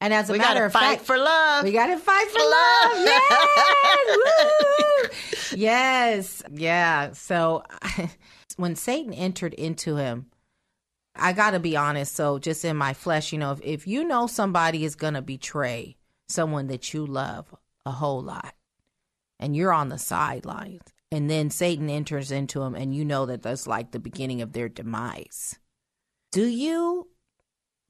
And 0.00 0.12
as 0.12 0.28
a 0.28 0.32
we 0.32 0.38
matter 0.38 0.64
of 0.64 0.72
fight 0.72 0.96
fact, 0.96 1.02
for 1.02 1.16
love. 1.16 1.64
we 1.64 1.72
got 1.72 1.86
to 1.86 1.96
fight 1.96 2.28
for 2.30 2.40
love. 2.40 3.06
Yes. 3.06 4.16
Woo! 5.52 5.58
yes. 5.58 6.42
Yeah. 6.50 7.12
So 7.12 7.62
when 8.56 8.76
Satan 8.76 9.14
entered 9.14 9.54
into 9.54 9.96
him, 9.96 10.26
I 11.14 11.32
got 11.32 11.52
to 11.52 11.60
be 11.60 11.76
honest. 11.76 12.14
So 12.14 12.38
just 12.38 12.64
in 12.64 12.76
my 12.76 12.92
flesh, 12.92 13.32
you 13.32 13.38
know, 13.38 13.52
if, 13.52 13.60
if 13.62 13.86
you 13.86 14.04
know 14.04 14.26
somebody 14.26 14.84
is 14.84 14.96
going 14.96 15.14
to 15.14 15.22
betray 15.22 15.96
someone 16.28 16.66
that 16.66 16.92
you 16.92 17.06
love 17.06 17.54
a 17.86 17.92
whole 17.92 18.22
lot 18.22 18.54
and 19.38 19.54
you're 19.54 19.72
on 19.72 19.90
the 19.90 19.98
sidelines 19.98 20.82
and 21.12 21.30
then 21.30 21.50
Satan 21.50 21.88
enters 21.88 22.32
into 22.32 22.62
him 22.62 22.74
and 22.74 22.94
you 22.94 23.04
know 23.04 23.26
that 23.26 23.42
that's 23.42 23.66
like 23.66 23.92
the 23.92 24.00
beginning 24.00 24.42
of 24.42 24.52
their 24.52 24.68
demise. 24.68 25.58
Do 26.34 26.44
you 26.44 27.08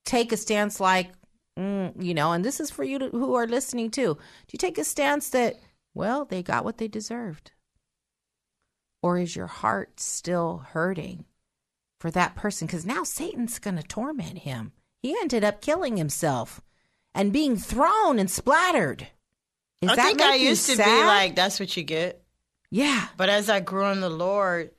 take 0.05 0.32
a 0.32 0.36
stance 0.36 0.80
like, 0.80 1.11
mm, 1.59 1.92
you 2.03 2.14
know, 2.14 2.32
and 2.32 2.45
this 2.45 2.61
is 2.61 2.70
for 2.70 2.84
you 2.84 2.99
to, 2.99 3.09
who 3.09 3.34
are 3.34 3.47
listening 3.47 3.90
too. 3.90 4.14
Do 4.14 4.51
you 4.53 4.59
take 4.59 4.78
a 4.78 4.84
stance 4.84 5.30
that, 5.30 5.57
well, 5.95 6.24
they 6.24 6.42
got 6.42 6.64
what 6.64 6.78
they 6.78 6.88
deserved? 6.88 7.53
Or 9.03 9.18
is 9.18 9.36
your 9.36 9.47
heart 9.47 10.01
still 10.01 10.59
hurting 10.72 11.24
for 12.01 12.11
that 12.11 12.36
person? 12.36 12.66
Because 12.66 12.86
now 12.86 13.03
Satan's 13.03 13.59
going 13.59 13.76
to 13.76 13.82
torment 13.82 14.38
him. 14.38 14.72
He 15.03 15.16
ended 15.20 15.45
up 15.45 15.61
killing 15.61 15.97
himself 15.97 16.61
and 17.14 17.32
being 17.32 17.57
thrown 17.57 18.18
and 18.18 18.30
splattered. 18.30 19.09
Does 19.82 19.90
I 19.92 19.97
that 19.97 20.07
think 20.07 20.22
I 20.22 20.34
used 20.36 20.66
to 20.66 20.72
be 20.72 20.82
sad? 20.82 21.07
like, 21.07 21.36
that's 21.36 21.61
what 21.61 21.76
you 21.76 21.82
get. 21.82 22.22
yeah, 22.70 23.09
But 23.16 23.28
as 23.28 23.51
I 23.51 23.61
grew 23.61 23.86
in 23.86 24.01
the 24.01 24.11
Lord, 24.11 24.70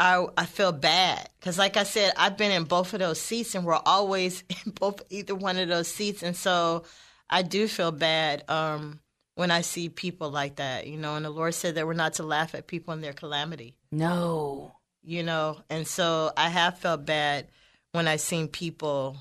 I 0.00 0.26
I 0.36 0.46
feel 0.46 0.72
bad 0.72 1.28
because, 1.38 1.58
like 1.58 1.76
I 1.76 1.82
said, 1.82 2.14
I've 2.16 2.38
been 2.38 2.50
in 2.50 2.64
both 2.64 2.94
of 2.94 3.00
those 3.00 3.20
seats, 3.20 3.54
and 3.54 3.66
we're 3.66 3.74
always 3.74 4.42
in 4.64 4.72
both 4.72 5.02
either 5.10 5.34
one 5.34 5.58
of 5.58 5.68
those 5.68 5.88
seats, 5.88 6.22
and 6.22 6.34
so 6.34 6.84
I 7.28 7.42
do 7.42 7.68
feel 7.68 7.92
bad 7.92 8.42
um, 8.48 9.00
when 9.34 9.50
I 9.50 9.60
see 9.60 9.90
people 9.90 10.30
like 10.30 10.56
that, 10.56 10.86
you 10.86 10.96
know. 10.96 11.16
And 11.16 11.24
the 11.24 11.30
Lord 11.30 11.54
said 11.54 11.74
that 11.74 11.86
we're 11.86 11.92
not 11.92 12.14
to 12.14 12.22
laugh 12.22 12.54
at 12.54 12.66
people 12.66 12.94
in 12.94 13.02
their 13.02 13.12
calamity, 13.12 13.76
no, 13.92 14.72
you 15.02 15.22
know. 15.22 15.58
And 15.68 15.86
so 15.86 16.32
I 16.34 16.48
have 16.48 16.78
felt 16.78 17.04
bad 17.04 17.48
when 17.92 18.08
I've 18.08 18.22
seen 18.22 18.48
people, 18.48 19.18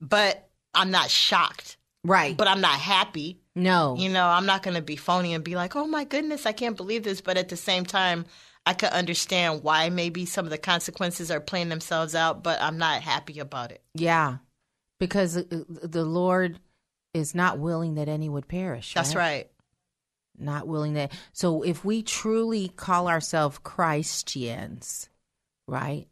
but 0.00 0.48
I'm 0.74 0.92
not 0.92 1.10
shocked, 1.10 1.76
right, 2.04 2.36
but 2.36 2.46
I'm 2.46 2.60
not 2.60 2.78
happy. 2.78 3.40
no, 3.56 3.96
You 3.98 4.10
know, 4.10 4.26
I'm 4.26 4.46
not 4.46 4.62
going 4.62 4.76
to 4.76 4.82
be 4.82 4.94
phony 4.94 5.34
and 5.34 5.42
be 5.42 5.56
like, 5.56 5.74
oh 5.74 5.88
my 5.88 6.04
goodness, 6.04 6.46
I 6.46 6.52
can't 6.52 6.76
believe 6.76 7.02
this. 7.02 7.20
But 7.20 7.36
at 7.36 7.48
the 7.48 7.56
same 7.56 7.84
time, 7.84 8.26
I 8.66 8.74
could 8.74 8.90
understand 8.90 9.62
why 9.62 9.90
maybe 9.90 10.24
some 10.24 10.44
of 10.44 10.50
the 10.50 10.58
consequences 10.58 11.30
are 11.30 11.40
playing 11.40 11.68
themselves 11.68 12.14
out, 12.14 12.42
but 12.42 12.60
I'm 12.62 12.78
not 12.78 13.02
happy 13.02 13.38
about 13.38 13.72
it. 13.72 13.82
yeah, 13.94 14.38
because 14.98 15.36
uh, 15.36 15.44
the 15.68 16.04
Lord 16.04 16.58
is 17.12 17.34
not 17.34 17.58
willing 17.58 17.94
that 17.96 18.08
any 18.08 18.28
would 18.28 18.48
perish. 18.48 18.94
That's 18.94 19.14
right. 19.14 19.48
not 20.38 20.66
willing 20.66 20.94
that. 20.94 21.12
So 21.32 21.62
if 21.62 21.84
we 21.84 22.02
truly 22.02 22.68
call 22.68 23.08
ourselves 23.08 23.58
Christians, 23.62 25.08
right, 25.68 26.06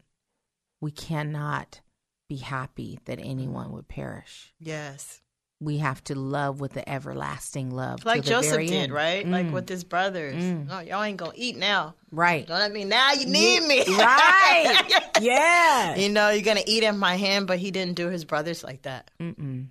we 0.79 0.91
cannot 0.91 1.81
be 2.29 2.37
happy 2.37 2.99
that 3.05 3.19
anyone 3.19 3.71
would 3.71 3.87
perish. 3.87 4.53
Yes. 4.59 5.21
We 5.63 5.77
have 5.77 6.03
to 6.05 6.15
love 6.15 6.59
with 6.59 6.73
the 6.73 6.87
everlasting 6.89 7.71
love, 7.71 8.03
Like 8.05 8.23
Joseph 8.23 8.59
did, 8.59 8.71
end. 8.71 8.91
right? 8.93 9.27
Like 9.27 9.47
Mm, 9.47 9.51
with 9.53 9.69
his 9.69 9.83
brothers. 9.83 10.35
No, 10.43 10.79
y'all 10.79 11.03
ain't 11.03 11.19
to 11.19 11.39
eat 11.41 11.57
now. 11.57 11.95
right, 12.11 12.45
Don't 12.45 12.59
let 12.59 12.71
me 12.71 12.83
now. 12.83 13.13
You 13.13 13.25
need 13.27 13.61
me. 13.63 13.83
right, 13.97 14.83
yeah. 15.21 15.95
You 15.95 16.09
know, 16.09 16.29
you're 16.29 16.43
to 16.57 16.69
eat 16.69 16.83
in 16.83 16.97
my 16.97 17.15
hand, 17.15 17.47
but 17.47 17.59
he 17.59 17.71
didn't 17.71 17.95
do 17.95 18.09
his 18.09 18.25
brothers 18.25 18.63
like 18.63 18.81
that. 18.83 19.09
Mm-mm. 19.19 19.67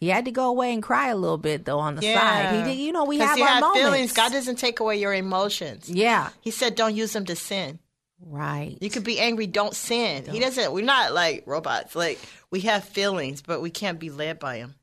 He 0.00 0.08
had 0.08 0.24
to 0.24 0.32
go 0.32 0.46
away 0.48 0.72
and 0.72 0.82
cry 0.82 1.08
a 1.10 1.16
little 1.16 1.38
bit 1.38 1.64
though 1.64 1.78
on 1.78 1.94
the 1.94 2.02
Yeah. 2.02 2.14
side. 2.48 2.56
He 2.56 2.62
did, 2.72 2.80
you 2.80 2.92
know, 2.92 3.04
we 3.04 3.18
have 3.18 3.38
you 3.38 3.44
our 3.44 3.60
moments. 3.60 3.80
feelings. 3.80 4.12
God 4.12 4.32
doesn't 4.32 4.56
take 4.56 4.80
away 4.80 4.96
your 4.98 5.14
emotions. 5.14 5.88
yeah, 5.88 6.30
He 6.40 6.50
said, 6.50 6.74
don't 6.74 6.96
use 6.96 7.12
them 7.12 7.24
to 7.26 7.36
sin. 7.36 7.78
right. 8.24 8.76
You 8.80 8.90
could 8.90 9.04
be 9.04 9.20
angry, 9.20 9.46
don't 9.46 9.74
sin. 9.76 10.24
He 10.26 10.40
doesn't, 10.40 10.72
we're 10.72 10.84
not 10.84 11.12
like 11.12 11.44
robots. 11.46 11.94
Like, 11.94 12.18
we 12.50 12.60
have 12.62 12.82
feelings, 12.84 13.42
but 13.42 13.60
we 13.62 13.70
can't 13.70 13.98
be 14.00 14.10
led 14.10 14.38
by 14.40 14.58
them. 14.58 14.74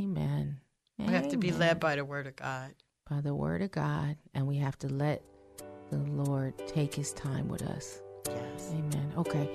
Amen. 0.00 0.60
We 0.98 1.12
have 1.12 1.28
to 1.28 1.36
be 1.36 1.48
Amen. 1.48 1.60
led 1.60 1.80
by 1.80 1.96
the 1.96 2.04
word 2.04 2.26
of 2.26 2.36
God. 2.36 2.74
by 3.08 3.20
the 3.20 3.34
word 3.34 3.62
of 3.62 3.70
God, 3.70 4.16
and 4.34 4.46
we 4.46 4.56
have 4.56 4.78
to 4.80 4.88
let 4.88 5.22
the 5.90 5.98
Lord 5.98 6.54
take 6.66 6.94
his 6.94 7.12
time 7.14 7.48
with 7.48 7.62
us. 7.62 8.00
Yes. 8.26 8.70
Amen. 8.72 9.12
Okay. 9.16 9.48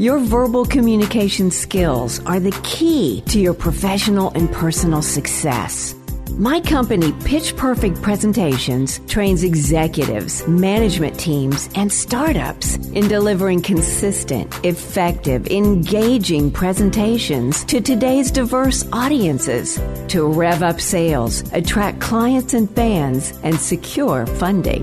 Your 0.02 0.18
verbal 0.18 0.64
communication 0.64 1.52
skills 1.52 2.18
are 2.26 2.40
the 2.40 2.50
key 2.64 3.20
to 3.28 3.38
your 3.38 3.54
professional 3.54 4.32
and 4.32 4.50
personal 4.50 5.00
success. 5.00 5.94
My 6.32 6.58
company, 6.60 7.12
Pitch 7.24 7.56
Perfect 7.56 8.02
Presentations, 8.02 8.98
trains 9.06 9.44
executives, 9.44 10.44
management 10.48 11.20
teams, 11.20 11.68
and 11.76 11.92
startups 11.92 12.78
in 12.88 13.06
delivering 13.06 13.62
consistent, 13.62 14.52
effective, 14.64 15.46
engaging 15.46 16.50
presentations 16.50 17.62
to 17.66 17.80
today's 17.80 18.32
diverse 18.32 18.84
audiences 18.92 19.80
to 20.08 20.26
rev 20.26 20.64
up 20.64 20.80
sales, 20.80 21.44
attract 21.52 22.00
clients 22.00 22.54
and 22.54 22.68
fans, 22.74 23.38
and 23.44 23.54
secure 23.54 24.26
funding. 24.26 24.82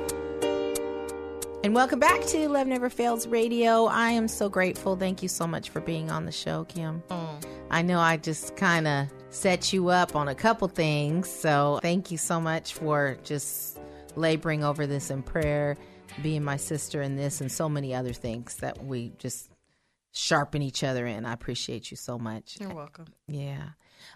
And 1.63 1.75
welcome 1.75 1.99
back 1.99 2.25
to 2.25 2.49
Love 2.49 2.65
Never 2.65 2.89
Fails 2.89 3.27
Radio. 3.27 3.85
I 3.85 4.09
am 4.09 4.27
so 4.27 4.49
grateful. 4.49 4.95
Thank 4.95 5.21
you 5.21 5.29
so 5.29 5.45
much 5.45 5.69
for 5.69 5.79
being 5.79 6.09
on 6.09 6.25
the 6.25 6.31
show, 6.31 6.63
Kim. 6.63 7.03
Mm. 7.09 7.45
I 7.69 7.83
know 7.83 7.99
I 7.99 8.17
just 8.17 8.55
kind 8.55 8.87
of 8.87 9.07
set 9.29 9.71
you 9.71 9.89
up 9.89 10.15
on 10.15 10.27
a 10.27 10.33
couple 10.33 10.67
things. 10.67 11.29
So 11.29 11.79
thank 11.83 12.09
you 12.09 12.17
so 12.17 12.41
much 12.41 12.73
for 12.73 13.15
just 13.23 13.79
laboring 14.15 14.63
over 14.63 14.87
this 14.87 15.11
in 15.11 15.21
prayer, 15.21 15.77
being 16.23 16.43
my 16.43 16.57
sister 16.57 16.99
in 16.99 17.15
this, 17.15 17.41
and 17.41 17.51
so 17.51 17.69
many 17.69 17.93
other 17.93 18.13
things 18.13 18.55
that 18.55 18.83
we 18.83 19.13
just 19.19 19.51
sharpen 20.13 20.63
each 20.63 20.83
other 20.83 21.05
in. 21.05 21.27
I 21.27 21.33
appreciate 21.33 21.91
you 21.91 21.95
so 21.95 22.17
much. 22.17 22.57
You're 22.59 22.73
welcome. 22.73 23.05
Yeah. 23.27 23.69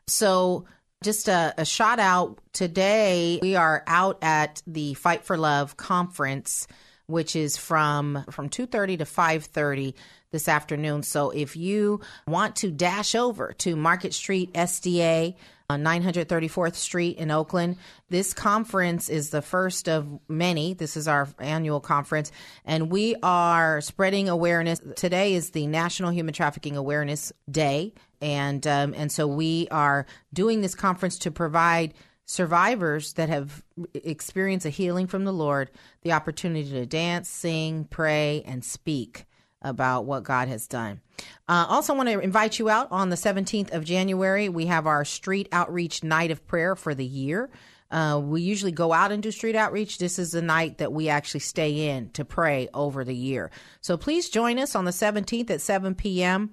So 0.07 0.65
just 1.03 1.27
a, 1.27 1.53
a 1.59 1.65
shout 1.65 1.99
out 1.99 2.39
today. 2.53 3.37
We 3.39 3.55
are 3.55 3.83
out 3.85 4.17
at 4.23 4.63
the 4.65 4.95
Fight 4.95 5.23
for 5.23 5.37
Love 5.37 5.77
conference, 5.77 6.67
which 7.07 7.35
is 7.35 7.57
from 7.57 8.25
from 8.31 8.49
two 8.49 8.65
thirty 8.65 8.97
to 8.97 9.05
five 9.05 9.45
thirty 9.45 9.95
this 10.31 10.47
afternoon. 10.47 11.03
So 11.03 11.29
if 11.29 11.55
you 11.55 12.01
want 12.27 12.57
to 12.57 12.71
dash 12.71 13.15
over 13.15 13.53
to 13.59 13.75
Market 13.75 14.13
Street 14.13 14.53
SDA 14.53 15.35
on 15.69 15.83
934th 15.83 16.75
Street 16.75 17.17
in 17.17 17.31
Oakland. 17.31 17.77
This 18.09 18.33
conference 18.33 19.09
is 19.09 19.29
the 19.29 19.41
first 19.41 19.89
of 19.89 20.07
many. 20.27 20.73
This 20.73 20.95
is 20.95 21.07
our 21.07 21.27
annual 21.39 21.79
conference, 21.79 22.31
and 22.65 22.91
we 22.91 23.15
are 23.23 23.81
spreading 23.81 24.29
awareness. 24.29 24.79
Today 24.95 25.33
is 25.33 25.51
the 25.51 25.65
National 25.67 26.11
Human 26.11 26.33
Trafficking 26.33 26.77
Awareness 26.77 27.33
Day, 27.49 27.93
and 28.21 28.65
um, 28.67 28.93
and 28.95 29.11
so 29.11 29.27
we 29.27 29.67
are 29.71 30.05
doing 30.33 30.61
this 30.61 30.75
conference 30.75 31.17
to 31.19 31.31
provide 31.31 31.93
survivors 32.25 33.13
that 33.13 33.29
have 33.29 33.63
experienced 33.93 34.65
a 34.65 34.69
healing 34.69 35.07
from 35.07 35.23
the 35.23 35.33
Lord 35.33 35.69
the 36.01 36.11
opportunity 36.11 36.69
to 36.71 36.85
dance, 36.85 37.29
sing, 37.29 37.85
pray, 37.85 38.43
and 38.45 38.63
speak 38.63 39.25
about 39.61 40.05
what 40.05 40.23
God 40.23 40.47
has 40.47 40.67
done. 40.67 41.01
Uh, 41.47 41.65
also, 41.67 41.93
want 41.93 42.09
to 42.09 42.19
invite 42.19 42.59
you 42.59 42.69
out 42.69 42.87
on 42.91 43.09
the 43.09 43.15
17th 43.15 43.73
of 43.73 43.83
January. 43.83 44.47
We 44.49 44.67
have 44.67 44.85
our 44.85 45.03
street 45.05 45.47
outreach 45.51 46.03
night 46.03 46.31
of 46.31 46.45
prayer 46.45 46.75
for 46.75 46.93
the 46.93 47.05
year. 47.05 47.49
Uh, 47.89 48.19
we 48.23 48.41
usually 48.41 48.71
go 48.71 48.93
out 48.93 49.11
and 49.11 49.23
do 49.23 49.31
street 49.31 49.55
outreach. 49.55 49.97
This 49.97 50.19
is 50.19 50.31
the 50.31 50.41
night 50.41 50.79
that 50.79 50.91
we 50.91 51.09
actually 51.09 51.39
stay 51.39 51.89
in 51.89 52.09
to 52.11 52.25
pray 52.25 52.67
over 52.73 53.03
the 53.03 53.15
year. 53.15 53.51
So 53.81 53.95
please 53.97 54.29
join 54.29 54.59
us 54.59 54.75
on 54.75 54.85
the 54.85 54.91
17th 54.91 55.49
at 55.49 55.61
7 55.61 55.95
p.m. 55.95 56.51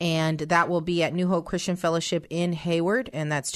And 0.00 0.38
that 0.40 0.68
will 0.68 0.80
be 0.80 1.02
at 1.02 1.14
New 1.14 1.28
Hope 1.28 1.46
Christian 1.46 1.76
Fellowship 1.76 2.26
in 2.28 2.52
Hayward, 2.52 3.08
and 3.12 3.30
that's 3.30 3.52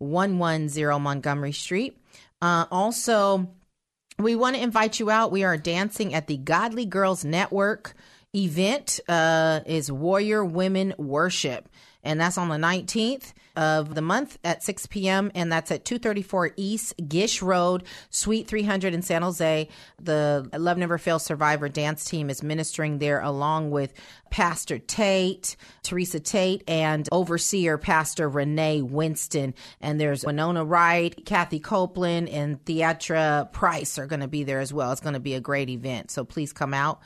22110 0.00 1.00
Montgomery 1.00 1.52
Street. 1.52 1.96
Uh, 2.42 2.66
also, 2.70 3.48
we 4.18 4.34
want 4.34 4.56
to 4.56 4.62
invite 4.62 4.98
you 4.98 5.10
out. 5.10 5.32
We 5.32 5.44
are 5.44 5.56
dancing 5.56 6.14
at 6.14 6.26
the 6.26 6.36
Godly 6.36 6.86
Girls 6.86 7.24
Network 7.24 7.94
event. 8.34 9.00
Uh, 9.08 9.60
is 9.66 9.90
Warrior 9.90 10.44
Women 10.44 10.94
Worship, 10.98 11.68
and 12.02 12.20
that's 12.20 12.38
on 12.38 12.48
the 12.48 12.56
19th 12.56 13.32
of 13.56 13.94
the 13.94 14.02
month 14.02 14.38
at 14.44 14.62
6 14.62 14.86
p.m. 14.86 15.30
and 15.34 15.52
that's 15.52 15.70
at 15.70 15.84
234 15.84 16.52
East 16.56 16.94
Gish 17.08 17.42
Road, 17.42 17.84
Suite 18.08 18.46
300 18.46 18.94
in 18.94 19.02
San 19.02 19.22
Jose. 19.22 19.68
The 20.00 20.48
Love 20.56 20.78
Never 20.78 20.98
Fails 20.98 21.24
Survivor 21.24 21.68
dance 21.68 22.04
team 22.04 22.30
is 22.30 22.42
ministering 22.42 22.98
there 22.98 23.20
along 23.20 23.70
with 23.70 23.92
Pastor 24.30 24.78
Tate, 24.78 25.56
Teresa 25.82 26.20
Tate, 26.20 26.62
and 26.68 27.08
overseer 27.10 27.76
Pastor 27.76 28.28
Renee 28.28 28.82
Winston. 28.82 29.54
And 29.80 30.00
there's 30.00 30.24
Winona 30.24 30.64
Wright, 30.64 31.24
Kathy 31.26 31.58
Copeland, 31.58 32.28
and 32.28 32.64
Theatra 32.64 33.52
Price 33.52 33.98
are 33.98 34.06
going 34.06 34.20
to 34.20 34.28
be 34.28 34.44
there 34.44 34.60
as 34.60 34.72
well. 34.72 34.92
It's 34.92 35.00
going 35.00 35.14
to 35.14 35.20
be 35.20 35.34
a 35.34 35.40
great 35.40 35.68
event. 35.68 36.10
So 36.10 36.24
please 36.24 36.52
come 36.52 36.72
out. 36.72 37.00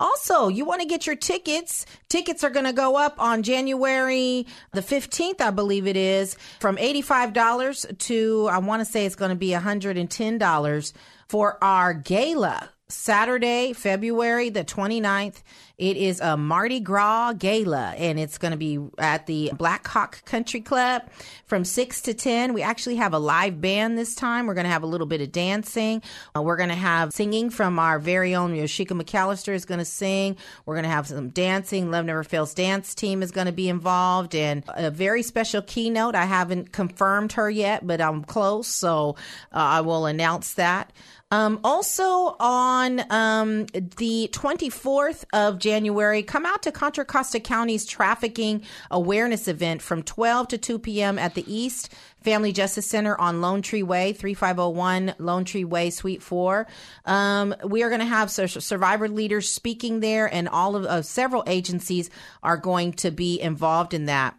Also, 0.00 0.48
you 0.48 0.64
want 0.64 0.80
to 0.80 0.86
get 0.86 1.06
your 1.06 1.16
tickets. 1.16 1.84
Tickets 2.08 2.44
are 2.44 2.50
going 2.50 2.66
to 2.66 2.72
go 2.72 2.96
up 2.96 3.20
on 3.20 3.42
January 3.42 4.46
the 4.72 4.80
15th, 4.80 5.40
I 5.40 5.50
believe 5.50 5.86
it 5.86 5.96
is, 5.96 6.36
from 6.60 6.76
$85 6.76 7.98
to, 7.98 8.48
I 8.50 8.58
want 8.58 8.80
to 8.80 8.84
say 8.84 9.06
it's 9.06 9.16
going 9.16 9.30
to 9.30 9.36
be 9.36 9.50
$110 9.50 10.92
for 11.28 11.58
our 11.62 11.94
gala. 11.94 12.70
Saturday, 12.90 13.74
February 13.74 14.48
the 14.48 14.64
29th. 14.64 15.42
It 15.76 15.98
is 15.98 16.20
a 16.20 16.38
Mardi 16.38 16.80
Gras 16.80 17.34
gala 17.34 17.94
and 17.98 18.18
it's 18.18 18.38
going 18.38 18.52
to 18.52 18.56
be 18.56 18.78
at 18.96 19.26
the 19.26 19.52
Blackhawk 19.54 20.24
Country 20.24 20.62
Club 20.62 21.02
from 21.44 21.66
6 21.66 22.00
to 22.00 22.14
10. 22.14 22.54
We 22.54 22.62
actually 22.62 22.96
have 22.96 23.12
a 23.12 23.18
live 23.18 23.60
band 23.60 23.98
this 23.98 24.14
time. 24.14 24.46
We're 24.46 24.54
going 24.54 24.64
to 24.64 24.70
have 24.70 24.84
a 24.84 24.86
little 24.86 25.06
bit 25.06 25.20
of 25.20 25.30
dancing. 25.32 26.02
Uh, 26.34 26.40
we're 26.40 26.56
going 26.56 26.70
to 26.70 26.74
have 26.74 27.12
singing 27.12 27.50
from 27.50 27.78
our 27.78 27.98
very 27.98 28.34
own 28.34 28.54
Yoshika 28.54 28.98
McAllister 28.98 29.52
is 29.52 29.66
going 29.66 29.80
to 29.80 29.84
sing. 29.84 30.38
We're 30.64 30.74
going 30.74 30.84
to 30.84 30.90
have 30.90 31.06
some 31.06 31.28
dancing. 31.28 31.90
Love 31.90 32.06
Never 32.06 32.24
Fails 32.24 32.54
dance 32.54 32.94
team 32.94 33.22
is 33.22 33.32
going 33.32 33.48
to 33.48 33.52
be 33.52 33.68
involved 33.68 34.34
and 34.34 34.64
a 34.68 34.90
very 34.90 35.22
special 35.22 35.60
keynote. 35.60 36.14
I 36.14 36.24
haven't 36.24 36.72
confirmed 36.72 37.32
her 37.32 37.50
yet, 37.50 37.86
but 37.86 38.00
I'm 38.00 38.24
close. 38.24 38.66
So 38.66 39.16
uh, 39.52 39.58
I 39.58 39.82
will 39.82 40.06
announce 40.06 40.54
that. 40.54 40.90
Um, 41.30 41.60
also 41.62 42.36
on 42.40 43.00
um, 43.10 43.66
the 43.66 44.30
24th 44.32 45.24
of 45.34 45.58
January, 45.58 46.22
come 46.22 46.46
out 46.46 46.62
to 46.62 46.72
Contra 46.72 47.04
Costa 47.04 47.38
County's 47.38 47.84
trafficking 47.84 48.62
awareness 48.90 49.46
event 49.46 49.82
from 49.82 50.02
12 50.02 50.48
to 50.48 50.58
2 50.58 50.78
p.m. 50.78 51.18
at 51.18 51.34
the 51.34 51.44
East 51.46 51.92
Family 52.22 52.50
Justice 52.52 52.88
Center 52.88 53.14
on 53.20 53.42
Lone 53.42 53.60
Tree 53.60 53.82
Way, 53.82 54.14
3501 54.14 55.16
Lone 55.18 55.44
Tree 55.44 55.64
Way, 55.64 55.90
Suite 55.90 56.22
4. 56.22 56.66
Um, 57.04 57.54
we 57.62 57.82
are 57.82 57.90
going 57.90 58.00
to 58.00 58.06
have 58.06 58.30
survivor 58.30 59.08
leaders 59.08 59.50
speaking 59.50 60.00
there, 60.00 60.32
and 60.32 60.48
all 60.48 60.76
of 60.76 60.86
uh, 60.86 61.02
several 61.02 61.44
agencies 61.46 62.08
are 62.42 62.56
going 62.56 62.92
to 62.94 63.10
be 63.10 63.38
involved 63.38 63.92
in 63.92 64.06
that. 64.06 64.34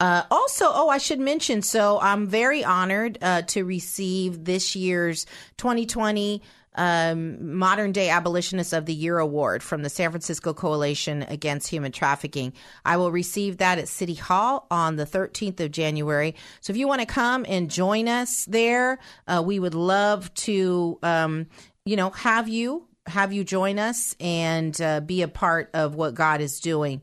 Uh, 0.00 0.22
also, 0.30 0.66
oh, 0.66 0.88
I 0.88 0.98
should 0.98 1.20
mention, 1.20 1.62
so 1.62 2.00
I'm 2.00 2.26
very 2.26 2.64
honored 2.64 3.18
uh, 3.22 3.42
to 3.42 3.64
receive 3.64 4.44
this 4.44 4.74
year's 4.74 5.24
2020 5.56 6.42
um, 6.76 7.56
Modern 7.56 7.92
Day 7.92 8.10
Abolitionist 8.10 8.72
of 8.72 8.86
the 8.86 8.94
Year 8.94 9.18
award 9.18 9.62
from 9.62 9.82
the 9.82 9.88
San 9.88 10.10
Francisco 10.10 10.52
Coalition 10.52 11.22
Against 11.22 11.68
Human 11.68 11.92
Trafficking. 11.92 12.52
I 12.84 12.96
will 12.96 13.12
receive 13.12 13.58
that 13.58 13.78
at 13.78 13.88
City 13.88 14.14
Hall 14.14 14.66
on 14.70 14.96
the 14.96 15.06
13th 15.06 15.60
of 15.60 15.70
January. 15.70 16.34
So 16.60 16.72
if 16.72 16.76
you 16.76 16.88
want 16.88 17.00
to 17.00 17.06
come 17.06 17.46
and 17.48 17.70
join 17.70 18.08
us 18.08 18.44
there, 18.46 18.98
uh, 19.28 19.42
we 19.44 19.58
would 19.58 19.74
love 19.74 20.32
to, 20.34 20.98
um, 21.02 21.46
you 21.84 21.96
know, 21.96 22.10
have 22.10 22.48
you 22.48 22.88
have 23.06 23.34
you 23.34 23.44
join 23.44 23.78
us 23.78 24.16
and 24.18 24.80
uh, 24.80 24.98
be 25.00 25.20
a 25.20 25.28
part 25.28 25.68
of 25.74 25.94
what 25.94 26.14
God 26.14 26.40
is 26.40 26.58
doing 26.58 27.02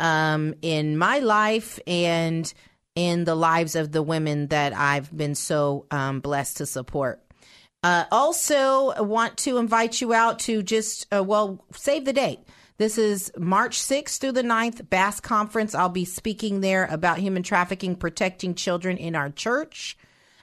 um, 0.00 0.54
in 0.62 0.96
my 0.98 1.20
life 1.20 1.78
and 1.86 2.52
in 2.96 3.24
the 3.24 3.34
lives 3.34 3.76
of 3.76 3.92
the 3.92 4.02
women 4.02 4.48
that 4.48 4.72
I've 4.72 5.16
been 5.16 5.34
so 5.34 5.86
um, 5.90 6.20
blessed 6.20 6.56
to 6.58 6.66
support. 6.66 7.22
Uh, 7.82 8.04
also, 8.10 9.02
want 9.02 9.38
to 9.38 9.56
invite 9.56 10.00
you 10.00 10.12
out 10.12 10.40
to 10.40 10.62
just, 10.62 11.06
uh, 11.14 11.22
well, 11.22 11.64
save 11.72 12.04
the 12.04 12.12
date. 12.12 12.40
This 12.76 12.98
is 12.98 13.30
March 13.38 13.78
6th 13.78 14.18
through 14.18 14.32
the 14.32 14.42
9th, 14.42 14.88
Bass 14.88 15.20
Conference. 15.20 15.74
I'll 15.74 15.88
be 15.88 16.04
speaking 16.04 16.60
there 16.60 16.86
about 16.90 17.18
human 17.18 17.42
trafficking, 17.42 17.94
protecting 17.94 18.54
children 18.54 18.96
in 18.96 19.14
our 19.14 19.30
church. 19.30 19.96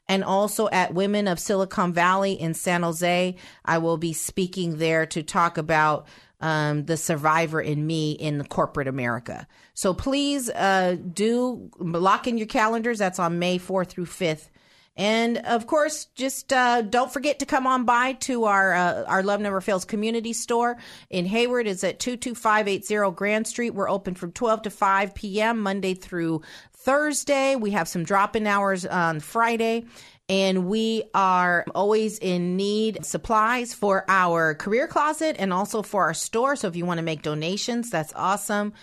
And 0.08 0.24
also 0.24 0.70
at 0.70 0.94
Women 0.94 1.28
of 1.28 1.40
Silicon 1.40 1.94
Valley 1.94 2.34
in 2.34 2.54
San 2.54 2.84
Jose, 2.84 3.36
I 3.66 3.78
will 3.80 3.98
be 3.98 4.14
speaking 4.14 4.78
there 4.78 5.06
to 5.08 5.22
talk 5.22 5.58
about 5.58 6.08
um, 6.40 6.86
the 6.86 6.98
survivor 6.98 7.60
in 7.60 7.86
me 7.86 8.12
in 8.12 8.44
corporate 8.46 8.88
America. 8.88 9.48
So 9.74 9.94
please 9.94 10.50
uh, 10.50 10.98
do 11.14 11.70
lock 11.80 12.28
in 12.28 12.38
your 12.38 12.48
calendars. 12.48 13.00
That's 13.00 13.20
on 13.20 13.40
May 13.40 13.60
4th 13.60 13.90
through 13.90 14.06
5th 14.06 14.50
and 14.98 15.38
of 15.38 15.68
course, 15.68 16.06
just 16.16 16.52
uh, 16.52 16.82
don't 16.82 17.14
forget 17.14 17.40
to 17.40 17.46
come 17.46 17.68
on 17.68 17.86
by 17.86 18.14
to 18.14 18.46
our 18.46 18.74
uh, 18.74 19.04
our 19.04 19.22
Love 19.22 19.40
Never 19.40 19.62
Fails 19.62 19.86
community 19.86 20.34
store 20.34 20.78
in 21.12 21.28
Hayward. 21.28 21.68
It's 21.68 21.84
at 21.84 22.00
two 22.00 22.18
two 22.18 22.34
five 22.34 22.68
eight 22.68 22.84
zero 22.84 23.12
Grand 23.12 23.46
Street. 23.46 23.76
We're 23.76 23.90
open 23.90 24.16
from 24.16 24.32
twelve 24.32 24.64
to 24.64 24.72
five 24.72 25.14
p.m. 25.14 25.60
Monday 25.60 25.94
through 25.94 26.42
Thursday. 26.74 27.56
We 27.56 27.72
have 27.72 27.88
some 27.88 28.04
drop 28.04 28.36
in 28.36 28.48
hours 28.48 28.88
on 28.88 29.20
Friday. 29.20 29.86
And 30.30 30.66
we 30.66 31.04
are 31.14 31.66
always 31.74 32.20
in 32.20 32.58
need 32.58 33.06
supplies 33.06 33.74
for 33.74 34.04
our 34.10 34.56
career 34.56 34.88
closet 34.88 35.38
and 35.40 35.54
also 35.54 35.82
for 35.82 36.04
our 36.04 36.14
store. 36.14 36.56
So 36.56 36.68
if 36.68 36.76
you 36.76 36.86
want 36.86 36.98
to 36.98 37.04
make 37.04 37.22
donations, 37.22 37.90
that's 37.90 38.12
awesome. 38.14 38.74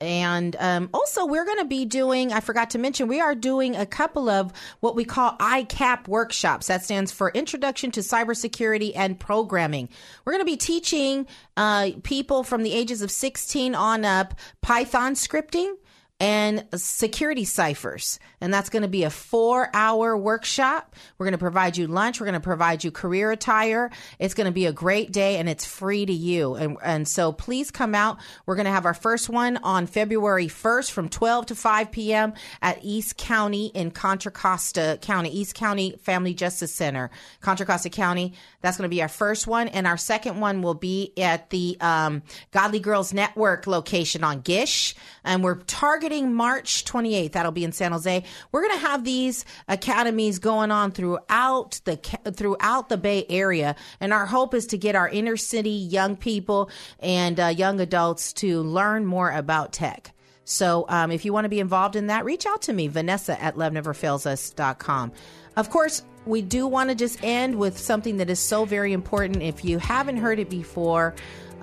And 0.00 0.56
um, 0.58 0.90
also, 0.92 1.24
we're 1.24 1.44
going 1.44 1.58
to 1.58 1.64
be 1.64 1.84
doing, 1.84 2.32
I 2.32 2.40
forgot 2.40 2.70
to 2.70 2.78
mention, 2.78 3.06
we 3.06 3.20
are 3.20 3.34
doing 3.34 3.76
a 3.76 3.86
couple 3.86 4.28
of 4.28 4.52
what 4.80 4.96
we 4.96 5.04
call 5.04 5.36
ICAP 5.38 6.08
workshops. 6.08 6.66
That 6.66 6.84
stands 6.84 7.12
for 7.12 7.30
Introduction 7.30 7.90
to 7.92 8.00
Cybersecurity 8.00 8.92
and 8.94 9.18
Programming. 9.18 9.88
We're 10.24 10.32
going 10.32 10.42
to 10.42 10.50
be 10.50 10.56
teaching 10.56 11.26
uh, 11.56 11.90
people 12.02 12.42
from 12.42 12.64
the 12.64 12.72
ages 12.72 13.02
of 13.02 13.10
16 13.10 13.74
on 13.74 14.04
up 14.04 14.34
Python 14.62 15.14
scripting 15.14 15.74
and 16.20 16.64
security 16.76 17.44
ciphers. 17.44 18.20
And 18.40 18.54
that's 18.54 18.70
going 18.70 18.82
to 18.82 18.88
be 18.88 19.02
a 19.02 19.10
four 19.10 19.68
hour 19.74 20.16
workshop. 20.16 20.94
We're 21.18 21.26
going 21.26 21.32
to 21.32 21.38
provide 21.38 21.76
you 21.76 21.88
lunch. 21.88 22.20
We're 22.20 22.26
going 22.26 22.34
to 22.34 22.40
provide 22.40 22.84
you 22.84 22.92
career 22.92 23.32
attire. 23.32 23.90
It's 24.20 24.34
going 24.34 24.46
to 24.46 24.52
be 24.52 24.66
a 24.66 24.72
great 24.72 25.10
day 25.10 25.38
and 25.38 25.48
it's 25.48 25.64
free 25.64 26.06
to 26.06 26.12
you. 26.12 26.54
And, 26.54 26.76
and 26.84 27.08
so 27.08 27.32
please 27.32 27.72
come 27.72 27.96
out. 27.96 28.18
We're 28.46 28.54
going 28.54 28.66
to 28.66 28.70
have 28.70 28.86
our 28.86 28.94
first 28.94 29.28
one 29.28 29.56
on 29.58 29.86
February 29.86 30.46
1st 30.46 30.92
from 30.92 31.08
12 31.08 31.46
to 31.46 31.54
5 31.56 31.90
p.m. 31.90 32.34
at 32.62 32.78
East 32.82 33.16
County 33.16 33.66
in 33.74 33.90
Contra 33.90 34.30
Costa 34.30 34.98
County, 35.02 35.30
East 35.30 35.54
County 35.56 35.96
Family 36.02 36.32
Justice 36.32 36.72
Center, 36.72 37.10
Contra 37.40 37.66
Costa 37.66 37.90
County. 37.90 38.34
That's 38.60 38.76
going 38.76 38.88
to 38.88 38.94
be 38.94 39.02
our 39.02 39.08
first 39.08 39.48
one. 39.48 39.66
And 39.68 39.86
our 39.86 39.96
second 39.96 40.38
one 40.38 40.62
will 40.62 40.74
be 40.74 41.12
at 41.18 41.50
the 41.50 41.76
um, 41.80 42.22
Godly 42.52 42.78
Girls 42.78 43.12
Network 43.12 43.66
location 43.66 44.22
on 44.22 44.42
Gish. 44.42 44.94
And 45.24 45.42
we're 45.42 45.56
targeting 45.56 46.03
targeting 46.04 46.34
March 46.34 46.84
28th. 46.84 47.32
That'll 47.32 47.50
be 47.50 47.64
in 47.64 47.72
San 47.72 47.92
Jose. 47.92 48.24
We're 48.52 48.60
going 48.60 48.78
to 48.78 48.86
have 48.86 49.04
these 49.04 49.46
academies 49.68 50.38
going 50.38 50.70
on 50.70 50.92
throughout 50.92 51.80
the 51.84 51.96
throughout 52.36 52.90
the 52.90 52.98
Bay 52.98 53.24
Area, 53.30 53.74
and 54.00 54.12
our 54.12 54.26
hope 54.26 54.52
is 54.52 54.66
to 54.66 54.76
get 54.76 54.96
our 54.96 55.08
inner 55.08 55.38
city 55.38 55.70
young 55.70 56.14
people 56.16 56.68
and 57.00 57.40
uh, 57.40 57.46
young 57.46 57.80
adults 57.80 58.34
to 58.34 58.60
learn 58.60 59.06
more 59.06 59.30
about 59.30 59.72
tech. 59.72 60.12
So 60.44 60.84
um, 60.90 61.10
if 61.10 61.24
you 61.24 61.32
want 61.32 61.46
to 61.46 61.48
be 61.48 61.60
involved 61.60 61.96
in 61.96 62.08
that, 62.08 62.26
reach 62.26 62.44
out 62.44 62.60
to 62.62 62.74
me, 62.74 62.88
Vanessa 62.88 63.42
at 63.42 63.56
loveneverfailsus.com. 63.56 65.12
Of 65.56 65.70
course, 65.70 66.02
we 66.26 66.42
do 66.42 66.66
want 66.66 66.90
to 66.90 66.94
just 66.94 67.24
end 67.24 67.56
with 67.56 67.78
something 67.78 68.18
that 68.18 68.28
is 68.28 68.40
so 68.40 68.66
very 68.66 68.92
important. 68.92 69.42
If 69.42 69.64
you 69.64 69.78
haven't 69.78 70.18
heard 70.18 70.38
it 70.38 70.50
before, 70.50 71.14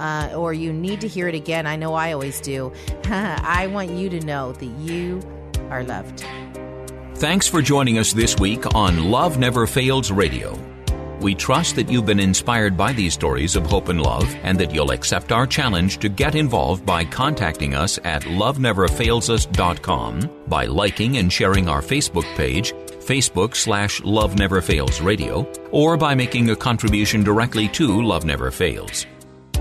uh, 0.01 0.33
or 0.35 0.53
you 0.53 0.73
need 0.73 0.99
to 1.01 1.07
hear 1.07 1.27
it 1.27 1.35
again, 1.35 1.67
I 1.67 1.75
know 1.75 1.93
I 1.93 2.11
always 2.11 2.41
do. 2.41 2.73
I 3.05 3.67
want 3.67 3.91
you 3.91 4.09
to 4.09 4.19
know 4.21 4.53
that 4.53 4.65
you 4.79 5.21
are 5.69 5.83
loved. 5.83 6.25
Thanks 7.15 7.47
for 7.47 7.61
joining 7.61 7.99
us 7.99 8.13
this 8.13 8.39
week 8.39 8.73
on 8.73 9.11
Love 9.11 9.37
Never 9.37 9.67
Fails 9.67 10.11
Radio. 10.11 10.57
We 11.19 11.35
trust 11.35 11.75
that 11.75 11.87
you've 11.87 12.07
been 12.07 12.19
inspired 12.19 12.75
by 12.75 12.93
these 12.93 13.13
stories 13.13 13.55
of 13.55 13.67
hope 13.67 13.89
and 13.89 14.01
love 14.01 14.35
and 14.41 14.59
that 14.59 14.73
you'll 14.73 14.89
accept 14.89 15.31
our 15.31 15.45
challenge 15.45 15.99
to 15.99 16.09
get 16.09 16.33
involved 16.33 16.83
by 16.83 17.05
contacting 17.05 17.75
us 17.75 17.99
at 18.03 18.23
loveneverfailsus.com, 18.23 20.31
by 20.47 20.65
liking 20.65 21.17
and 21.17 21.31
sharing 21.31 21.69
our 21.69 21.81
Facebook 21.81 22.25
page, 22.35 22.73
Facebook 23.01 23.55
slash 23.55 24.01
Love 24.01 24.35
Never 24.35 24.61
Fails 24.61 24.99
Radio, 24.99 25.45
or 25.69 25.95
by 25.95 26.15
making 26.15 26.49
a 26.49 26.55
contribution 26.55 27.23
directly 27.23 27.67
to 27.69 28.01
Love 28.01 28.25
Never 28.25 28.49
Fails. 28.49 29.05